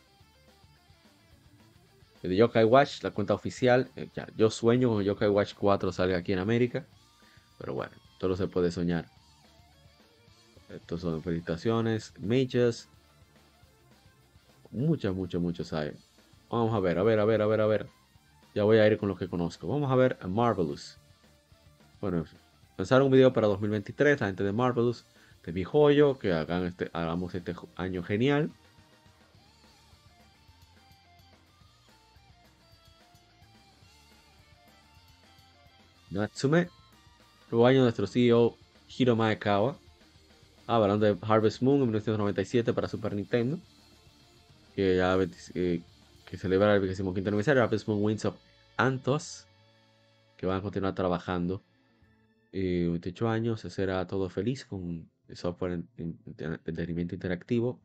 [2.28, 3.88] de Yokai Watch, la cuenta oficial.
[3.96, 6.86] eh, yo sueño con Yokai Watch 4 salga aquí en América.
[7.58, 9.06] Pero bueno, todo se puede soñar.
[10.70, 12.88] Estos son felicitaciones, mages.
[14.72, 15.91] Muchas, muchas, muchos hay.
[16.50, 17.88] Vamos a ver, a ver, a ver, a ver, a ver.
[18.54, 19.68] Ya voy a ir con los que conozco.
[19.68, 20.99] Vamos a ver a Marvelous.
[22.02, 22.26] Bueno,
[22.78, 25.06] lanzaron un video para 2023, la gente de Marvelous,
[25.44, 28.52] de mi joyo, que hagan este, hagamos este año genial.
[36.10, 36.70] Natsume.
[37.52, 38.56] Nuevo año nuestro CEO
[38.88, 39.78] Hiro Maekawa.
[40.68, 43.60] Ah, hablando de Harvest Moon en 1997 para Super Nintendo.
[44.76, 45.82] Que ya 20 eh,
[46.26, 48.36] que celebra el 25 aniversario, Rapid Moon Winds of
[48.78, 49.48] Anthos,
[50.38, 51.62] que van a continuar trabajando.
[52.52, 57.82] Eh, 28 años, será todo feliz con software en, en- en entretenimiento interactivo,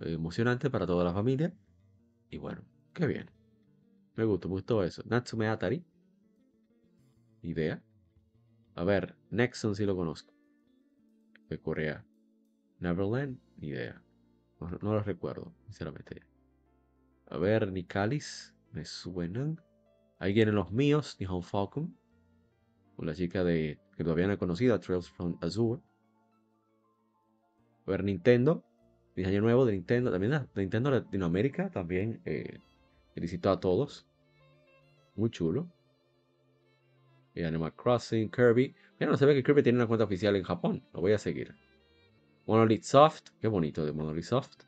[0.00, 1.52] eh, emocionante para toda la familia.
[2.30, 2.62] Y bueno,
[2.94, 3.30] qué bien.
[4.16, 5.02] Me gustó, me gustó eso.
[5.06, 5.84] Natsume Atari.
[7.42, 7.82] Idea.
[8.74, 10.32] A ver, Nexon sí lo conozco.
[11.48, 12.04] De Corea.
[12.80, 14.02] Neverland, ni idea.
[14.60, 16.22] No, no lo recuerdo, sinceramente.
[17.26, 19.60] A ver, Nicalis, me suenan.
[20.18, 21.96] Ahí vienen los míos, Nihon Falcon.
[22.96, 25.82] Con la chica de que todavía no he conocido, Trails from Azure.
[27.84, 28.62] Ver, Nintendo.
[29.16, 30.12] Diseño nuevo de Nintendo.
[30.12, 31.68] También la- de Nintendo Latinoamérica.
[31.70, 32.60] También eh,
[33.12, 34.06] felicito a todos.
[35.16, 35.68] Muy chulo.
[37.34, 38.72] Y Animal Crossing, Kirby.
[39.00, 40.84] Mira, no se ve que Kirby tiene una cuenta oficial en Japón.
[40.92, 41.56] Lo voy a seguir.
[42.46, 43.30] Monolith Soft.
[43.40, 44.62] Qué bonito de Monolith Soft.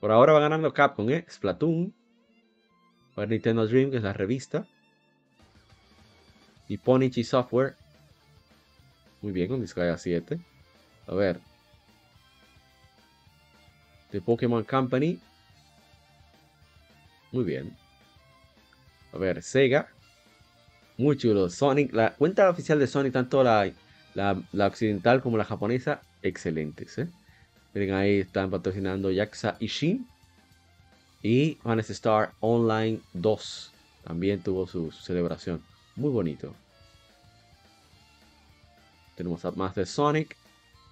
[0.00, 1.26] Por ahora va ganando Capcom, ¿eh?
[1.28, 1.92] Splatoon.
[3.14, 4.66] Ver, Nintendo Dream, que es la revista.
[6.66, 7.76] Y Ponichi Software.
[9.22, 10.38] Muy bien, con Disgaea 7.
[11.06, 11.40] A ver.
[14.10, 15.20] The Pokémon Company.
[17.32, 17.76] Muy bien.
[19.12, 19.88] A ver, Sega.
[20.96, 21.48] Muy chulo.
[21.48, 21.92] Sonic.
[21.92, 23.70] La cuenta oficial de Sonic, tanto la,
[24.14, 26.98] la, occidental como la japonesa, excelentes.
[26.98, 27.08] ¿eh?
[27.74, 30.06] Miren, ahí están patrocinando Yakuza Ishin.
[31.22, 33.72] Y Honest Star Online 2.
[34.04, 35.62] También tuvo su celebración.
[35.96, 36.54] Muy bonito.
[39.20, 40.34] Tenemos más de Sonic.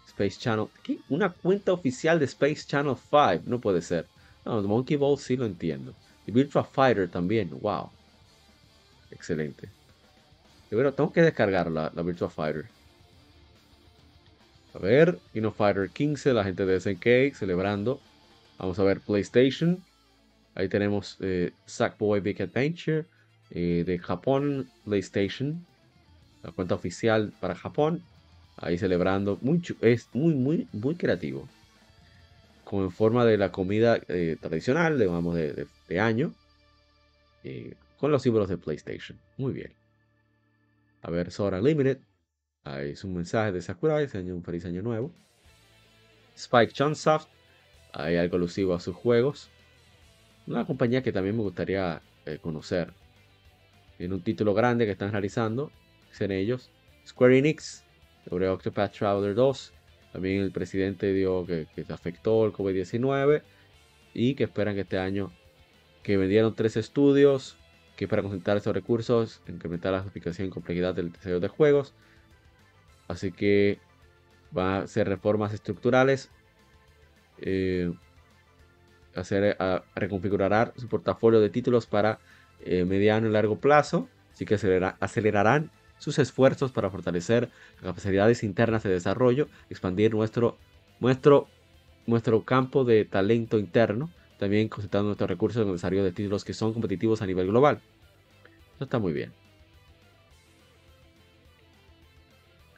[0.06, 0.66] Space Channel.
[0.82, 0.98] ¿Qué?
[1.08, 3.44] Una cuenta oficial de Space Channel 5.
[3.46, 4.06] No puede ser.
[4.44, 5.94] No, Monkey Ball sí lo entiendo.
[6.26, 7.48] Y Virtua Fighter también.
[7.58, 7.88] Wow.
[9.10, 9.70] Excelente.
[10.70, 12.66] Verdad, tengo que descargar la, la Virtua Fighter.
[14.74, 17.98] A ver, Kino Fighter 15, la gente de SNK celebrando.
[18.58, 19.82] Vamos a ver PlayStation.
[20.54, 23.06] Ahí tenemos eh, Sackboy Big Adventure.
[23.52, 25.64] eh, de Japón, PlayStation.
[26.42, 28.02] La cuenta oficial para Japón.
[28.60, 29.38] Ahí celebrando.
[29.80, 31.48] Es muy, muy, muy creativo.
[32.64, 36.34] Como en forma de la comida eh, tradicional, digamos, de, año.
[37.44, 39.18] eh, con los símbolos de PlayStation.
[39.36, 39.72] Muy bien.
[41.02, 41.98] A ver, Sora Limited.
[42.64, 44.04] Ahí es un mensaje de Sakurai.
[44.04, 45.12] ese año, un feliz año nuevo.
[46.36, 47.28] Spike Chunsoft.
[47.92, 49.50] Hay algo alusivo a sus juegos.
[50.46, 52.92] Una compañía que también me gustaría eh, conocer.
[53.98, 55.72] En un título grande que están realizando.
[56.10, 56.70] Dicen ellos.
[57.06, 57.84] Square Enix.
[58.28, 59.72] Sobre Octopath Traveler 2.
[60.12, 63.42] También el presidente dio que, se afectó el COVID-19.
[64.14, 65.32] Y que esperan que este año.
[66.02, 67.58] Que vendieron tres estudios.
[67.96, 69.42] Que para concentrar esos recursos.
[69.48, 71.94] Incrementar la sofisticación y complejidad del desarrollo de juegos.
[73.08, 73.78] Así que
[74.56, 76.30] va a hacer reformas estructurales.
[77.40, 77.92] eh,
[79.14, 79.56] hacer,
[79.96, 82.20] reconfigurará su portafolio de títulos para
[82.60, 84.08] eh, mediano y largo plazo.
[84.32, 90.56] Así que acelera- acelerarán sus esfuerzos para fortalecer las capacidades internas de desarrollo, expandir nuestro,
[91.00, 91.48] nuestro,
[92.06, 96.54] nuestro campo de talento interno, también concentrando nuestros recursos en el desarrollo de títulos que
[96.54, 97.80] son competitivos a nivel global.
[98.76, 99.32] Eso está muy bien.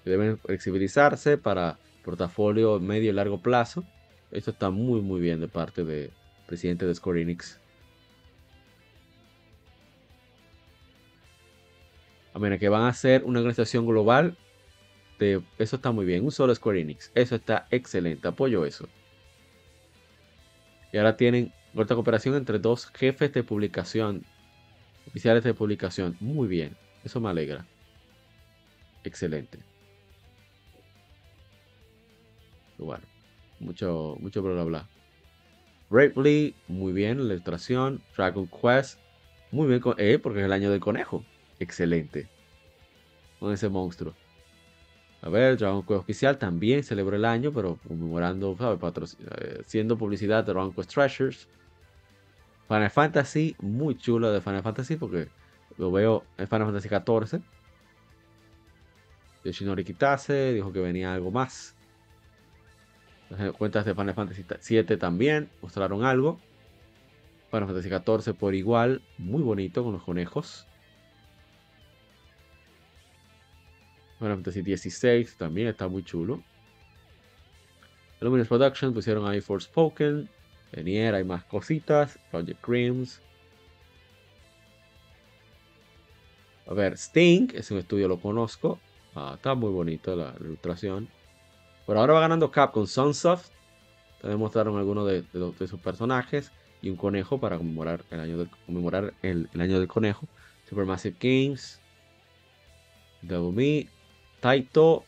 [0.05, 3.85] deben flexibilizarse para portafolio medio y largo plazo.
[4.31, 6.11] Esto está muy muy bien de parte del
[6.47, 7.61] presidente de Square Enix.
[12.33, 14.37] A menos que van a ser una organización global.
[15.19, 16.25] De, eso está muy bien.
[16.25, 17.11] Un solo Square Enix.
[17.15, 18.29] Eso está excelente.
[18.29, 18.89] Apoyo eso.
[20.93, 24.25] Y ahora tienen corta cooperación entre dos jefes de publicación.
[25.07, 26.17] Oficiales de publicación.
[26.21, 26.77] Muy bien.
[27.05, 27.67] Eso me alegra.
[29.05, 29.59] Excelente.
[32.79, 33.05] Bueno,
[33.59, 34.89] mucho, mucho bla bla bla.
[35.91, 38.01] Bravely, muy bien, la ilustración.
[38.17, 38.99] Dragon Quest,
[39.51, 41.25] muy bien, eh, porque es el año del conejo.
[41.61, 42.29] Excelente.
[43.39, 44.15] Con ese monstruo.
[45.23, 49.17] A ver, Dragon Quest oficial también celebró el año, pero conmemorando, ¿sabes?
[49.21, 51.49] Eh, haciendo publicidad de Dragon Quest Treasures.
[52.67, 55.29] Final Fantasy, muy chulo de Final Fantasy, porque
[55.77, 57.43] lo veo en Final Fantasy XIV.
[59.45, 61.75] Yoshinori Kitase dijo que venía algo más.
[63.29, 66.39] Las cuentas de Final Fantasy 7 también mostraron algo.
[67.51, 70.67] Final Fantasy 14 por igual, muy bonito con los conejos.
[74.21, 76.43] Final Fantasy 16 también está muy chulo.
[78.21, 80.29] Luminous Production pusieron ahí Forspoken.
[80.73, 82.19] Venier, hay más cositas.
[82.31, 83.23] Project Creams.
[86.67, 88.79] A ver, Sting, es un estudio, lo conozco.
[89.15, 91.09] Ah, está muy bonito la, ilustración.
[91.87, 93.49] Por ahora va ganando Capcom Sunsoft.
[94.21, 96.53] También mostraron algunos de, de de sus personajes.
[96.83, 100.29] y un conejo para conmemorar el año del, conmemorar el, el año del conejo.
[100.69, 101.81] Supermassive Games,
[103.23, 103.89] Devil Me,
[104.41, 105.05] Taito.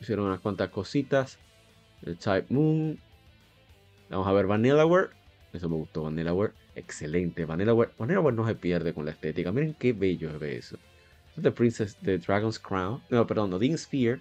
[0.00, 1.38] Hicieron unas cuantas cositas.
[2.02, 3.00] El Type Moon.
[4.10, 5.10] Vamos a ver Vanillaware.
[5.52, 6.52] Eso me gustó, Vanillaware.
[6.74, 7.44] Excelente.
[7.44, 7.90] Vanillaware.
[7.98, 9.50] Vanillaware no se pierde con la estética.
[9.52, 10.78] Miren qué bello ve eso.
[11.36, 13.02] Es de Princess de Dragon's Crown.
[13.10, 14.20] No, perdón, no, Dean Spear.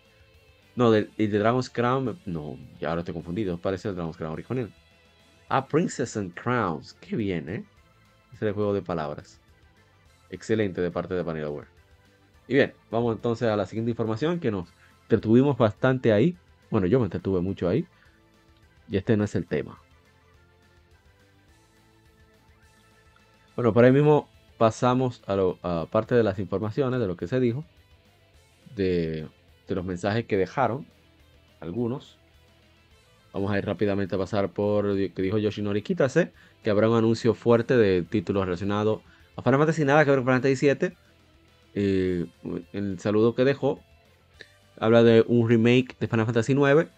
[0.75, 2.19] No, de, de Dragon's Crown.
[2.25, 3.57] No, ya ahora estoy confundido.
[3.57, 4.73] Parece el Dragon's Crown original.
[5.49, 6.93] Ah, Princess and Crowns.
[6.95, 7.65] Qué bien, ¿eh?
[8.33, 9.39] Ese es el juego de palabras.
[10.29, 11.76] Excelente de parte de Vanillaware.
[12.47, 14.69] Y bien, vamos entonces a la siguiente información que nos
[15.03, 16.37] entretuvimos bastante ahí.
[16.69, 17.85] Bueno, yo me entretuve mucho ahí.
[18.89, 19.81] Y este no es el tema.
[23.55, 27.27] Bueno, por ahí mismo pasamos a, lo, a parte de las informaciones, de lo que
[27.27, 27.65] se dijo,
[28.75, 29.27] de,
[29.67, 30.87] de los mensajes que dejaron
[31.59, 32.17] algunos.
[33.33, 36.33] Vamos a ir rápidamente a pasar por que dijo Yoshinori Kitase,
[36.63, 39.01] que habrá un anuncio fuerte de títulos relacionados
[39.35, 40.97] a Final Fantasy nada que ver con Final Fantasy 7.
[41.73, 42.25] Eh,
[42.73, 43.81] el saludo que dejó
[44.79, 46.89] habla de un remake de Final Fantasy 9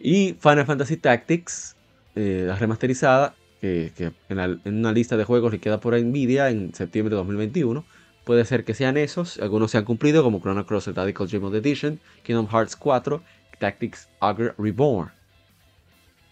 [0.00, 1.76] y Final Fantasy Tactics,
[2.14, 6.72] eh, la remasterizada, que, que en, una lista de juegos le queda por Nvidia en
[6.74, 7.84] septiembre de 2021.
[8.24, 11.44] Puede ser que sean esos, algunos se han cumplido, como Chrono Cross The Radical Dream
[11.44, 13.22] of the Edition, Kingdom Hearts 4,
[13.58, 15.10] Tactics Ogre Reborn.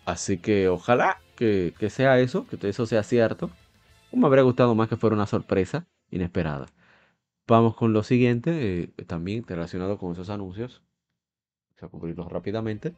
[0.05, 3.51] Así que ojalá que, que sea eso, que eso sea cierto.
[4.13, 6.67] Me habría gustado más que fuera una sorpresa inesperada.
[7.49, 10.83] Vamos con lo siguiente, eh, también relacionado con esos anuncios.
[11.69, 12.95] Vamos a cubrirlos rápidamente.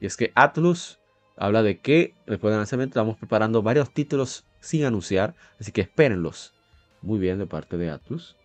[0.00, 0.98] Y es que Atlus
[1.36, 6.52] habla de que después del lanzamiento estamos preparando varios títulos sin anunciar, así que espérenlos.
[7.00, 8.36] Muy bien de parte de Atlus.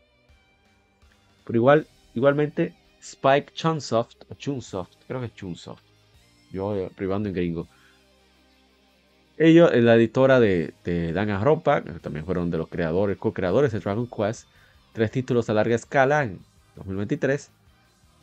[1.45, 5.83] Pero igual, igualmente, Spike Chunsoft, o Chunsoft, creo que es Chunsoft.
[6.51, 7.67] Yo eh, privando en gringo.
[9.37, 14.07] Ellos, la editora de, de Danganronpa, que también fueron de los creadores, co-creadores de Dragon
[14.07, 14.47] Quest,
[14.93, 16.39] tres títulos a larga escala en
[16.75, 17.49] 2023.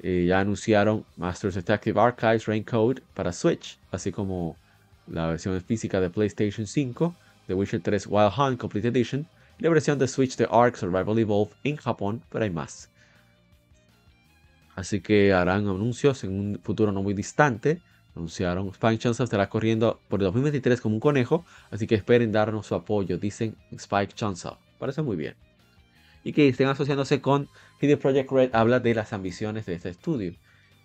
[0.01, 4.57] eh, ya anunciaron Masters Detective Archives Raincode para Switch, así como
[5.09, 7.15] la versión física de PlayStation 5,
[7.47, 9.27] The Witcher 3 Wild Hunt Complete Edition,
[9.59, 12.91] y la versión de Switch de Ark Survival Evolved en Japón, pero hay más.
[14.77, 17.81] Así que harán anuncios en un futuro no muy distante.
[18.15, 22.77] Anunciaron Spike estará corriendo por el 2023 como un conejo, así que esperen darnos su
[22.77, 24.59] apoyo, dicen Spike Chunsoft.
[24.79, 25.48] Parece muy bien.
[26.25, 27.49] Y que estén asociándose con
[27.81, 30.35] CD Projekt Red habla de las ambiciones de este estudio,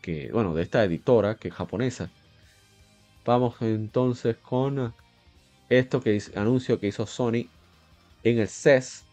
[0.02, 2.10] que bueno, de esta editora que es japonesa.
[3.26, 4.94] Vamos entonces con
[5.70, 7.48] esto que es anuncio que hizo Sony
[8.24, 9.06] en el CES.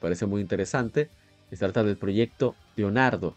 [0.00, 1.10] Parece muy interesante.
[1.50, 3.34] Se trata del proyecto Leonardo.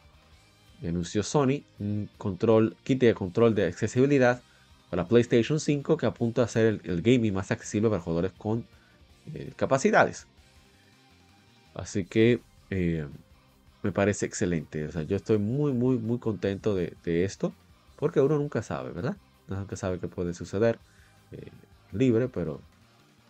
[0.84, 4.42] Anunció Sony un control, kit de control de accesibilidad
[4.90, 8.66] para PlayStation 5 que apunta a ser el, el gaming más accesible para jugadores con
[9.34, 10.28] eh, capacidades.
[11.74, 13.08] Así que eh,
[13.84, 14.86] me parece excelente.
[14.86, 17.54] O sea, yo estoy muy, muy, muy contento de, esto.
[17.96, 19.18] Porque uno nunca sabe, ¿verdad?
[19.48, 20.80] Nunca sabe qué puede suceder.
[21.32, 21.52] eh,
[21.92, 22.62] libre, pero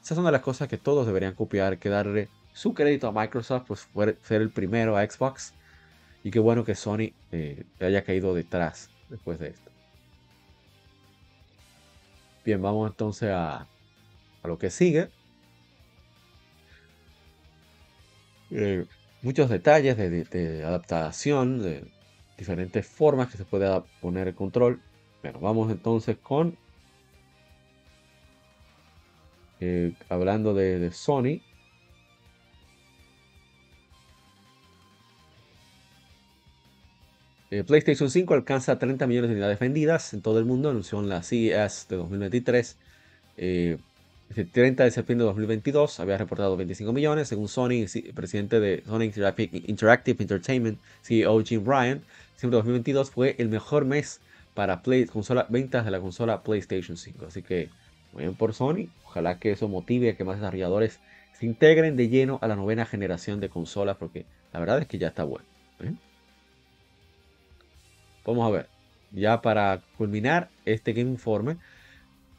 [0.03, 1.79] esas son las cosas que todos deberían copiar.
[1.79, 3.89] Que darle su crédito a Microsoft, pues
[4.23, 5.53] ser el primero a Xbox.
[6.23, 9.71] Y qué bueno que Sony eh, haya caído detrás después de esto.
[12.45, 13.67] Bien, vamos entonces a,
[14.43, 15.09] a lo que sigue.
[18.51, 18.85] Eh,
[19.21, 21.85] muchos detalles de, adaptación, de
[22.37, 24.81] diferentes formas que se puede poner el control.
[25.23, 26.57] Bueno, vamos entonces con...
[29.61, 31.39] eh, hablando de, Sony.
[37.51, 41.09] Eh, PlayStation 5 alcanza 30 millones de unidades vendidas en todo el mundo, anunció en
[41.09, 42.77] la CES de 2023.
[43.37, 43.77] Eh,
[44.37, 49.03] el 30 de septiembre de 2022 había reportado 25 millones, según Sony, presidente de Sony
[49.67, 52.01] Interactive Entertainment, CEO Jim Ryan.
[52.41, 54.19] De 2022 fue el mejor mes
[54.53, 57.25] para play, consola, ventas de la consola PlayStation 5.
[57.27, 57.69] Así que,
[58.13, 58.87] muy bien por Sony.
[59.05, 60.99] Ojalá que eso motive a que más desarrolladores
[61.33, 64.97] se integren de lleno a la novena generación de consolas, porque la verdad es que
[64.97, 65.45] ya está bueno.
[65.81, 65.93] ¿eh?
[68.25, 68.67] Vamos a ver.
[69.11, 71.57] Ya para culminar este Game Informe,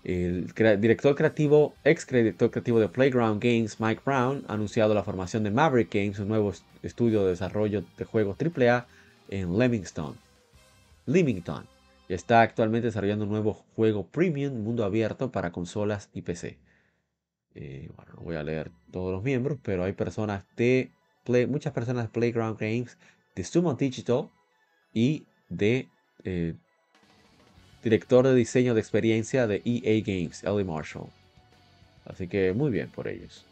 [0.05, 5.45] el director creativo, ex director creativo de Playground Games, Mike Brown, ha anunciado la formación
[5.45, 8.87] de Maverick Games, un nuevo est- estudio de desarrollo de juegos AAA
[9.29, 10.17] en Leamington.
[11.07, 11.67] Leamington.
[12.09, 16.59] Está actualmente desarrollando un nuevo juego premium mundo abierto para consolas y PC.
[17.55, 20.91] Eh, bueno, no voy a leer todos los miembros, pero hay personas de
[21.25, 22.99] Play- muchas personas de Playground Games,
[23.37, 24.29] de Summon Digital
[24.93, 25.89] y de
[26.25, 26.55] eh,
[27.83, 31.09] director de diseño de experiencia de EA Games, Ellie Marshall.
[32.05, 33.45] Así que muy bien por ellos.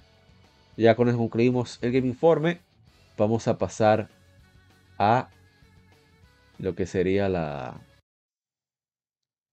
[0.76, 2.60] Ya con eso concluimos el Game Informe.
[3.18, 4.08] Vamos a pasar
[4.98, 5.28] a
[6.58, 7.80] lo que sería la...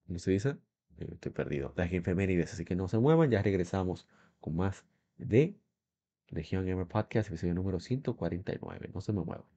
[0.05, 0.57] ¿Cómo se dice?
[0.99, 1.73] Eh, Estoy perdido.
[1.75, 3.29] Las efemérides, así que no se muevan.
[3.29, 4.07] Ya regresamos
[4.39, 4.85] con más
[5.17, 5.55] de
[6.29, 8.91] Legion Gamer Podcast, episodio número 149.
[8.93, 9.56] No se me muevan.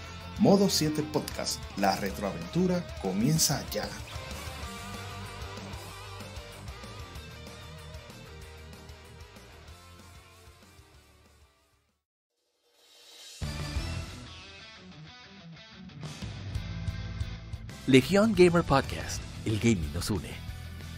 [0.41, 3.87] Modo 7 Podcast, la retroaventura comienza ya.
[17.85, 19.21] Legion Gamer Podcast.
[19.45, 20.50] El gaming nos une.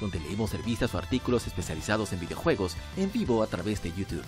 [0.00, 4.24] donde leemos revistas o artículos especializados en videojuegos en vivo a través de YouTube.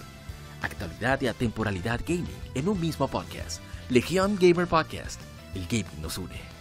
[0.60, 3.60] Actualidad y atemporalidad gaming en un mismo podcast.
[3.88, 5.20] Legion Gamer Podcast.
[5.54, 6.52] El gaming nos une.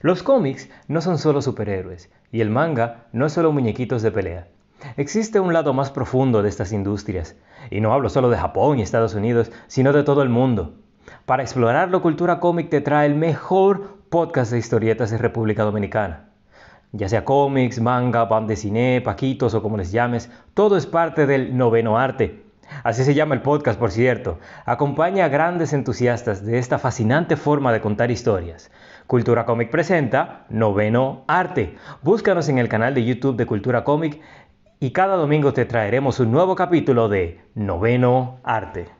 [0.00, 4.48] Los cómics no son solo superhéroes y el manga no es solo muñequitos de pelea.
[4.96, 7.34] Existe un lado más profundo de estas industrias,
[7.68, 10.76] y no hablo solo de Japón y Estados Unidos, sino de todo el mundo.
[11.26, 16.28] Para explorarlo, Cultura Cómic te trae el mejor podcast de historietas de República Dominicana.
[16.92, 21.26] Ya sea cómics, manga, band de cine, paquitos o como les llames, todo es parte
[21.26, 22.44] del noveno arte.
[22.82, 24.38] Así se llama el podcast, por cierto.
[24.64, 28.70] Acompaña a grandes entusiastas de esta fascinante forma de contar historias.
[29.06, 31.76] Cultura Cómic presenta Noveno Arte.
[32.02, 34.20] Búscanos en el canal de YouTube de Cultura Cómic
[34.80, 38.97] y cada domingo te traeremos un nuevo capítulo de Noveno Arte.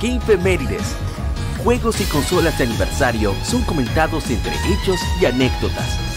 [0.00, 0.96] Gamefemérides.
[1.62, 6.09] Juegos y consolas de aniversario son comentados entre hechos y anécdotas.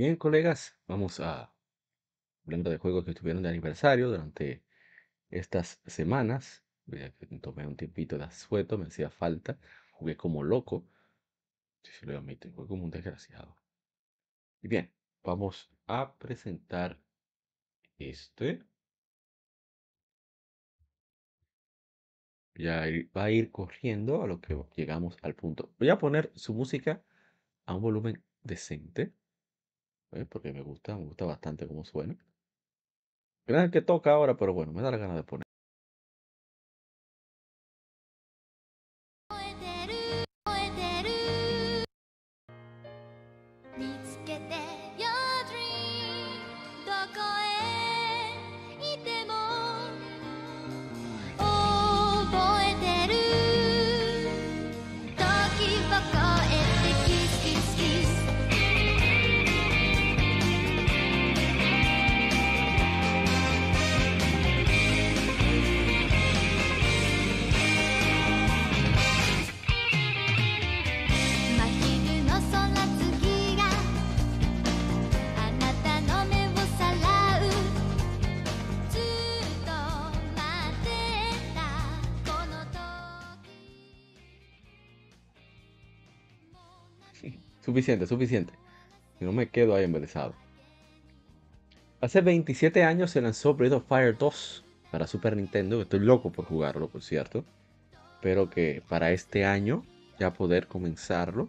[0.00, 1.52] Bien, colegas, vamos a
[2.46, 4.64] hablando de juegos que estuvieron de aniversario durante
[5.28, 6.64] estas semanas.
[7.42, 9.58] Tomé un tiempito de asueto, me hacía falta.
[9.92, 10.88] Jugué como loco.
[11.82, 13.54] Si se lo admito, jugué como un desgraciado.
[14.62, 14.90] Y bien,
[15.22, 16.98] vamos a presentar
[17.98, 18.64] este.
[22.54, 25.74] Ya va a ir corriendo a lo que llegamos al punto.
[25.78, 27.02] Voy a poner su música
[27.66, 29.12] a un volumen decente.
[30.12, 30.26] ¿Eh?
[30.28, 32.16] porque me gusta, me gusta bastante cómo suena.
[33.46, 35.49] El que toca ahora, pero bueno, me da la gana de poner.
[87.80, 88.52] Suficiente, suficiente.
[89.18, 90.34] Si no me quedo ahí embelesado.
[92.02, 95.80] Hace 27 años se lanzó Breath of Fire 2 para Super Nintendo.
[95.80, 97.42] Estoy loco por jugarlo, por cierto.
[98.16, 99.82] Espero que para este año
[100.18, 101.48] ya poder comenzarlo.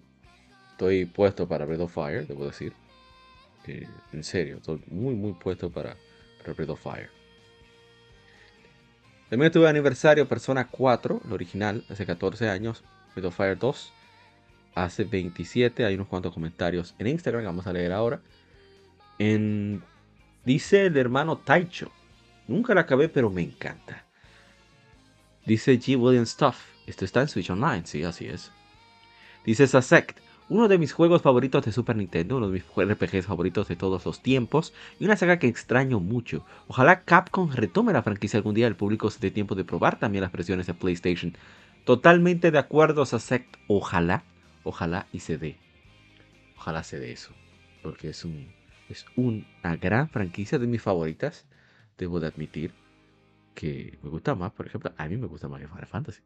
[0.71, 2.71] Estoy puesto para Breath of Fire, debo decir.
[3.67, 5.97] Eh, en serio, estoy muy, muy puesto para,
[6.39, 7.09] para Breath of Fire.
[9.29, 12.85] También estuve de aniversario Persona 4, el original, hace 14 años.
[13.15, 13.93] Breath of Fire 2,
[14.75, 15.85] hace 27.
[15.85, 18.21] Hay unos cuantos comentarios en Instagram que vamos a leer ahora.
[19.19, 19.83] En,
[20.45, 21.91] dice el hermano Taicho.
[22.47, 24.05] Nunca la acabé, pero me encanta.
[25.45, 25.99] Dice G.
[25.99, 26.57] William Stuff.
[26.87, 28.51] Esto está en Switch Online, sí, así es.
[29.45, 30.19] Dice Sasect.
[30.49, 34.05] Uno de mis juegos favoritos de Super Nintendo, uno de mis RPGs favoritos de todos
[34.05, 36.45] los tiempos, y una saga que extraño mucho.
[36.67, 40.23] Ojalá Capcom retome la franquicia algún día, el público se dé tiempo de probar también
[40.23, 41.37] las versiones de PlayStation.
[41.85, 43.55] Totalmente de acuerdo, Sasect.
[43.67, 44.25] Ojalá,
[44.63, 45.57] ojalá y se dé.
[46.57, 47.33] Ojalá se dé eso.
[47.83, 48.53] Porque es, un,
[48.89, 51.47] es una gran franquicia de mis favoritas.
[51.97, 52.73] Debo de admitir
[53.55, 56.21] que me gusta más, por ejemplo, a mí me gusta más que Final Fantasy.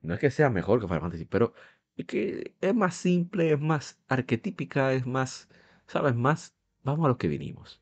[0.00, 1.54] No es que sea mejor que Final Fantasy, pero
[1.96, 5.48] es que es más simple, es más arquetípica, es más,
[5.86, 6.14] ¿sabes?
[6.14, 7.80] Más, vamos a lo que vinimos.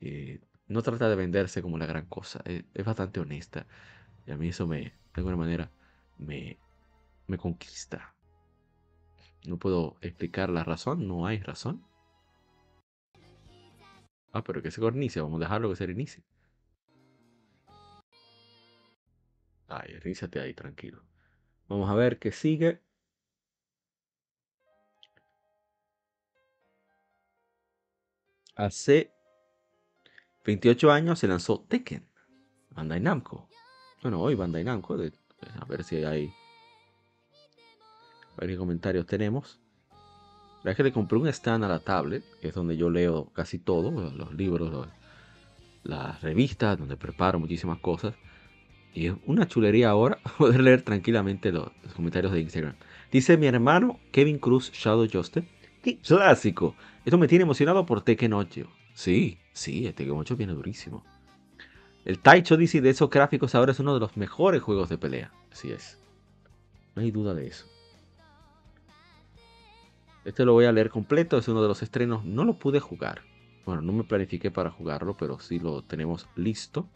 [0.00, 3.66] Eh, no trata de venderse como la gran cosa, es, es bastante honesta.
[4.26, 5.70] Y a mí eso me, de alguna manera,
[6.18, 6.58] me,
[7.28, 8.14] me conquista.
[9.44, 11.84] No puedo explicar la razón, no hay razón.
[14.32, 16.24] Ah, pero que se inicie, vamos a dejarlo que se inicie.
[19.68, 21.02] Ay, rízate ahí, tranquilo.
[21.68, 22.80] Vamos a ver qué sigue.
[28.54, 29.12] Hace
[30.44, 32.06] 28 años se lanzó Tekken.
[32.70, 33.48] Bandai Namco.
[34.02, 34.94] Bueno, hoy Bandai Namco.
[34.94, 36.32] a ver si hay.
[38.36, 39.60] A ver qué comentarios tenemos.
[40.62, 43.90] La que le compré un stand a la tablet, es donde yo leo casi todo,
[43.90, 44.88] los libros,
[45.82, 48.14] las revistas, donde preparo muchísimas cosas.
[48.94, 52.76] Y es una chulería ahora poder leer tranquilamente los, comentarios de Instagram.
[53.10, 55.48] Dice mi hermano Kevin Cruz Shadow Justice.
[55.82, 56.76] ¡Qué clásico!
[57.04, 58.68] Esto me tiene emocionado por Tekken 8.
[58.94, 61.04] Sí, sí, el Tekken 8 viene durísimo.
[62.04, 65.32] El Taicho dice de esos gráficos ahora es uno de los mejores juegos de pelea.
[65.50, 65.98] Así es.
[66.94, 67.71] No hay duda de eso.
[70.24, 72.24] Este lo voy a leer completo, es uno de los estrenos.
[72.24, 73.22] No lo pude jugar.
[73.66, 76.86] Bueno, no me planifiqué para jugarlo, pero sí lo tenemos listo.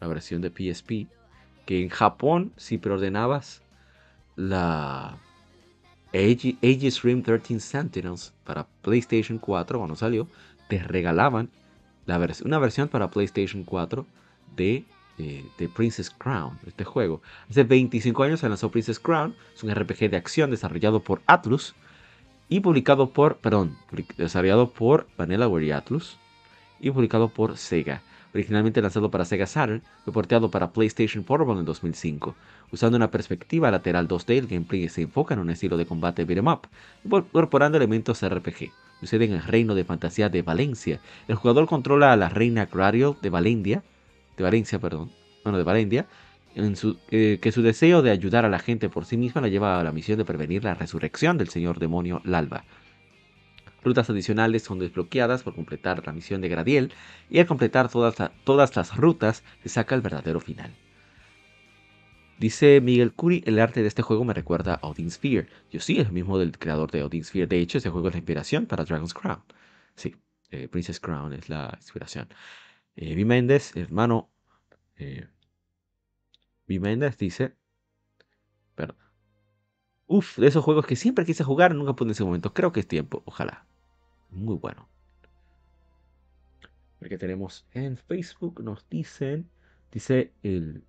[0.00, 1.08] La versión de PSP.
[1.66, 3.62] Que en Japón, si preordenabas
[4.36, 5.18] la
[6.12, 10.26] Age- Aegis Rim 13 Sentinels para PlayStation 4 cuando salió,
[10.68, 11.50] te regalaban
[12.44, 14.04] una versión para PlayStation 4
[14.56, 14.84] de,
[15.18, 17.22] eh, de Princess Crown, este juego.
[17.48, 21.74] Hace 25 años se lanzó Princess Crown, es un RPG de acción desarrollado por Atlus
[22.50, 23.78] y publicado por, perdón,
[24.18, 26.18] desarrollado por Vanillaware y Atlus
[26.80, 28.02] y publicado por Sega.
[28.34, 32.34] Originalmente lanzado para Sega Saturn, fue porteado para PlayStation Portable en 2005.
[32.72, 36.48] Usando una perspectiva lateral 2D, el gameplay se enfoca en un estilo de combate beat'em
[36.48, 36.68] up,
[37.04, 38.70] incorporando elementos RPG.
[39.00, 41.00] Sucede en el reino de fantasía de Valencia.
[41.28, 45.10] El jugador controla a la reina Gradiel de de Valencia, perdón,
[45.44, 46.06] bueno, de Valendia,
[46.54, 49.84] eh, que su deseo de ayudar a la gente por sí misma la lleva a
[49.84, 52.64] la misión de prevenir la resurrección del señor demonio Lalba.
[53.82, 56.92] Rutas adicionales son desbloqueadas por completar la misión de Gradiel
[57.30, 60.74] y al completar todas, todas las rutas se saca el verdadero final.
[62.38, 65.48] Dice Miguel Curi, el arte de este juego me recuerda a Odin Sphere.
[65.70, 67.46] Yo sí, es el mismo del creador de Odin Sphere.
[67.46, 69.42] De hecho, ese juego es la inspiración para Dragon's Crown.
[69.94, 70.16] Sí,
[70.50, 72.28] eh, Princess Crown es la inspiración.
[72.96, 74.30] Eh, Méndez, hermano.
[74.96, 75.26] Eh,
[76.70, 77.56] Vi Méndez dice.
[78.76, 78.96] Perdón.
[80.06, 82.54] Uf, de esos juegos que siempre quise jugar, nunca pude en ese momento.
[82.54, 83.66] Creo que es tiempo, ojalá.
[84.28, 84.88] Muy bueno.
[87.00, 89.50] Porque tenemos en Facebook, nos dicen.
[89.90, 90.84] Dice el,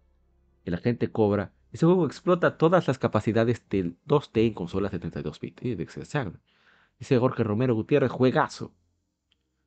[0.65, 1.51] el agente Cobra.
[1.71, 5.63] Ese juego explota todas las capacidades del 2D en consolas de 32 bits.
[5.63, 6.39] eh, de.
[6.99, 8.71] Dice Jorge Romero Gutiérrez, juegazo.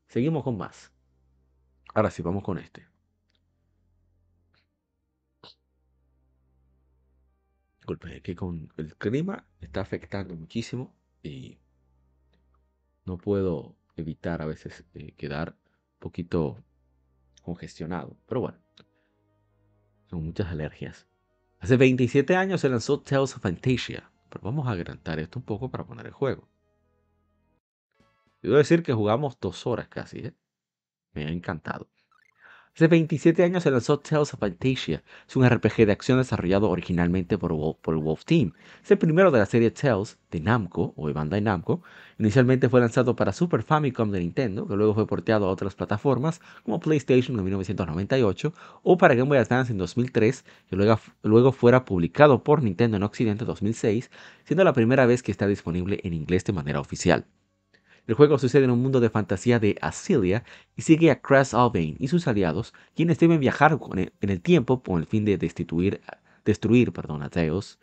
[0.07, 0.93] Seguimos con más.
[1.93, 2.94] Ahora sí, vamos con este.
[7.85, 11.59] Disculpe, es que con el clima está afectando muchísimo y
[13.05, 16.65] no puedo evitar a veces eh, quedar un poquito
[17.43, 18.17] congestionado.
[18.25, 18.59] Pero bueno,
[20.07, 21.07] son muchas alergias.
[21.59, 25.71] Hace 27 años se lanzó Tales of Fantasia, pero vamos a adelantar esto un poco
[25.71, 26.49] para poner el juego.
[28.41, 30.35] Debo decir que jugamos dos horas casi, ¿eh?
[31.13, 31.91] Me ha encantado.
[32.77, 35.05] Hace 27 años se lanzó Tales of Fantasia.
[35.29, 38.53] Es un RPG de acción desarrollado originalmente por, Wolf, Wolf Team.
[38.83, 41.83] Es el primero de la serie Tales de Namco o de Bandai Namco.
[42.19, 46.41] Inicialmente fue lanzado para Super Famicom de Nintendo, que luego fue porteado a otras plataformas
[46.65, 48.53] como PlayStation en 1998
[48.83, 53.05] o para Game Boy Advance en 2003, que luego, luego fuera publicado por Nintendo en
[53.05, 54.11] Occidente en 2006,
[54.43, 57.25] siendo la primera vez que está disponible en inglés de manera oficial.
[58.07, 60.45] El juego sucede en un mundo de fantasía de Asilia
[60.77, 65.01] y sigue a Crash Albain y sus aliados, quienes deben viajar en el tiempo con
[65.01, 66.03] el fin de destituir,
[66.45, 67.79] destruir perdón, a Zeus.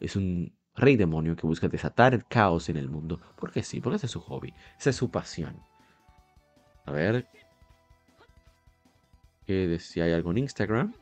[0.00, 3.20] Es un rey demonio que busca desatar el caos en el mundo.
[3.36, 5.60] Porque sí, porque ese es su hobby, esa es su pasión.
[6.86, 7.26] A ver.
[9.46, 10.94] ¿qué de- si hay algo en Instagram.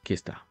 [0.00, 0.44] Aquí está.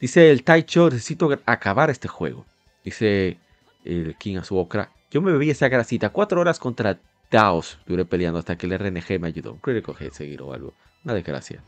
[0.00, 2.44] Dice el Taicho, necesito acabar este juego.
[2.88, 3.38] Dice
[3.84, 4.90] el King Azuokra.
[5.10, 6.08] Yo me bebí esa grasita.
[6.08, 6.98] Cuatro horas contra
[7.28, 7.78] Taos.
[7.86, 9.60] Duré peleando hasta que el RNG me ayudó.
[9.60, 10.72] Que cogí seguir o algo.
[11.04, 11.62] Una desgracia.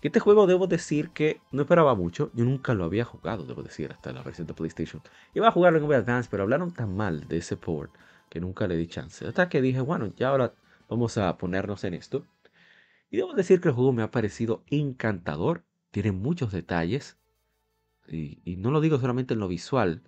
[0.00, 2.30] Este juego debo decir que no esperaba mucho.
[2.32, 5.02] Yo nunca lo había jugado, debo decir, hasta la versión PlayStation.
[5.34, 7.92] Iba a jugarlo en Game Advance, pero hablaron tan mal de ese port
[8.30, 9.26] que nunca le di chance.
[9.26, 10.54] Hasta que dije, bueno, ya ahora
[10.88, 12.24] vamos a ponernos en esto.
[13.10, 15.64] Y debo decir que el juego me ha parecido encantador.
[15.90, 17.18] Tiene muchos detalles.
[18.08, 20.02] Y, no lo digo solamente en lo visual,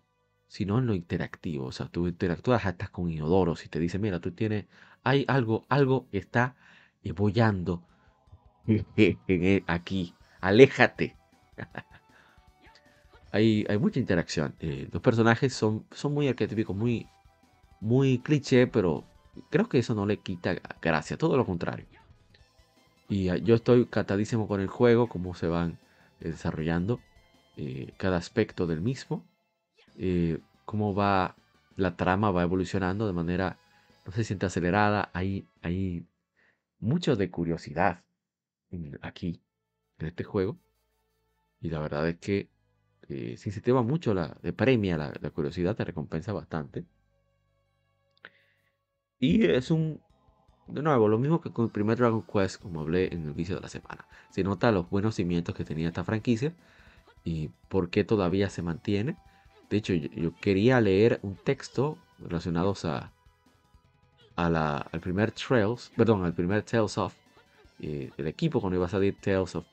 [0.47, 1.67] sino en lo interactivo.
[1.67, 4.67] O sea, tú interactúas hasta con inodoros y te dice, mira, tú tienes,
[5.03, 6.57] hay algo, algo está
[7.17, 7.83] bollando
[8.97, 10.15] e- aquí.
[10.41, 11.17] Aléjate.
[13.33, 14.55] hay, hay mucha interacción.
[14.61, 17.07] Eh, los personajes son, son muy arquetípicos, muy,
[17.81, 19.05] muy cliché, pero
[19.51, 21.87] creo que eso no le quita gracia, todo lo contrario.
[23.09, 25.79] Y ah, yo estoy catadísimo con el juego, cómo se van
[26.21, 27.01] desarrollando
[27.61, 29.27] eh, cada aspecto del mismo,
[29.97, 31.35] eh, cómo va
[31.75, 33.59] la trama, va evolucionando de manera,
[34.07, 36.07] no se siente acelerada, hay, hay
[36.79, 38.05] mucho de curiosidad
[39.03, 39.43] aquí,
[39.99, 40.57] en este juego,
[41.61, 42.49] y la verdad es que
[43.09, 46.87] eh, se incentiva mucho, la, premia la, la curiosidad, te recompensa bastante.
[49.19, 50.01] Y es un,
[50.69, 53.57] de nuevo, lo mismo que con el primer Dragon Quest, como hablé en el vicio
[53.57, 54.07] de la semana.
[54.31, 56.55] Se nota los buenos cimientos que tenía esta franquicia
[57.29, 59.17] y por qué todavía se mantiene.
[59.69, 63.13] De hecho, yo, quería leer un texto relacionados a,
[64.35, 67.15] a la, al primer Trails, perdón, al primer Tales of,
[67.81, 69.67] eh, el equipo cuando iba a salir Tales of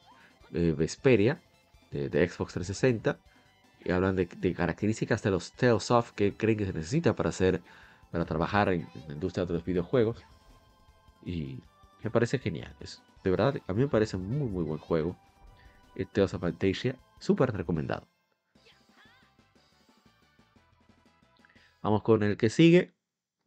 [0.53, 1.41] eh, Vesperia
[1.91, 3.18] de, Xbox 360.
[3.86, 7.61] Y hablan de, características de los Tales of que creen que se necesita para hacer,
[8.11, 10.22] para trabajar en, la industria de los videojuegos.
[11.26, 11.60] Y
[12.03, 12.76] me parece genial.
[12.82, 15.15] Es, de verdad, a mí me parece muy, muy buen juego.
[16.03, 18.07] Tales of Fantasia, súper recomendado.
[21.81, 22.93] Vamos con el que sigue.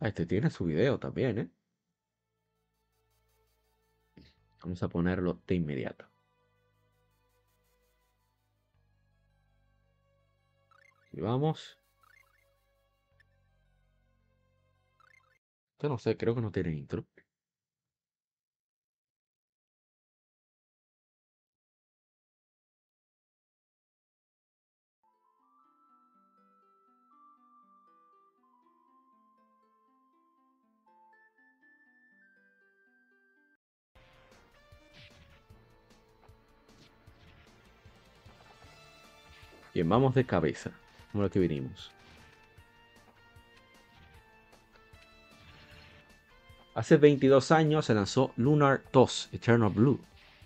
[0.00, 1.50] Ah, este tiene su video también, ¿eh?
[4.62, 6.06] Vamos a ponerlo de inmediato.
[11.12, 11.78] Y vamos.
[15.80, 17.06] Yo no sé, creo que no tiene intro.
[39.78, 40.72] Bien, vamos de cabeza.
[41.12, 41.92] Como lo que vinimos.
[46.74, 50.00] Hace 22 años se lanzó Lunar 2 Eternal Blue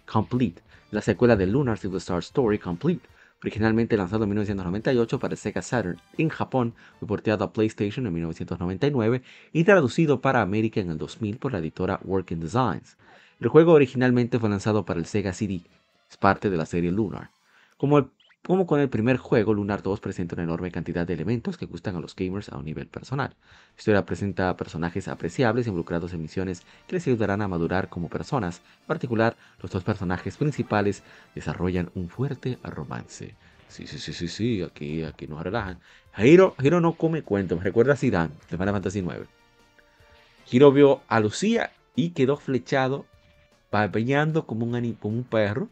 [0.04, 0.60] Complete,
[0.90, 3.08] la secuela de Lunar Silver Star Story Complete.
[3.42, 9.22] Originalmente lanzado en 1998 para Sega Saturn en Japón, fue porteado a PlayStation en 1999
[9.54, 12.98] y traducido para América en el 2000 por la editora Working Designs.
[13.40, 15.62] El juego originalmente fue lanzado para el Sega CD,
[16.10, 17.30] es parte de la serie Lunar.
[17.78, 18.10] Como, el-
[18.44, 21.94] como con el primer juego, Lunar 2 presenta una enorme cantidad de elementos que gustan
[21.94, 23.36] a los gamers a un nivel personal.
[23.38, 28.60] La historia presenta personajes apreciables involucrados en misiones que les ayudarán a madurar como personas.
[28.80, 31.04] En particular, los dos personajes principales
[31.36, 33.36] desarrollan un fuerte romance.
[33.68, 35.78] Sí, sí, sí, sí, sí, aquí, aquí nos relajan.
[36.18, 39.28] Hiro, Hiro no come cuento, me recuerda a Zidane de Final Fantasy IX.
[40.50, 43.06] Hiro vio a Lucía y quedó flechado,
[43.70, 45.68] babeando como un, como un perro.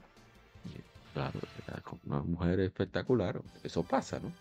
[1.13, 3.41] Claro, era una mujer espectacular.
[3.65, 4.33] Eso pasa, ¿no?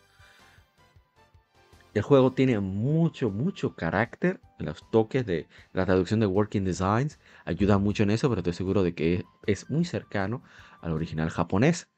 [1.93, 4.39] El juego tiene mucho, mucho carácter.
[4.59, 8.83] Los toques de la traducción de Working Designs ayuda mucho en eso, pero estoy seguro
[8.83, 10.43] de que es muy cercano
[10.81, 11.89] al original japonés.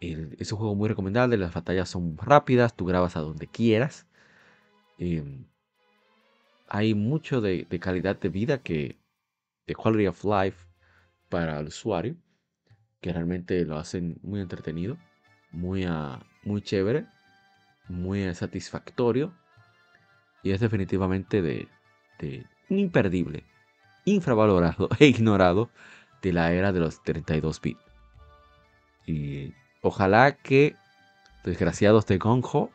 [0.00, 1.36] Es un juego muy recomendable.
[1.36, 4.06] Las batallas son rápidas, tú grabas a donde quieras.
[4.98, 5.46] Em,
[6.68, 8.98] hay mucho de, de calidad de vida que,
[9.66, 10.66] de quality of life
[11.28, 12.16] para el usuario,
[13.02, 14.96] que realmente lo hacen muy entretenido,
[15.50, 17.04] muy, ah, muy chévere,
[17.88, 19.34] muy satisfactorio
[20.42, 21.68] y es definitivamente de,
[22.20, 23.44] de imperdible,
[24.04, 25.68] infravalorado e ignorado
[26.22, 27.80] de la era de los 32 bits.
[29.04, 29.52] Y
[29.82, 30.76] ojalá que
[31.44, 32.70] desgraciados de Gonjo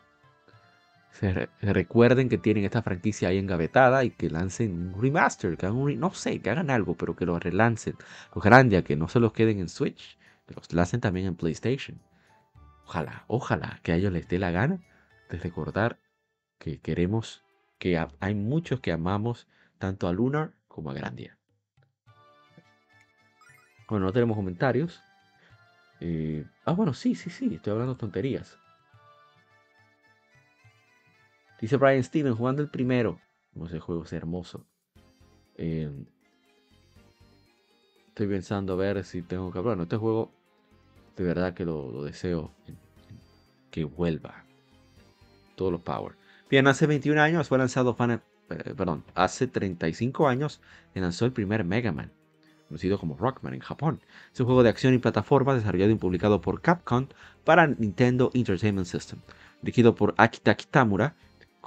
[1.61, 5.87] recuerden que tienen esta franquicia ahí engavetada y que lancen un remaster, que hagan un
[5.87, 7.95] re- no sé, que hagan algo, pero que lo relancen.
[8.35, 10.17] Los Grandia, que no se los queden en Switch,
[10.47, 11.99] que los lancen también en PlayStation.
[12.85, 14.79] Ojalá, ojalá que a ellos les dé la gana
[15.29, 15.97] de recordar
[16.59, 17.43] que queremos,
[17.79, 21.37] que ha- hay muchos que amamos tanto a Lunar como a Grandia.
[23.89, 25.01] Bueno, no tenemos comentarios.
[25.99, 28.57] Eh, ah, bueno, sí, sí, sí, estoy hablando tonterías.
[31.59, 33.19] Dice Brian Steven jugando el primero.
[33.65, 34.65] Ese juego es hermoso.
[35.55, 35.89] Eh,
[38.09, 39.75] estoy pensando a ver si tengo que hablar.
[39.75, 40.31] Bueno, este juego
[41.15, 42.51] de verdad que lo, lo deseo
[43.71, 44.43] que vuelva.
[45.55, 46.13] Todos los power.
[46.49, 48.19] Bien, hace 21 años fue lanzado eh,
[48.75, 50.61] perdón, hace 35 años
[50.93, 52.11] se lanzó el primer Mega Man,
[52.69, 53.99] conocido como Rockman en Japón.
[54.33, 57.07] Es un juego de acción y plataforma desarrollado y publicado por Capcom
[57.43, 59.19] para Nintendo Entertainment System,
[59.61, 61.15] dirigido por Akita Kitamura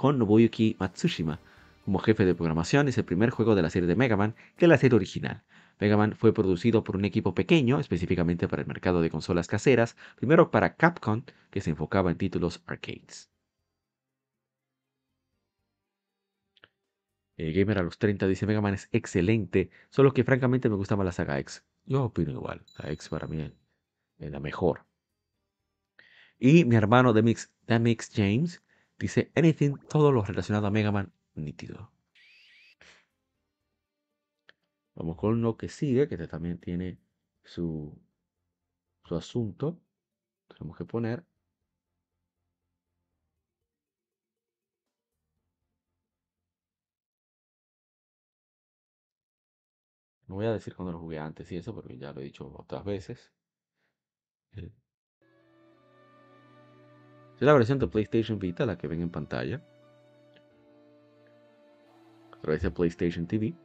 [0.01, 1.39] con Nobuyuki Matsushima
[1.85, 2.87] como jefe de programación.
[2.87, 5.43] Es el primer juego de la serie de Mega Man que la serie original.
[5.79, 9.95] Mega Man fue producido por un equipo pequeño, específicamente para el mercado de consolas caseras,
[10.15, 11.21] primero para Capcom,
[11.51, 13.29] que se enfocaba en títulos arcades.
[17.37, 20.95] Eh, Gamer a los 30 dice Mega Man es excelente, solo que francamente me gusta
[20.95, 21.63] más la saga X.
[21.85, 23.53] Yo opino igual, la X para mí
[24.17, 24.83] es la mejor.
[26.39, 28.63] Y mi hermano Demix, Demix James
[29.01, 31.91] dice anything, todo lo relacionado a Mega Man, nítido.
[34.95, 36.97] Vamos con lo que sigue, que este también tiene
[37.43, 37.97] su,
[39.03, 39.79] su asunto.
[40.47, 41.25] Tenemos que poner.
[50.27, 52.51] No voy a decir cuando lo jugué antes y eso, porque ya lo he dicho
[52.57, 53.31] otras veces.
[57.41, 59.59] Es la versión de PlayStation Vita, la que ven en pantalla.
[62.33, 63.55] A través de PlayStation TV.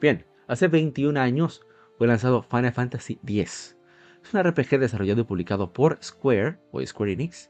[0.00, 1.62] Bien, hace 21 años
[1.96, 3.76] fue lanzado Final Fantasy X.
[4.24, 7.48] Es un RPG desarrollado y publicado por Square o Square Enix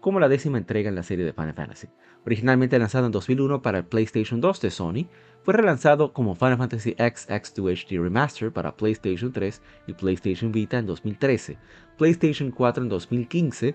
[0.00, 1.88] como la décima entrega en la serie de Final Fantasy.
[2.24, 5.06] Originalmente lanzado en 2001 para el PlayStation 2 de Sony,
[5.42, 10.78] fue relanzado como Final Fantasy X X2 HD Remaster para PlayStation 3 y PlayStation Vita
[10.78, 11.58] en 2013,
[11.96, 13.74] PlayStation 4 en 2015,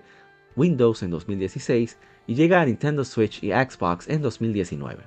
[0.56, 5.04] Windows en 2016 y llega a Nintendo Switch y Xbox en 2019.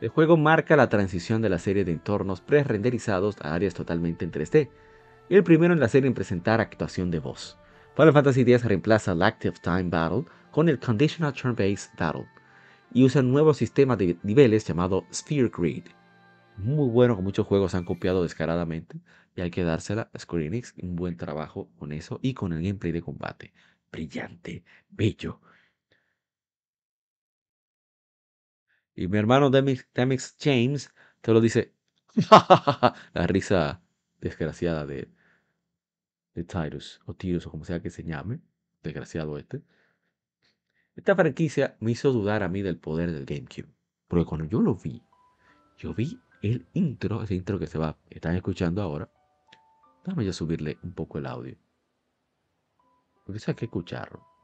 [0.00, 4.30] El juego marca la transición de la serie de entornos pre-renderizados a áreas totalmente en
[4.30, 4.68] 3D,
[5.30, 7.58] y el primero en la serie en presentar actuación de voz.
[7.96, 12.26] Final Fantasy X reemplaza el Active Time Battle con el Conditional Turn-Based Battle
[12.92, 15.84] y usa un nuevo sistema de niveles llamado Sphere Grid.
[16.58, 19.00] Muy bueno que muchos juegos han copiado descaradamente
[19.34, 20.74] y hay que dársela a Square Enix.
[20.76, 23.54] Un buen trabajo con eso y con el gameplay de combate.
[23.90, 25.40] Brillante, bello.
[28.94, 30.92] Y mi hermano Demix, Demix James
[31.22, 31.72] te lo dice.
[33.14, 33.80] la risa
[34.20, 35.08] desgraciada de,
[36.36, 38.40] de Tyrus, o Tyrus, o como sea que se llame,
[38.82, 39.62] desgraciado este.
[40.94, 43.74] Esta franquicia me hizo dudar a mí del poder del GameCube.
[44.06, 45.02] Porque cuando yo lo vi,
[45.78, 49.10] yo vi el intro, ese intro que se va, están escuchando ahora.
[50.04, 51.56] Déjame yo subirle un poco el audio.
[53.24, 54.35] Porque eso hay que escucharlo.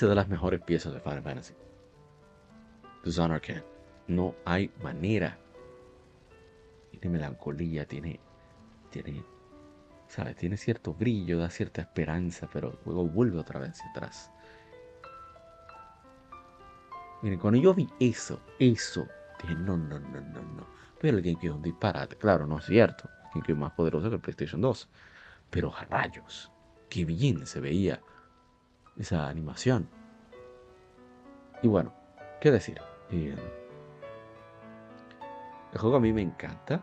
[0.00, 1.54] Es de las mejores piezas de Final Fantasy.
[3.04, 3.64] Dishonored Can.
[4.06, 5.36] No hay manera.
[6.92, 8.20] Tiene melancolía, tiene.
[8.90, 9.24] Tiene.
[10.06, 10.36] ¿Sabes?
[10.36, 14.30] Tiene cierto brillo, da cierta esperanza, pero luego vuelve otra vez hacia atrás.
[17.22, 19.04] Miren, cuando yo vi eso, eso,
[19.42, 20.66] dije, no, no, no, no, no.
[21.00, 22.14] Pero el GameCube es un disparate.
[22.14, 23.08] Claro, no es cierto.
[23.08, 24.88] El GameCube es más poderoso que el PlayStation 2.
[25.50, 26.52] Pero rayos,
[26.88, 28.00] qué bien se veía
[28.98, 29.88] esa animación.
[31.62, 31.92] Y bueno,
[32.40, 32.80] ¿qué decir?
[33.10, 33.34] Eh,
[35.72, 36.82] el juego a mí me encanta.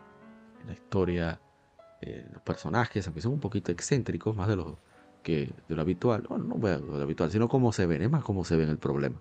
[0.66, 1.40] La historia,
[2.00, 4.78] eh, los personajes, aunque son un poquito excéntricos, más de lo
[5.22, 6.26] que de lo habitual.
[6.28, 8.78] Bueno, no de lo habitual, sino cómo se ven, es más cómo se ven el
[8.78, 9.20] problema.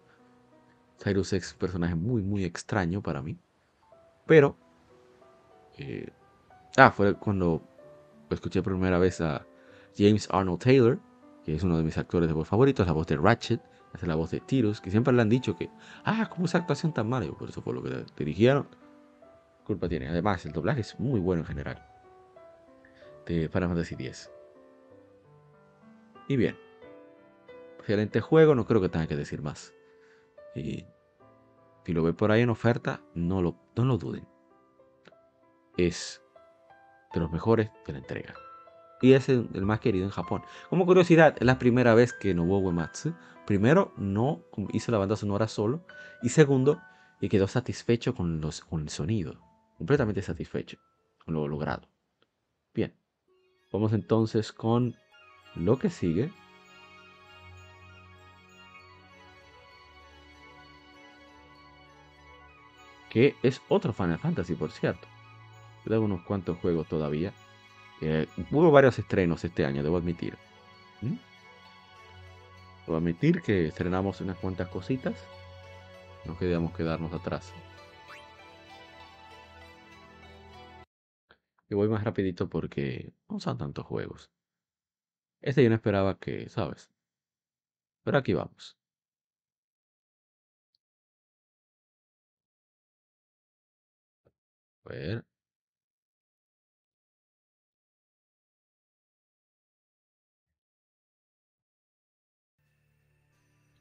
[1.04, 3.38] Cyrus es un personaje muy, muy extraño para mí.
[4.26, 4.58] Pero.
[5.78, 6.10] eh,
[6.78, 7.62] ah, fue cuando
[8.30, 9.46] escuché por primera vez a
[9.98, 11.00] James Arnold Taylor,
[11.46, 13.62] que es uno de mis actores de voz favoritos, la voz de Ratchet,
[13.94, 15.70] hace la voz de Tyrus, que siempre le han dicho que,
[16.04, 17.26] ah, ¿cómo esa actuación tan mala?
[17.26, 18.68] Y por eso fue lo que dirigieron.
[19.64, 20.08] Culpa tiene.
[20.08, 21.86] Además, el doblaje es muy bueno en general.
[23.28, 24.32] De Final Fantasy X.
[26.28, 26.58] Y bien.
[27.80, 29.74] Excelente juego, no creo que tenga que decir más.
[30.56, 30.86] Y
[31.86, 34.28] si lo ve por ahí en oferta, no lo, no lo duden.
[35.78, 36.24] Es
[37.14, 38.34] de los mejores de la entrega.
[39.06, 40.42] Y es el, más querido en Japón.
[40.68, 43.14] Como curiosidad, es la primera vez que Nobuo Uematsu,
[43.46, 44.42] primero, no
[44.74, 45.86] hizo la banda sonora solo.
[46.24, 46.82] Y segundo,
[47.22, 49.40] y quedó satisfecho con, los, con el sonido.
[49.78, 50.80] Completamente satisfecho
[51.24, 51.88] con lo logrado.
[52.74, 52.96] Bien.
[53.72, 54.96] Vamos entonces con
[55.54, 56.32] lo que sigue.
[63.12, 65.08] Que es otro Final Fantasy, por cierto.
[65.86, 67.32] Unos cuantos juegos todavía.
[68.52, 70.38] Hubo varios estrenos este año, debo admitir.
[71.02, 71.16] ¿Mm?
[72.86, 75.16] Debo admitir que estrenamos unas cuantas cositas.
[76.26, 77.54] No queríamos quedarnos atrás.
[81.70, 84.30] Y voy más rapidito porque no son tantos juegos.
[85.42, 86.90] Este yo no esperaba que, ¿sabes?
[88.04, 88.78] Pero aquí vamos.
[94.86, 95.26] A ver.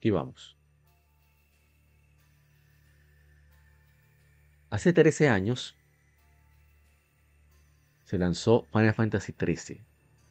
[0.05, 0.55] Aquí vamos.
[4.69, 5.75] Hace 13 años
[8.05, 9.81] se lanzó Final Fantasy XIII.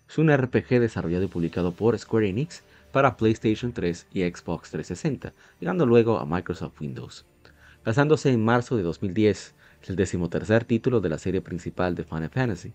[0.08, 5.34] Es un RPG desarrollado y publicado por Square Enix para PlayStation 3 y Xbox 360,
[5.60, 7.26] llegando luego a Microsoft Windows.
[7.84, 12.30] Lanzándose en marzo de 2010, es el decimotercer título de la serie principal de Final
[12.30, 12.74] Fantasy.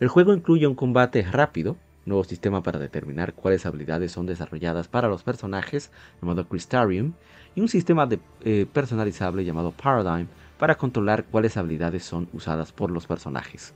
[0.00, 1.78] El juego incluye un combate rápido,
[2.10, 7.14] nuevo sistema para determinar cuáles habilidades son desarrolladas para los personajes llamado Crystarium
[7.54, 10.28] y un sistema de, eh, personalizable llamado Paradigm
[10.58, 13.72] para controlar cuáles habilidades son usadas por los personajes.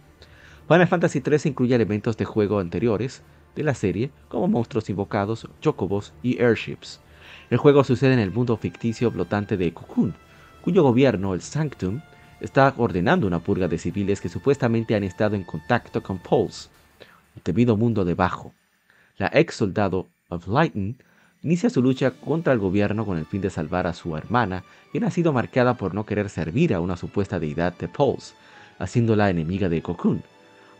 [0.68, 3.22] Final Fantasy III incluye elementos de juego anteriores
[3.54, 7.00] de la serie, como monstruos invocados, chocobos y airships.
[7.50, 10.14] El juego sucede en el mundo ficticio flotante de Cocoon,
[10.62, 12.00] cuyo gobierno, el Sanctum,
[12.40, 16.68] está ordenando una purga de civiles que supuestamente han estado en contacto con Pulse,
[17.36, 18.52] el temido mundo debajo.
[19.16, 20.96] La ex soldado of Lightning
[21.42, 25.04] inicia su lucha contra el gobierno con el fin de salvar a su hermana, quien
[25.04, 28.34] ha sido marcada por no querer servir a una supuesta deidad de Pulse,
[28.78, 30.22] haciéndola enemiga de Cocoon.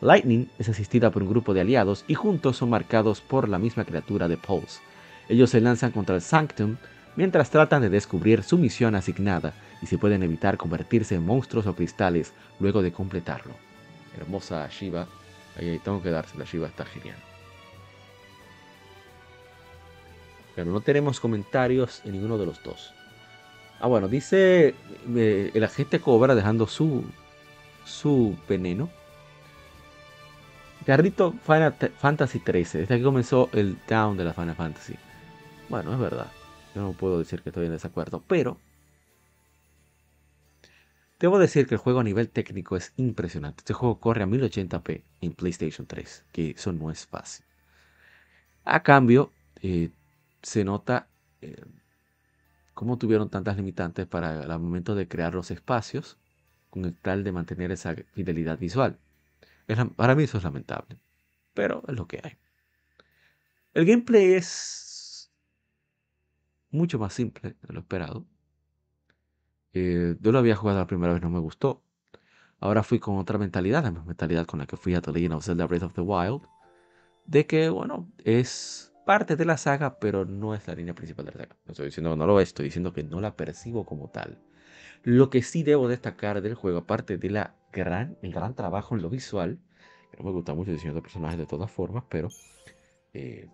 [0.00, 3.84] Lightning es asistida por un grupo de aliados y juntos son marcados por la misma
[3.84, 4.80] criatura de Pulse.
[5.28, 6.76] Ellos se lanzan contra el Sanctum
[7.16, 11.74] mientras tratan de descubrir su misión asignada y si pueden evitar convertirse en monstruos o
[11.74, 13.54] cristales luego de completarlo.
[14.18, 15.06] Hermosa Shiva,
[15.56, 17.16] ahí tengo que dársela, Shiva está genial.
[20.54, 22.92] Pero no tenemos comentarios en ninguno de los dos.
[23.80, 24.74] Ah, bueno, dice
[25.16, 27.04] eh, el agente Cobra dejando su,
[27.84, 28.88] su veneno.
[30.86, 34.94] Carrito Final Fantasy 13, desde que comenzó el down de la Final Fantasy.
[35.68, 36.30] Bueno, es verdad.
[36.74, 38.58] Yo no puedo decir que estoy en desacuerdo, pero
[41.24, 43.60] debo decir que el juego a nivel técnico es impresionante.
[43.60, 47.46] Este juego corre a 1080p en PlayStation 3, que eso no es fácil.
[48.66, 49.32] A cambio,
[49.62, 49.88] eh,
[50.42, 51.08] se nota
[51.40, 51.64] eh,
[52.74, 56.18] cómo tuvieron tantas limitantes para el momento de crear los espacios
[56.68, 58.98] con el tal de mantener esa fidelidad visual.
[59.96, 60.98] Para mí eso es lamentable,
[61.54, 62.36] pero es lo que hay.
[63.72, 65.30] El gameplay es
[66.70, 68.26] mucho más simple de lo esperado.
[69.74, 71.82] Eh, yo lo había jugado la primera vez, no me gustó.
[72.60, 75.34] Ahora fui con otra mentalidad, la misma mentalidad con la que fui a The Legend
[75.34, 76.42] of Zelda Breath of the Wild,
[77.26, 81.32] de que, bueno, es parte de la saga, pero no es la línea principal de
[81.32, 81.56] la saga.
[81.66, 84.38] No estoy diciendo que no lo es, estoy diciendo que no la percibo como tal.
[85.02, 89.02] Lo que sí debo destacar del juego, aparte de la gran, el gran trabajo en
[89.02, 89.58] lo visual,
[90.10, 92.28] que no me gusta mucho el diseño de personajes de todas formas, pero
[93.12, 93.48] eh,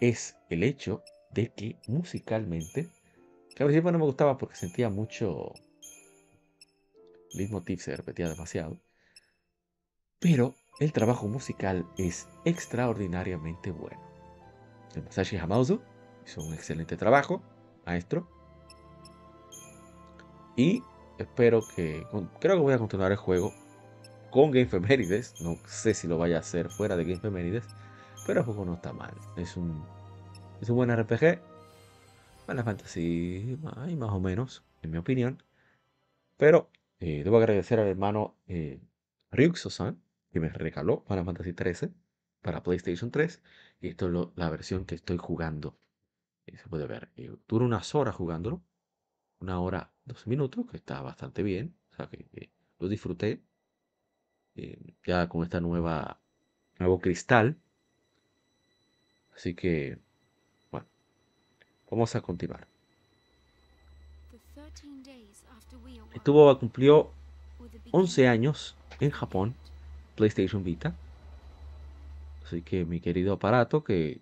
[0.00, 2.88] es el hecho de que musicalmente,
[3.58, 5.52] que al principio no me gustaba porque sentía mucho
[7.32, 8.80] leitmotiv, se repetía demasiado,
[10.20, 14.00] pero el trabajo musical es extraordinariamente bueno.
[14.94, 15.80] El Masashi Hamauzu
[16.24, 17.42] Hizo un excelente trabajo,
[17.84, 18.28] maestro.
[20.54, 20.84] Y
[21.18, 22.06] espero que.
[22.38, 23.52] Creo que voy a continuar el juego
[24.30, 25.40] con Game Femérides.
[25.40, 27.64] No sé si lo vaya a hacer fuera de Game Femérides.
[28.24, 29.14] Pero el juego no está mal.
[29.36, 29.84] Es un.
[30.60, 31.47] Es un buen RPG.
[32.48, 33.58] Final Fantasy.
[33.76, 35.42] Ay, más o menos, en mi opinión.
[36.36, 36.70] Pero
[37.00, 38.80] eh, debo agradecer al hermano eh,
[39.32, 40.02] Ryuxo-san
[40.32, 41.92] que me regaló Final Fantasy 13
[42.42, 43.42] para PlayStation 3.
[43.80, 45.78] Y esto es la versión que estoy jugando.
[46.46, 47.10] Eh, se puede ver.
[47.16, 48.62] eh, dura unas horas jugándolo.
[49.40, 51.76] Una hora, dos minutos, que está bastante bien.
[51.92, 52.50] O sea que, que
[52.80, 53.42] lo disfruté.
[54.56, 56.20] eh, ya con esta nueva.
[56.78, 57.56] Nuevo cristal.
[59.34, 59.98] Así que.
[61.90, 62.66] Vamos a continuar.
[66.14, 67.10] Estuvo, cumplió
[67.92, 69.54] 11 años en Japón,
[70.16, 70.94] PlayStation Vita.
[72.44, 74.20] Así que mi querido aparato que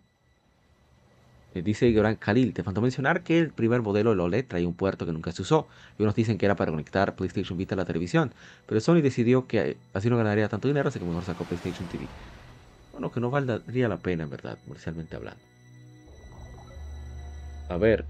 [1.54, 4.74] eh, dice Gran Khalil, te faltó mencionar que el primer modelo del OLED traía un
[4.74, 5.66] puerto que nunca se usó.
[5.98, 8.32] Y unos dicen que era para conectar PlayStation Vita a la televisión.
[8.66, 12.06] Pero Sony decidió que así no ganaría tanto dinero, así que mejor sacó PlayStation TV.
[12.92, 15.55] Bueno, que no valdría la pena, en verdad, comercialmente hablando.
[17.68, 18.04] A ver.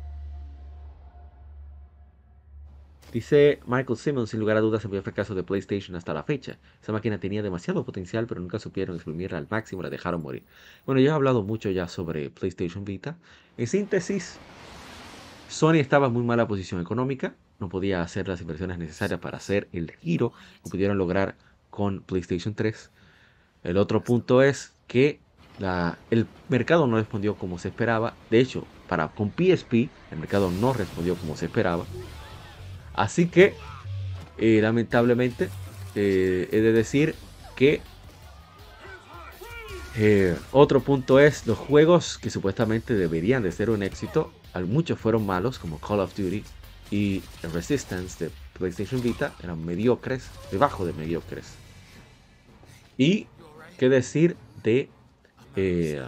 [3.12, 6.59] Dice Michael Simmons, sin lugar a dudas, el mayor fracaso de PlayStation hasta la fecha.
[6.83, 10.43] Esa máquina tenía demasiado potencial, pero nunca supieron exprimirla al máximo, la dejaron morir.
[10.85, 13.16] Bueno, yo he hablado mucho ya sobre PlayStation Vita.
[13.57, 14.39] En síntesis,
[15.49, 19.69] Sony estaba en muy mala posición económica, no podía hacer las inversiones necesarias para hacer
[19.73, 21.37] el giro que pudieron lograr
[21.70, 22.91] con PlayStation 3.
[23.65, 25.20] El otro punto es que
[26.11, 28.15] el mercado no respondió como se esperaba.
[28.31, 31.85] De hecho, para, con PSP, el mercado no respondió como se esperaba.
[32.95, 33.55] Así que,
[34.39, 35.49] eh, lamentablemente,
[35.95, 37.15] eh, he de decir
[37.55, 37.81] que
[39.99, 44.33] eh, otro punto es los juegos que supuestamente deberían de ser un éxito.
[44.67, 46.45] Muchos fueron malos, como Call of Duty
[46.91, 47.23] y
[47.53, 49.35] Resistance de PlayStation Vita.
[49.43, 51.55] Eran mediocres, debajo de mediocres.
[52.97, 53.27] Y
[53.79, 54.89] qué decir de...
[55.57, 56.03] eh,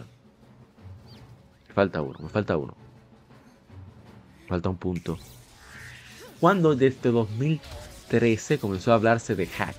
[1.78, 2.74] falta uno, me falta uno.
[4.48, 5.16] Falta un punto.
[6.40, 9.76] Cuando desde 2013 comenzó a hablarse de hack,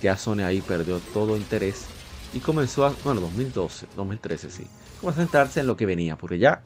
[0.00, 1.84] ya Sony ahí perdió todo interés
[2.32, 4.66] y comenzó a, bueno, 2012, 2013 sí,
[4.98, 6.62] comenzó a centrarse en lo que venía, porque ya,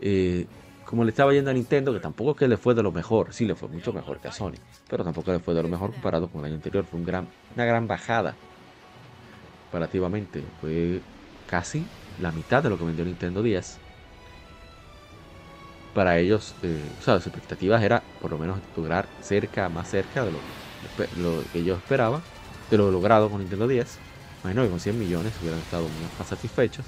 [0.00, 0.46] eh,
[0.84, 3.44] como le estaba yendo a Nintendo, que tampoco que le fue de lo mejor, sí
[3.44, 4.58] le fue mucho mejor que a Sony,
[4.88, 7.26] pero tampoco le fue de lo mejor comparado con el año anterior, fue un gran,
[7.56, 8.36] una gran bajada
[9.64, 11.00] comparativamente, fue
[11.48, 11.84] casi
[12.20, 13.78] la mitad de lo que vendió Nintendo 10
[15.94, 20.24] para ellos, eh, o sea, las expectativas era por lo menos lograr cerca, más cerca
[20.24, 20.38] de lo,
[21.52, 22.22] que yo esperaba,
[22.70, 23.98] de lo logrado con Nintendo 10.
[24.44, 26.84] Imagino que con 100 millones hubieran estado más satisfechos.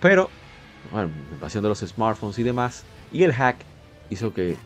[0.00, 0.30] Pero,
[0.92, 3.64] bueno, la invasión de los smartphones y demás, y el hack
[4.08, 4.56] hizo que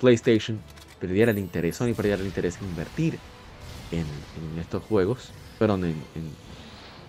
[0.00, 0.58] PlayStation
[0.98, 3.20] perdiera el interés, Sony perdiera el interés en invertir
[3.92, 6.43] en, estos juegos, perdón, en-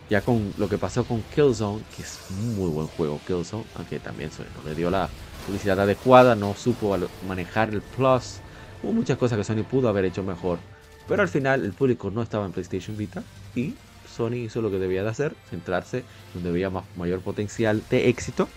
[0.10, 4.00] ya con lo que pasó con Killzone, que es un muy buen juego Killzone, aunque
[4.00, 5.10] también Sony no le dio la
[5.46, 8.38] publicidad adecuada, no supo manejar el plus,
[8.84, 10.60] hubo muchas cosas que Sony pudo haber hecho mejor,
[11.08, 13.24] pero al final el público no estaba en PlayStation Vita
[13.56, 13.74] y
[14.16, 16.04] Sony hizo lo que debía de hacer, centrarse
[16.34, 18.48] donde veía más, mayor potencial de éxito,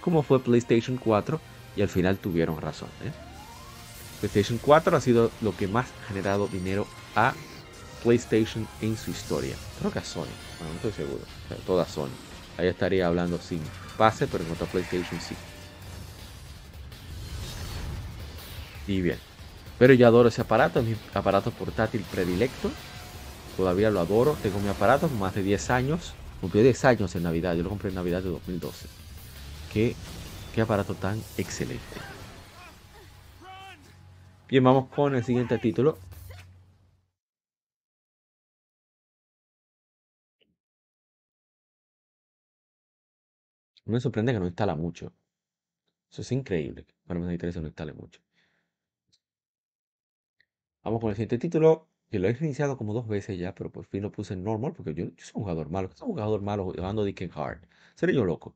[0.00, 1.40] como fue PlayStation 4,
[1.76, 2.88] y al final tuvieron razón.
[3.04, 3.12] ¿eh?
[4.20, 6.86] PlayStation 4 ha sido lo que más ha generado dinero
[7.16, 7.34] a
[8.04, 9.56] PlayStation en su historia.
[9.80, 10.26] Creo que a Sony,
[10.58, 11.22] bueno, no estoy seguro,
[11.66, 12.10] toda Sony.
[12.56, 13.60] Ahí estaría hablando sin
[13.96, 15.34] pase, pero en cuanto a PlayStation sí.
[18.86, 19.18] Y bien.
[19.78, 22.70] Pero yo adoro ese aparato, es mi aparato portátil predilecto.
[23.56, 24.36] Todavía lo adoro.
[24.42, 26.14] Tengo mi aparato más de 10 años.
[26.40, 27.54] Cumplió 10 años en Navidad.
[27.56, 28.86] Yo lo compré en Navidad de 2012.
[29.72, 29.96] Qué,
[30.54, 31.82] qué aparato tan excelente.
[34.48, 35.98] Bien, vamos con el siguiente título.
[43.86, 45.14] Me sorprende que no instala mucho.
[46.10, 46.86] Eso es increíble.
[47.06, 48.20] Para mí me interesa no instale mucho.
[50.84, 53.86] Vamos con el siguiente título, que lo he iniciado como dos veces ya, pero por
[53.86, 55.90] fin lo puse en normal, porque yo, soy un jugador malo.
[55.94, 57.66] Soy un jugador malo jugando Dick Hard.
[57.96, 58.54] Seré yo loco.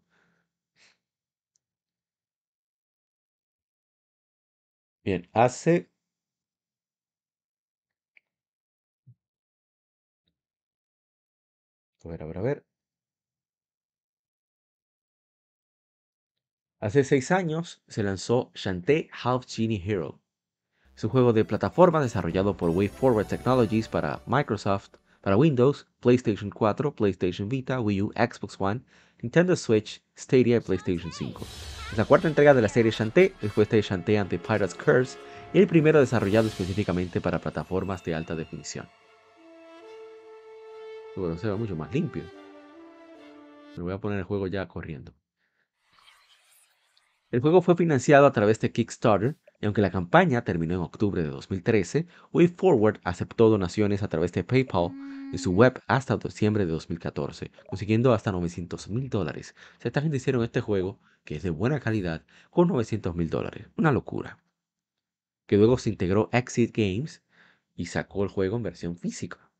[5.04, 5.90] Bien, hace...
[12.04, 12.64] A ver, a ver, a ver.
[16.80, 20.20] Hace seis años se lanzó Shantae Half Genie Hero.
[20.96, 24.90] Es un juego de plataforma desarrollado por WayForward Technologies para Microsoft,
[25.20, 28.82] para Windows, PlayStation 4, PlayStation Vita, Wii U, Xbox One
[29.20, 31.44] Nintendo Switch, Stadia y PlayStation 5.
[31.90, 35.18] Es la cuarta entrega de la serie Shantae, después de Shantae and the Pirate's Curse,
[35.52, 38.88] y el primero desarrollado específicamente para plataformas de alta definición.
[41.16, 42.22] Bueno, se ve mucho más limpio.
[43.76, 45.12] Me voy a poner el juego ya corriendo.
[47.30, 51.22] El juego fue financiado a través de Kickstarter y aunque la campaña terminó en octubre
[51.22, 54.92] de 2013, WayForward aceptó donaciones a través de PayPal
[55.30, 59.54] en su web hasta diciembre de 2014, consiguiendo hasta 900 mil dólares.
[59.76, 63.28] O sea, esta gente hicieron este juego, que es de buena calidad, con 900 mil
[63.28, 63.68] dólares.
[63.76, 64.38] Una locura.
[65.46, 67.22] Que luego se integró Exit Games
[67.74, 69.50] y sacó el juego en versión física.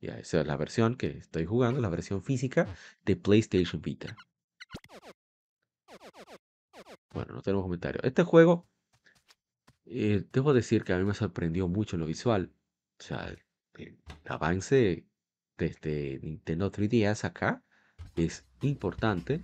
[0.00, 2.68] Ya, esa es la versión que estoy jugando, la versión física
[3.04, 4.16] de PlayStation Vita.
[7.12, 8.04] Bueno, no tenemos comentarios.
[8.04, 8.68] Este juego,
[9.86, 12.52] eh, debo decir que a mí me sorprendió mucho lo visual.
[12.98, 13.38] O sea, el,
[13.78, 15.04] el avance
[15.58, 17.64] desde Nintendo 3DS acá
[18.16, 19.42] es importante.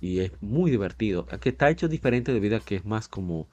[0.00, 1.26] Y es muy divertido.
[1.26, 3.48] Que está hecho diferente debido a que es más como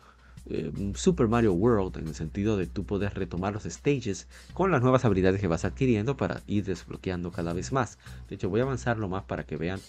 [0.48, 4.82] eh, Super Mario World en el sentido de tú poder retomar los stages con las
[4.82, 7.98] nuevas habilidades que vas adquiriendo para ir desbloqueando cada vez más.
[8.30, 9.80] De hecho, voy a avanzarlo más para que vean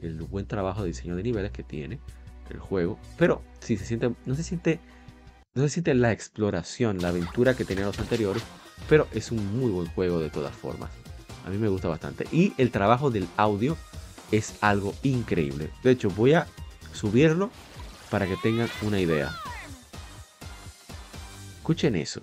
[0.00, 2.00] el buen trabajo de diseño de niveles que tiene
[2.50, 2.98] el juego.
[3.18, 4.80] Pero si se siente, no se siente,
[5.54, 8.42] no se siente la exploración, la aventura que tenían los anteriores,
[8.88, 10.90] pero es un muy buen juego de todas formas.
[11.44, 12.26] A mí me gusta bastante.
[12.32, 13.76] Y el trabajo del audio
[14.32, 15.70] es algo increíble.
[15.82, 16.46] De hecho, voy a
[16.92, 17.50] subirlo
[18.10, 19.32] para que tengan una idea.
[21.58, 22.22] Escuchen eso.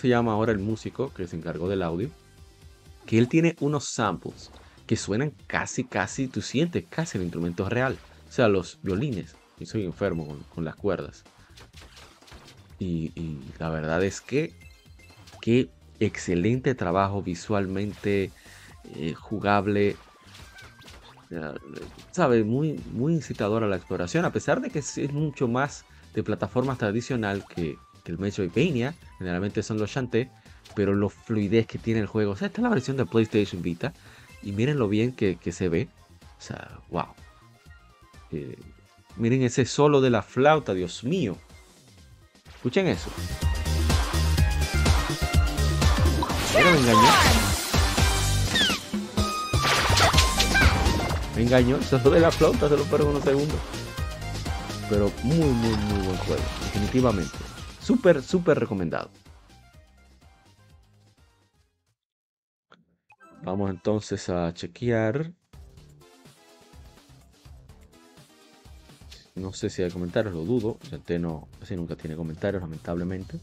[0.00, 2.10] Se llama ahora el músico que se encargó del audio,
[3.06, 4.50] que él tiene unos samples
[4.86, 7.96] que suenan casi, casi, tú sientes casi el instrumento real.
[8.28, 9.36] O sea, los violines.
[9.58, 11.22] Y soy enfermo con, con las cuerdas.
[12.78, 14.54] Y, y, la verdad es que,
[15.42, 15.70] qué
[16.00, 18.32] excelente trabajo visualmente
[18.96, 19.96] eh, jugable.
[22.10, 26.22] Sabe, muy, muy incitador a la exploración, a pesar de que es mucho más de
[26.24, 30.30] plataformas tradicional que, que el Metroidvania, generalmente son los Shantae,
[30.74, 32.32] pero lo fluidez que tiene el juego.
[32.32, 33.92] O sea, esta es la versión de PlayStation Vita
[34.42, 35.88] y miren lo bien que, que se ve.
[36.38, 37.06] O sea, wow.
[38.32, 38.56] Eh,
[39.16, 41.36] miren ese solo de la flauta, Dios mío.
[42.54, 43.10] Escuchen eso.
[46.52, 47.08] Pero me engañó.
[51.36, 51.82] Me engañó.
[51.88, 53.56] Solo de la flauta se lo perdí unos segundos.
[54.88, 56.42] Pero muy, muy, muy buen juego.
[56.64, 57.49] Definitivamente.
[57.90, 59.10] Súper, súper recomendado.
[63.42, 65.32] Vamos entonces a chequear.
[69.34, 70.78] No sé si hay comentarios, lo dudo.
[71.18, 73.40] no, así nunca tiene comentarios, lamentablemente.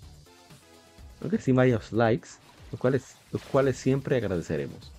[1.20, 2.30] Creo que sí varios likes,
[2.72, 4.94] los cuales, los cuales siempre agradeceremos.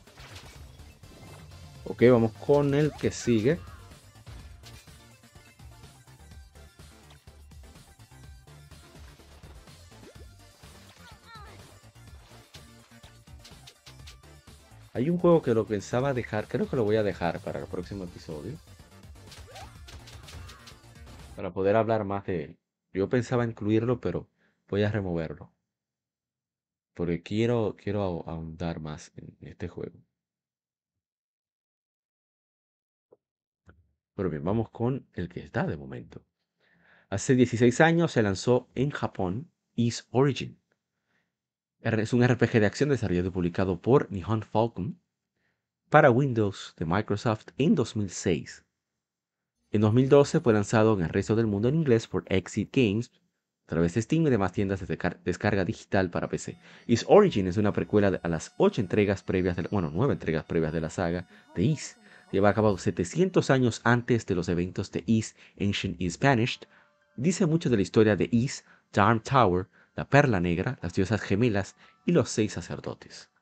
[1.86, 3.58] Ok, vamos con el que sigue.
[14.98, 17.66] Hay un juego que lo pensaba dejar, creo que lo voy a dejar para el
[17.66, 18.56] próximo episodio.
[21.36, 22.58] Para poder hablar más de él.
[22.92, 24.28] Yo pensaba incluirlo, pero
[24.66, 25.52] voy a removerlo.
[26.94, 30.00] Porque quiero, quiero ahondar más en este juego.
[34.16, 36.26] Pero bien, vamos con el que está de momento.
[37.08, 40.58] Hace 16 años se lanzó en Japón East Origin.
[41.80, 45.00] Es un RPG de acción desarrollado y publicado por Nihon Falcon
[45.88, 48.64] para Windows de Microsoft en 2006.
[49.70, 53.12] En 2012 fue lanzado en el resto del mundo en inglés por Exit Games
[53.66, 56.58] a través de Steam y demás tiendas de descarga digital para PC.
[56.86, 60.72] Is Origin es una precuela a las 8 entregas previas, de bueno, 9 entregas previas
[60.72, 61.96] de la saga de Is.
[62.32, 66.62] Lleva a cabo 700 años antes de los eventos de Is Ancient Is Vanished.
[67.16, 69.68] Dice mucho de la historia de Is, Darm Tower,
[69.98, 71.74] la perla negra, las diosas gemelas
[72.06, 73.32] y los seis sacerdotes.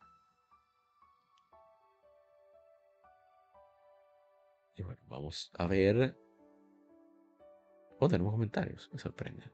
[4.74, 6.19] Y bueno, vamos a ver.
[7.99, 9.53] Oh, tenemos comentarios, me sorprende.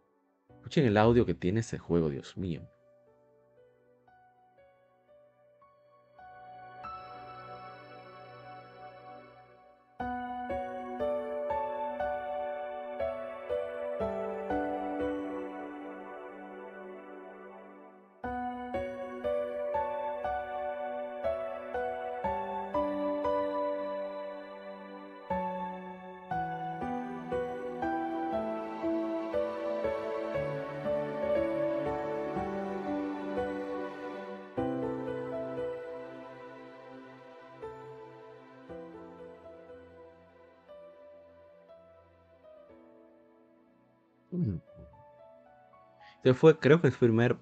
[0.49, 2.70] Escuchen el audio que tiene ese juego, Dios mío.
[46.23, 47.36] Este fue, creo que el primer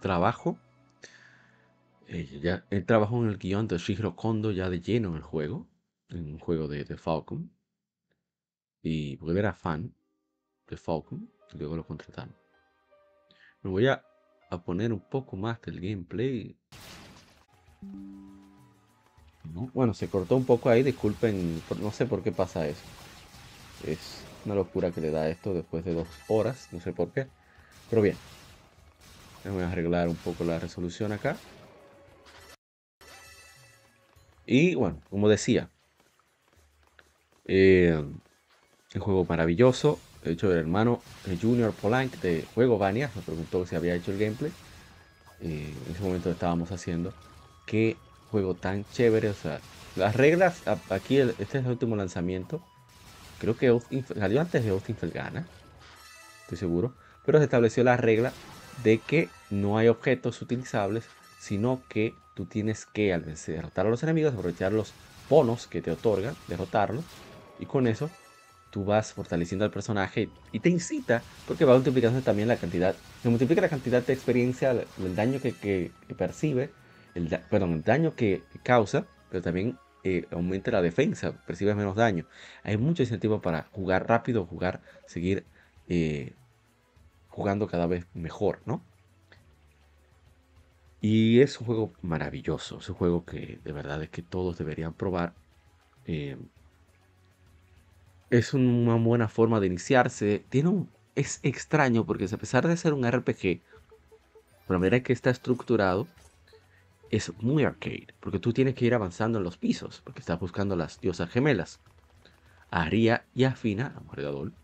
[0.00, 0.56] trabajo.
[2.06, 5.22] eh, ya, él trabajó en el guion de Shihiro Kondo ya de lleno en el
[5.22, 5.66] juego.
[6.08, 7.50] En un juego de, de Falcon.
[8.80, 9.92] Y porque era fan
[10.68, 11.28] de Falcon.
[11.52, 12.32] Y luego lo contrataron.
[13.62, 14.04] Me voy a,
[14.64, 16.56] poner un poco más del gameplay.
[19.52, 20.84] No, Bueno, se cortó un poco ahí.
[20.84, 21.60] Disculpen.
[21.82, 22.84] No sé por qué pasa eso.
[23.84, 26.68] Es una locura que le da esto después de dos horas.
[26.70, 27.26] No sé por qué.
[27.88, 28.22] Pero bien.
[29.44, 31.42] Voy a arreglar un poco la resolución acá.
[34.46, 35.70] Y bueno, como decía.
[37.44, 37.94] eh,
[38.94, 40.04] un juego maravilloso.
[40.22, 41.06] De hecho, el hermano
[41.40, 44.56] Junior Polank de Juego Vania me preguntó si había hecho el gameplay.
[45.38, 47.16] Eh, en ese momento estábamos haciendo.
[47.66, 49.30] Qué juego tan chévere.
[49.30, 49.64] O sea,
[49.94, 50.64] las reglas.
[50.90, 52.64] Aquí, este es el último lanzamiento.
[53.38, 55.52] Creo que Austin- salió antes de Austin Felgana.
[56.42, 56.96] Estoy seguro.
[57.26, 58.32] Pero se estableció la regla
[58.82, 61.04] de que no hay objetos utilizables,
[61.38, 64.94] sino que tú tienes que, al derrotar a los enemigos, aprovechar los
[65.28, 67.04] bonos que te otorgan, derrotarlos,
[67.58, 68.10] y con eso
[68.70, 73.28] tú vas fortaleciendo al personaje y te incita, porque va multiplicando también la cantidad, se
[73.28, 76.70] multiplica la cantidad de experiencia, el, daño que, percibe,
[77.14, 79.78] el, perdón, el daño que causa, pero también
[80.08, 82.26] eh, aumenta la defensa, percibes menos daño.
[82.62, 85.44] Hay mucho incentivo para jugar rápido, jugar, seguir
[85.88, 86.32] eh,
[87.36, 88.80] jugando cada vez mejor, ¿no?
[91.02, 94.94] Y es un juego maravilloso, es un juego que de verdad es que todos deberían
[94.94, 95.34] probar.
[96.06, 96.38] Eh,
[98.30, 100.46] es una buena forma de iniciarse.
[100.48, 103.60] Tiene un, es extraño porque a pesar de ser un RPG,
[104.66, 106.08] por la manera que está estructurado,
[107.10, 108.08] es muy arcade.
[108.18, 111.80] Porque tú tienes que ir avanzando en los pisos, porque estás buscando las diosas gemelas.
[112.70, 114.54] Aria y Afina, la mujer de Adol.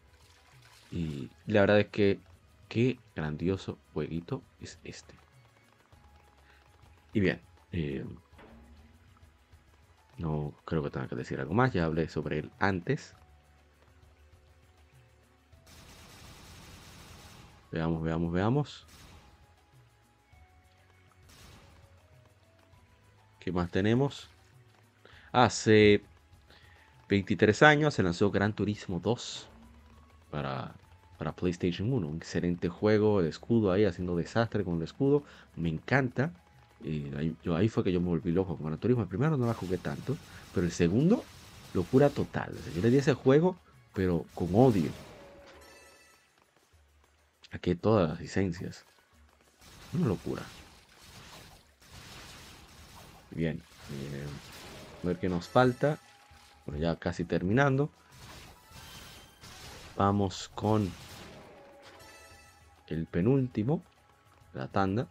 [0.90, 2.31] Y la verdad es que
[2.72, 5.14] qué grandioso jueguito es este.
[7.12, 7.38] Y bien,
[7.70, 8.02] eh,
[10.16, 13.14] no creo que tenga que decir algo más, ya hablé sobre él antes.
[17.70, 18.86] Veamos, veamos, veamos.
[23.38, 24.30] ¿Qué más tenemos?
[25.30, 26.02] Hace
[27.10, 29.46] 23 años se lanzó Gran Turismo 2
[30.30, 30.72] para,
[31.22, 32.08] para PlayStation 1.
[32.08, 35.22] Un excelente juego, el escudo ahí haciendo desastre con el escudo.
[35.54, 36.32] Me encanta.
[36.82, 39.04] Y ahí, yo, ahí fue que yo me volví loco con Gran Turismo.
[39.04, 40.16] El primero no la jugué tanto,
[40.52, 41.22] pero el segundo,
[41.74, 42.52] locura total.
[42.74, 43.56] Yo le di ese juego,
[43.94, 44.90] pero con odio.
[47.52, 48.84] Aquí todas las licencias.
[49.92, 50.42] Una locura.
[53.30, 53.58] Bien.
[53.58, 54.26] eh,
[55.04, 56.00] a ver qué nos falta.
[56.66, 57.90] Bueno, ya casi terminando.
[59.96, 60.90] Vamos con
[62.88, 63.82] el penúltimo.
[64.52, 65.08] La tanda.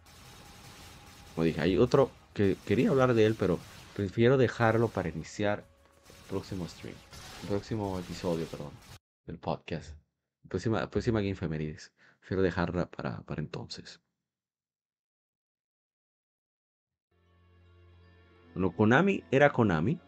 [1.34, 3.58] Como dije, hay otro que quería hablar de él, pero
[3.94, 5.64] prefiero dejarlo para iniciar
[6.08, 6.94] el próximo stream.
[7.42, 8.70] El próximo episodio, perdón.
[9.26, 9.96] Del podcast.
[10.48, 11.92] Próxima, próxima Game Femerides.
[12.20, 14.00] Prefiero dejarla para, para entonces.
[18.54, 19.98] Bueno, Konami era Konami.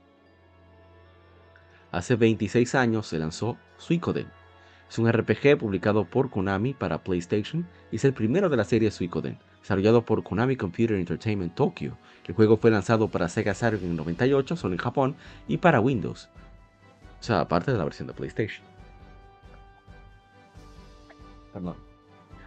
[1.91, 4.44] Hace 26 años se lanzó Suikoden.
[4.89, 8.91] Es un RPG publicado por Konami para PlayStation y es el primero de la serie
[8.91, 11.97] Suikoden, desarrollado por Konami Computer Entertainment Tokyo.
[12.27, 15.17] El juego fue lanzado para Sega Saturn en 98, solo en Japón,
[15.49, 16.29] y para Windows.
[17.21, 18.65] O sea, aparte de la versión de PlayStation.
[21.53, 21.77] Perdón.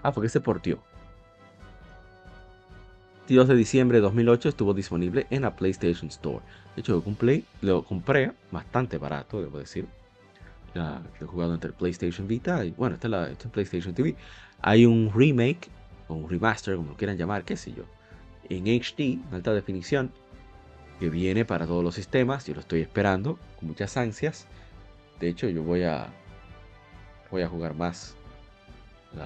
[0.03, 0.80] Ah, porque se portió.
[3.27, 6.39] 22 de diciembre de 2008 estuvo disponible en la PlayStation Store.
[6.76, 9.85] De hecho, lo compré, lo compré bastante barato, debo decir.
[10.77, 14.15] Ya lo he jugado entre PlayStation Vita y bueno, esta es la PlayStation TV.
[14.61, 15.69] Hay un remake
[16.07, 17.83] o un remaster, como lo quieran llamar, qué sé yo,
[18.47, 20.11] en HD, en alta definición,
[20.99, 22.45] que viene para todos los sistemas.
[22.45, 24.45] Yo lo estoy esperando con muchas ansias.
[25.19, 26.13] De hecho, yo voy a
[27.31, 28.15] voy a jugar más.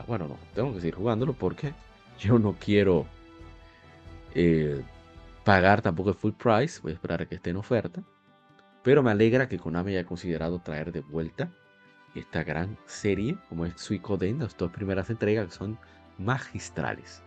[0.07, 1.73] Bueno, no, tengo que seguir jugándolo porque
[2.17, 3.05] yo no quiero
[4.35, 4.81] eh,
[5.43, 6.79] pagar tampoco el full price.
[6.81, 8.01] Voy a esperar a que esté en oferta.
[8.83, 11.49] Pero me alegra que Konami haya considerado traer de vuelta
[12.15, 15.77] esta gran serie como es Suikoden, las dos primeras entregas que son
[16.17, 17.21] magistrales.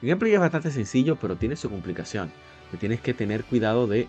[0.00, 2.30] El gameplay es bastante sencillo, pero tiene su complicación.
[2.78, 4.06] Tienes que tener cuidado de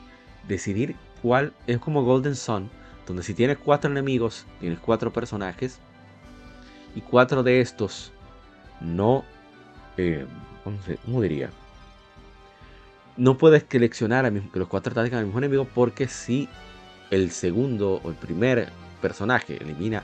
[0.48, 2.70] decidir cuál es como Golden Sun,
[3.08, 5.80] donde si tienes cuatro enemigos, tienes cuatro personajes
[6.94, 8.12] y cuatro de estos
[8.82, 9.24] no,
[9.98, 10.26] eh,
[10.64, 11.50] ¿cómo, se- cómo diría?
[13.20, 16.48] No puedes seleccionar a los cuatro ataquen al mismo enemigo porque si
[17.12, 18.70] el segundo o el primer
[19.02, 20.04] personaje elimina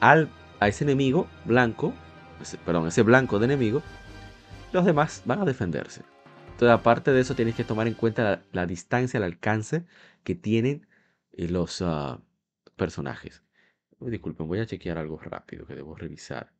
[0.00, 1.92] al a ese enemigo blanco,
[2.40, 3.82] ese- perdón, ese blanco de enemigo,
[4.72, 6.02] los demás van a defenderse.
[6.52, 9.84] Entonces, aparte de eso, tienes que tomar en cuenta la, distancia, el alcance
[10.24, 10.86] que tienen
[11.32, 12.22] eh, los ah,
[12.76, 13.42] personajes.
[14.00, 16.54] Disculpen, voy a chequear algo rápido que debo revisar.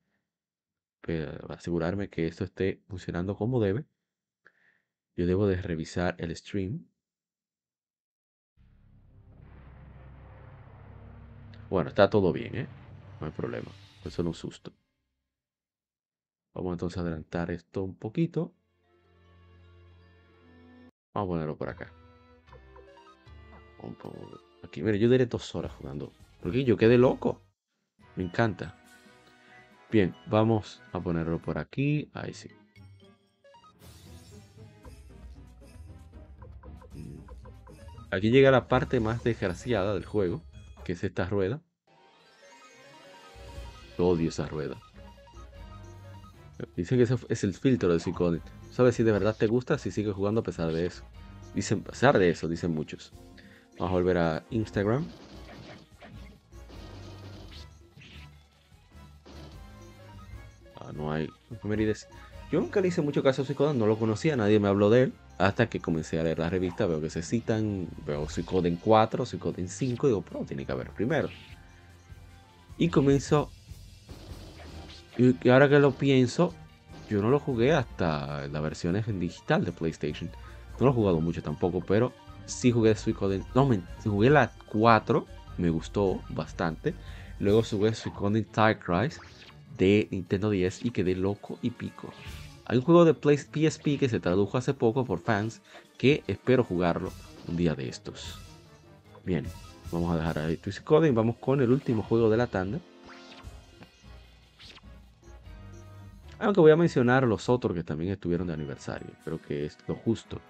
[1.01, 3.87] Para asegurarme que esto esté funcionando como debe.
[5.17, 6.87] Yo debo de revisar el stream.
[11.71, 12.69] Bueno, está todo bien, ¿eh?
[13.21, 13.71] No hay problema.
[14.03, 14.73] Fue solo un susto.
[16.55, 18.53] Vamos entonces a adelantar esto un poquito.
[21.15, 21.93] Vamos a ponerlo por acá.
[24.63, 24.83] Aquí.
[24.83, 26.13] Mire, yo diré dos horas jugando.
[26.43, 27.41] Porque yo quedé loco.
[28.17, 28.79] Me encanta.
[29.91, 32.11] Bien, vamos a ponerlo por aquí.
[32.13, 32.51] Ahí sí.
[38.11, 40.43] Aquí llega la parte más desgraciada del juego,
[40.85, 41.61] que es esta rueda.
[43.99, 44.77] Odio esa rueda.
[46.77, 48.43] Dicen que ese es el filtro de Suicoden.
[48.71, 51.03] ¿Sabes si de verdad te gusta si sigues jugando a pesar de eso?
[51.55, 53.13] Dicen, a pesar de eso, dicen muchos.
[53.79, 55.07] Vamos a volver a Instagram.
[60.77, 61.29] Ah, no hay.
[62.53, 65.05] Yo nunca le hice mucho caso a Suicoden, no lo conocía, nadie me habló de
[65.05, 65.13] él.
[65.39, 69.69] Hasta que comencé a leer la revista, veo que se citan, veo Suicoden 4, Suicoden
[69.69, 71.29] 5, digo, pero tiene que haber primero.
[72.79, 73.51] Y comienzo.
[75.19, 76.55] Y y ahora que lo pienso,
[77.09, 80.31] yo no lo jugué hasta las versiones en digital de PlayStation.
[80.81, 82.13] No lo he jugado mucho tampoco, pero
[82.47, 83.45] sí jugué Suicoden.
[83.55, 85.27] No, men, jugué la 4,
[85.59, 86.95] me gustó bastante.
[87.39, 89.21] Luego jugué Suicoden Tide Cries
[89.77, 92.13] de Nintendo 10 y quedé loco y pico.
[92.69, 95.63] Hay un juego de Play- PSP que se tradujo hace poco por fans
[95.99, 97.13] que espero jugarlo
[97.47, 98.39] un día de estos.
[99.25, 99.47] Bien,
[99.93, 102.81] vamos a dejar ahí Suicoden y vamos con el último juego de la tanda.
[106.39, 109.09] Aunque voy a mencionar los otros que también estuvieron de aniversario.
[109.25, 110.41] Creo que es lo justo.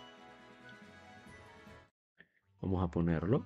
[2.61, 3.45] Vamos a ponerlo.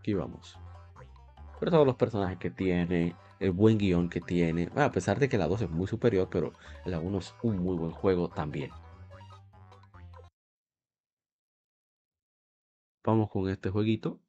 [0.00, 0.58] Aquí vamos.
[1.58, 4.66] Pero todos los personajes que tiene, el buen guion que tiene.
[4.66, 6.52] bueno, a pesar de que la 2 es muy superior, pero
[6.84, 8.70] la 1 es un muy buen juego también.
[13.04, 14.20] Vamos con este jueguito.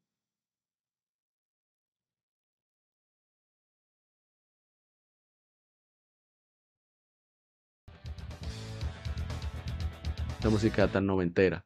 [10.43, 11.65] La música tan noventera.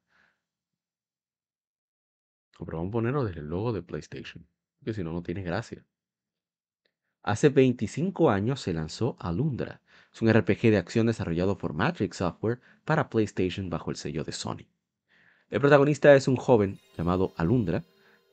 [2.59, 4.47] No, Pero vamos a ponerlo desde el logo de PlayStation.
[4.79, 5.85] Porque si no, no tiene gracia.
[7.23, 9.79] Hace 25 años se lanzó Alundra.
[10.13, 14.33] Es un RPG de acción desarrollado por Matrix Software para PlayStation bajo el sello de
[14.33, 14.67] Sony.
[15.49, 17.83] El protagonista es un joven llamado Alundra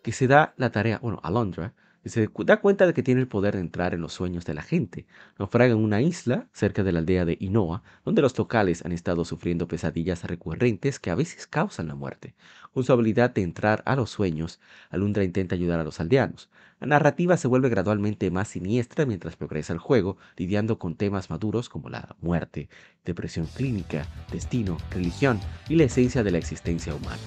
[0.03, 3.29] que se da la tarea, bueno, Alondra, que se da cuenta de que tiene el
[3.29, 5.07] poder de entrar en los sueños de la gente.
[5.39, 9.25] Naufraga en una isla cerca de la aldea de Inoa, donde los locales han estado
[9.25, 12.35] sufriendo pesadillas recurrentes que a veces causan la muerte.
[12.73, 16.49] Con su habilidad de entrar a los sueños, Alundra intenta ayudar a los aldeanos.
[16.81, 21.69] La narrativa se vuelve gradualmente más siniestra mientras progresa el juego, lidiando con temas maduros
[21.69, 22.71] como la muerte,
[23.05, 27.19] depresión clínica, destino, religión y la esencia de la existencia humana.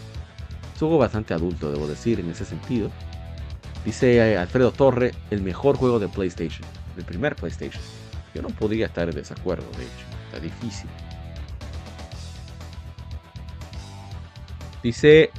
[0.73, 2.89] Es un juego bastante adulto, debo decir, en ese sentido.
[3.85, 7.81] Dice eh, Alfredo Torre, el mejor juego de PlayStation, el primer PlayStation.
[8.33, 10.89] Yo no podría estar en desacuerdo, de hecho, está difícil.
[14.81, 15.31] Dice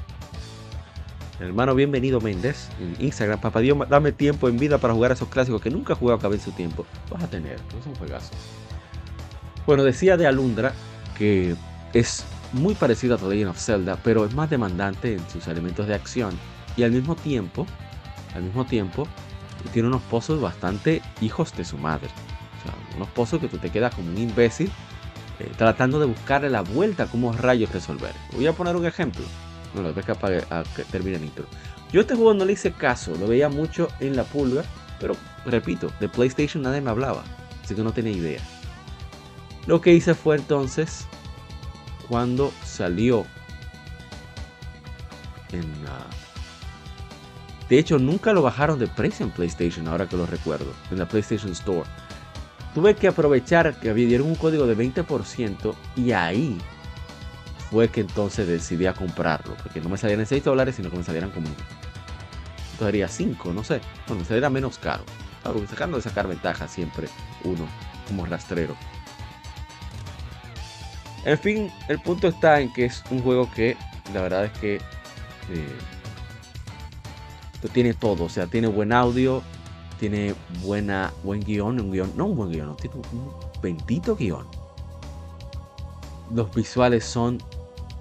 [1.40, 5.28] hermano bienvenido Méndez en Instagram, papá Dios, dame tiempo en vida para jugar a esos
[5.28, 6.86] clásicos que nunca he jugado acabé en su tiempo.
[7.10, 8.30] Vas a tener, es un juegazo.
[9.66, 10.72] Bueno, decía de Alundra
[11.18, 11.56] que
[11.92, 15.86] es muy parecido a The Legend of Zelda, pero es más demandante en sus elementos
[15.86, 16.38] de acción
[16.76, 17.66] y al mismo tiempo,
[18.34, 19.06] al mismo tiempo,
[19.72, 22.08] tiene unos pozos bastante hijos de su madre.
[22.58, 24.70] O sea, unos pozos que tú te quedas como un imbécil
[25.40, 28.12] eh, tratando de buscarle la vuelta a cómo rayos resolver.
[28.32, 29.24] Voy a poner un ejemplo.
[29.72, 31.46] Bueno, después que, apague, a que termine el intro.
[31.92, 34.64] Yo este juego no le hice caso, lo veía mucho en la pulga,
[35.00, 37.24] pero repito, de PlayStation nadie me hablaba,
[37.62, 38.40] así que no tenía idea.
[39.66, 41.06] Lo que hice fue entonces,
[42.08, 43.24] cuando salió
[45.52, 46.23] en la...
[47.74, 51.08] De hecho, nunca lo bajaron de precio en PlayStation, ahora que lo recuerdo, en la
[51.08, 51.90] PlayStation Store.
[52.72, 56.56] Tuve que aprovechar que había dieron un código de 20% y ahí
[57.72, 60.98] fue que entonces decidí a comprarlo, porque no me salían en 6 dólares, sino que
[60.98, 65.02] me salieran como entonces haría 5, no sé, bueno, me saliera menos caro.
[65.42, 67.08] Claro, sacando de sacar ventaja siempre
[67.42, 67.66] uno
[68.06, 68.76] como rastrero.
[71.24, 73.76] En fin, el punto está en que es un juego que
[74.14, 75.78] la verdad es que eh,
[77.72, 79.42] Tiene todo, o sea, tiene buen audio,
[79.98, 83.30] tiene buena, buen guion, un guion, no un buen guion, tiene un
[83.62, 84.46] bendito guion.
[86.32, 87.38] Los visuales son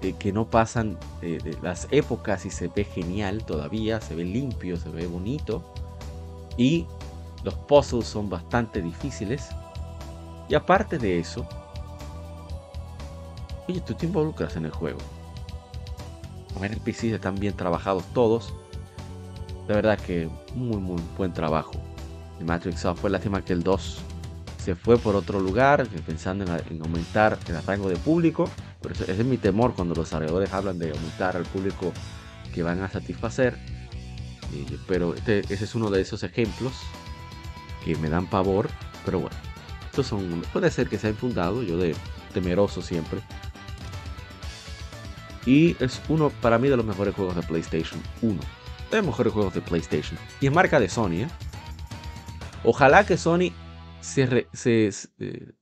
[0.02, 4.24] eh, que no pasan eh, de las épocas y se ve genial todavía, se ve
[4.24, 5.64] limpio, se ve bonito.
[6.58, 6.86] Y
[7.42, 9.48] los puzzles son bastante difíciles.
[10.48, 11.46] Y aparte de eso,
[13.66, 14.98] oye, tú te involucras en el juego.
[16.54, 18.52] A ver, NPCs están bien trabajados todos.
[19.66, 21.72] De verdad que muy, muy buen trabajo.
[22.38, 23.98] De Matrix Software, lástima que el 2
[24.58, 28.48] se fue por otro lugar, pensando en, en aumentar el rango de público.
[28.80, 31.92] Pero ese, ese es mi temor cuando los desarrolladores hablan de aumentar al público
[32.54, 33.58] que van a satisfacer.
[34.54, 36.72] Eh, pero este, ese es uno de esos ejemplos
[37.84, 38.68] que me dan pavor.
[39.04, 39.36] Pero bueno,
[39.86, 41.94] estos son, puede ser que sea infundado, yo de
[42.32, 43.20] temeroso siempre.
[45.46, 48.38] Y es uno para mí de los mejores juegos de PlayStation 1.
[48.94, 50.16] De mejores juegos de PlayStation.
[50.40, 51.28] Y es marca de Sony, ¿eh?
[52.62, 53.50] Ojalá que Sony
[54.00, 55.52] se- se, eh,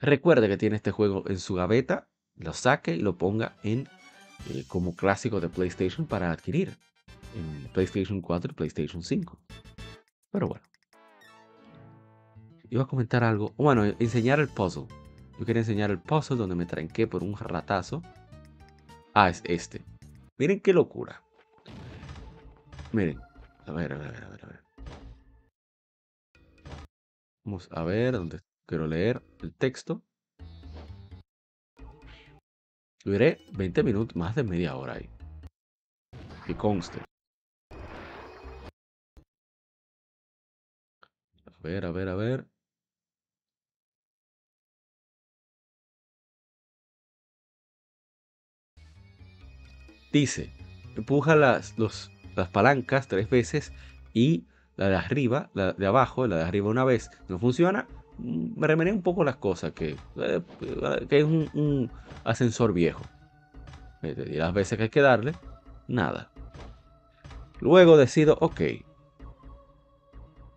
[0.00, 3.88] recuerde que tiene este juego en su gaveta, lo saque y lo ponga en
[4.50, 6.76] eh, como clásico de PlayStation para adquirir
[7.36, 9.38] en PlayStation 4 y PlayStation 5.
[10.32, 10.64] Pero bueno.
[12.70, 13.52] Iba a comentar algo.
[13.56, 14.86] Bueno, enseñar el puzzle.
[15.38, 18.02] Yo quería enseñar el puzzle donde me tranqué por un ratazo.
[19.14, 19.84] Ah, es este.
[20.38, 21.22] Miren qué locura.
[22.92, 23.20] Miren.
[23.66, 24.60] A ver, a ver, a ver, a ver.
[27.44, 30.02] Vamos a ver dónde quiero leer el texto.
[33.04, 35.08] Duré 20 minutos, más de media hora ahí.
[36.46, 37.00] Que conste.
[41.46, 42.46] A ver, a ver, a ver.
[50.12, 50.52] Dice,
[50.96, 52.10] empuja las, los-
[52.40, 53.72] las palancas tres veces
[54.12, 54.44] y
[54.76, 57.10] la de arriba, la de abajo, la de arriba una vez.
[57.28, 57.86] No funciona,
[58.18, 60.42] me remené un poco las cosas, que, eh,
[61.08, 61.90] que es un, un
[62.24, 63.02] ascensor viejo.
[64.02, 65.34] Eh, Y las veces que hay que darle,
[65.86, 66.30] nada.
[67.60, 68.60] Luego decido, ok,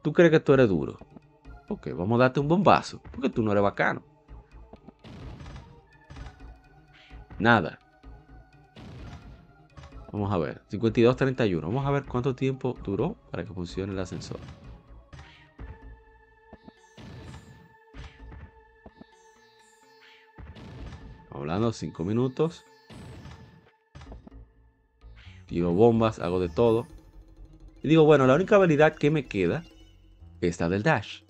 [0.02, 0.98] tú crees que tú eres duro.
[1.68, 4.04] Ok, vamos a darte un bombazo, porque tú no eres bacano.
[7.40, 7.80] Nada.
[10.14, 11.60] Vamos a ver, 52-31.
[11.60, 14.40] Vamos a ver cuánto tiempo duró para que funcione el ascensor.
[21.32, 22.64] Hablando 5 minutos.
[25.48, 26.86] Tiro bombas, hago de todo.
[27.82, 29.64] Y digo, bueno, la única habilidad que me queda
[30.42, 31.24] es la del dash.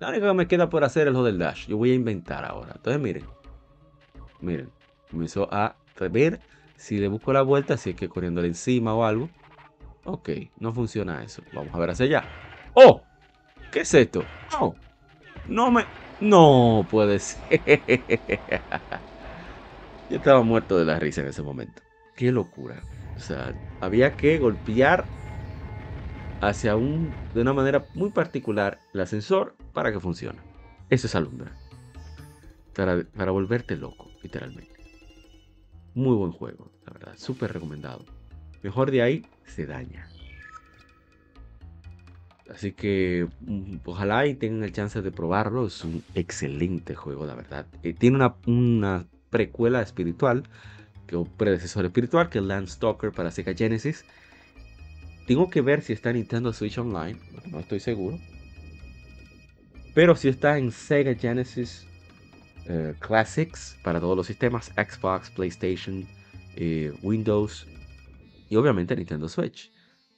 [0.00, 1.66] La única que me queda por hacer es lo del dash.
[1.66, 2.74] Yo voy a inventar ahora.
[2.76, 3.24] Entonces, miren.
[4.42, 4.70] Miren.
[5.10, 6.40] Comenzó a ver
[6.76, 9.30] si le busco la vuelta, si es que corriéndole encima o algo.
[10.04, 11.42] Ok, no funciona eso.
[11.52, 12.24] Vamos a ver hacia allá.
[12.74, 13.02] ¡Oh!
[13.72, 14.24] ¿Qué es esto?
[14.52, 14.74] ¡No!
[15.48, 15.84] No me...
[16.20, 17.60] No puede ser.
[20.10, 21.82] Yo estaba muerto de la risa en ese momento.
[22.16, 22.82] Qué locura.
[23.16, 25.06] O sea, había que golpear
[26.40, 27.14] hacia un...
[27.32, 30.40] De una manera muy particular el ascensor para que funcione.
[30.90, 31.52] Eso es alumbra.
[32.74, 34.73] Para, para volverte loco, literalmente.
[35.94, 37.14] Muy buen juego, la verdad.
[37.16, 38.04] Súper recomendado.
[38.62, 40.08] Mejor de ahí se daña.
[42.50, 45.66] Así que mm, ojalá y tengan el chance de probarlo.
[45.66, 47.66] Es un excelente juego, la verdad.
[47.82, 50.44] Eh, tiene una, una precuela espiritual,
[51.06, 54.04] que un predecesor espiritual, que es Landstalker para Sega Genesis.
[55.26, 57.18] Tengo que ver si está en Nintendo Switch Online.
[57.50, 58.18] No estoy seguro.
[59.94, 61.86] Pero si está en Sega Genesis
[62.66, 66.06] eh, Classics para todos los sistemas, Xbox, PlayStation,
[66.56, 67.66] eh, Windows
[68.48, 69.72] y obviamente Nintendo Switch.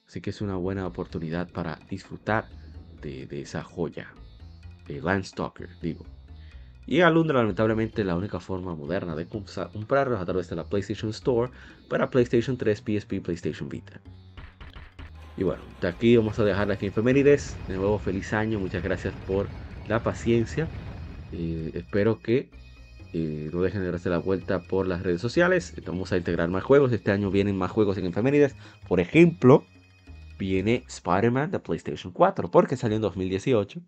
[0.06, 2.48] Así que es una buena oportunidad para disfrutar
[3.02, 4.08] de, esa joya.
[4.86, 6.04] De Landstalker, digo.
[6.86, 10.64] Y Alundra, lamentablemente, la única forma moderna de comp- comprarlo es a través de la
[10.64, 11.50] PlayStation Store
[11.88, 14.00] para PlayStation 3, PSP, PlayStation Vita.
[15.36, 17.58] Y bueno, de aquí vamos a dejar aquí efemérides.
[17.66, 18.60] De nuevo, feliz año.
[18.60, 19.50] Muchas gracias por
[19.86, 20.70] la paciencia.
[21.32, 22.50] Eh, espero que
[23.12, 25.74] eh, no dejen de darse la vuelta por las redes sociales.
[25.86, 26.92] Vamos a integrar más juegos.
[26.92, 28.56] Este año vienen más juegos en efemérides.
[28.88, 29.66] Por ejemplo,
[30.38, 33.82] viene Spider-Man de PlayStation 4 porque salió en 2018.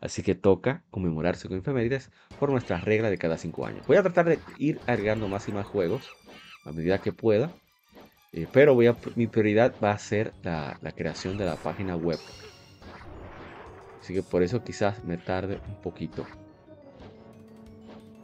[0.00, 3.86] Así que toca conmemorarse con efemérides por nuestra regla de cada 5 años.
[3.86, 6.16] Voy a tratar de ir agregando más y más juegos
[6.64, 7.56] a medida que pueda.
[8.32, 8.76] eh, pero
[9.16, 12.18] mi prioridad va a ser la creación de la página web.
[14.00, 16.26] Así que por eso quizás me tarde un poquito.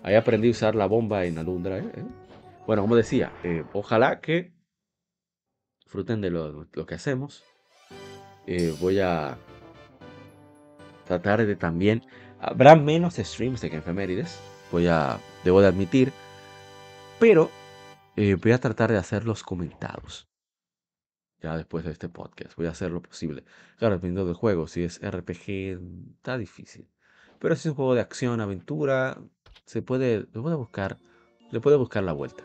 [0.07, 1.79] Ahí aprendí a usar la bomba en Alundra.
[1.79, 2.05] ¿eh?
[2.65, 4.53] Bueno, como decía, eh, ojalá que
[5.83, 7.43] disfruten de lo, que hacemos.
[8.47, 9.37] Eh, voy a
[11.07, 12.07] tratar de también.
[12.39, 14.39] Habrá menos streams de que efemérides.
[14.71, 15.19] Voy a.
[15.43, 16.13] Debo de admitir.
[17.19, 17.51] Pero
[18.15, 20.29] eh, voy a tratar de hacer los comentados.
[21.41, 22.55] Ya después de este podcast.
[22.55, 23.43] Voy a hacer lo posible.
[23.77, 24.69] Claro, dependiendo del juego.
[24.69, 25.81] Si es RPG,
[26.15, 26.89] está difícil.
[27.41, 29.19] Pero si es un juego de acción, aventura,
[29.65, 30.99] se puede, se puede buscar.
[31.51, 32.43] Le puede buscar la vuelta.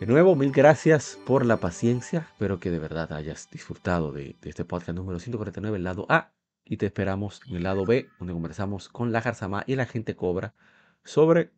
[0.00, 2.28] De nuevo, mil gracias por la paciencia.
[2.30, 6.32] Espero que de verdad hayas disfrutado de, este podcast número 149, el lado A.
[6.64, 10.14] Y te esperamos en el lado B, donde conversamos con la Jarzama y la gente
[10.14, 10.54] Cobra
[11.02, 11.50] sobre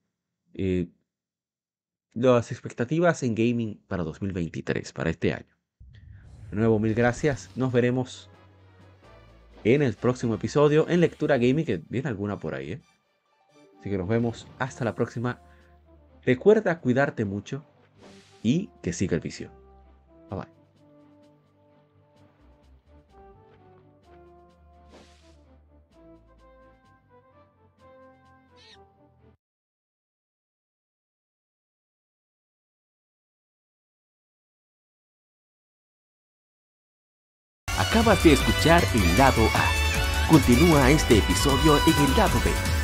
[0.55, 0.89] eh,
[2.15, 5.55] las expectativas en gaming para 2023, para este año.
[6.51, 7.51] De nuevo, mil gracias.
[7.57, 8.31] Nos veremos
[9.65, 12.73] en el próximo episodio en Lectura Gaming, que viene alguna por ahí.
[12.73, 12.81] ¿eh?
[13.81, 15.41] Así que nos vemos hasta la próxima.
[16.25, 17.65] Recuerda cuidarte mucho
[18.43, 19.51] y que siga el vicio.
[20.29, 20.49] Bye bye.
[37.79, 40.29] Acabas de escuchar el lado A.
[40.29, 42.80] Continúa este episodio en el lado B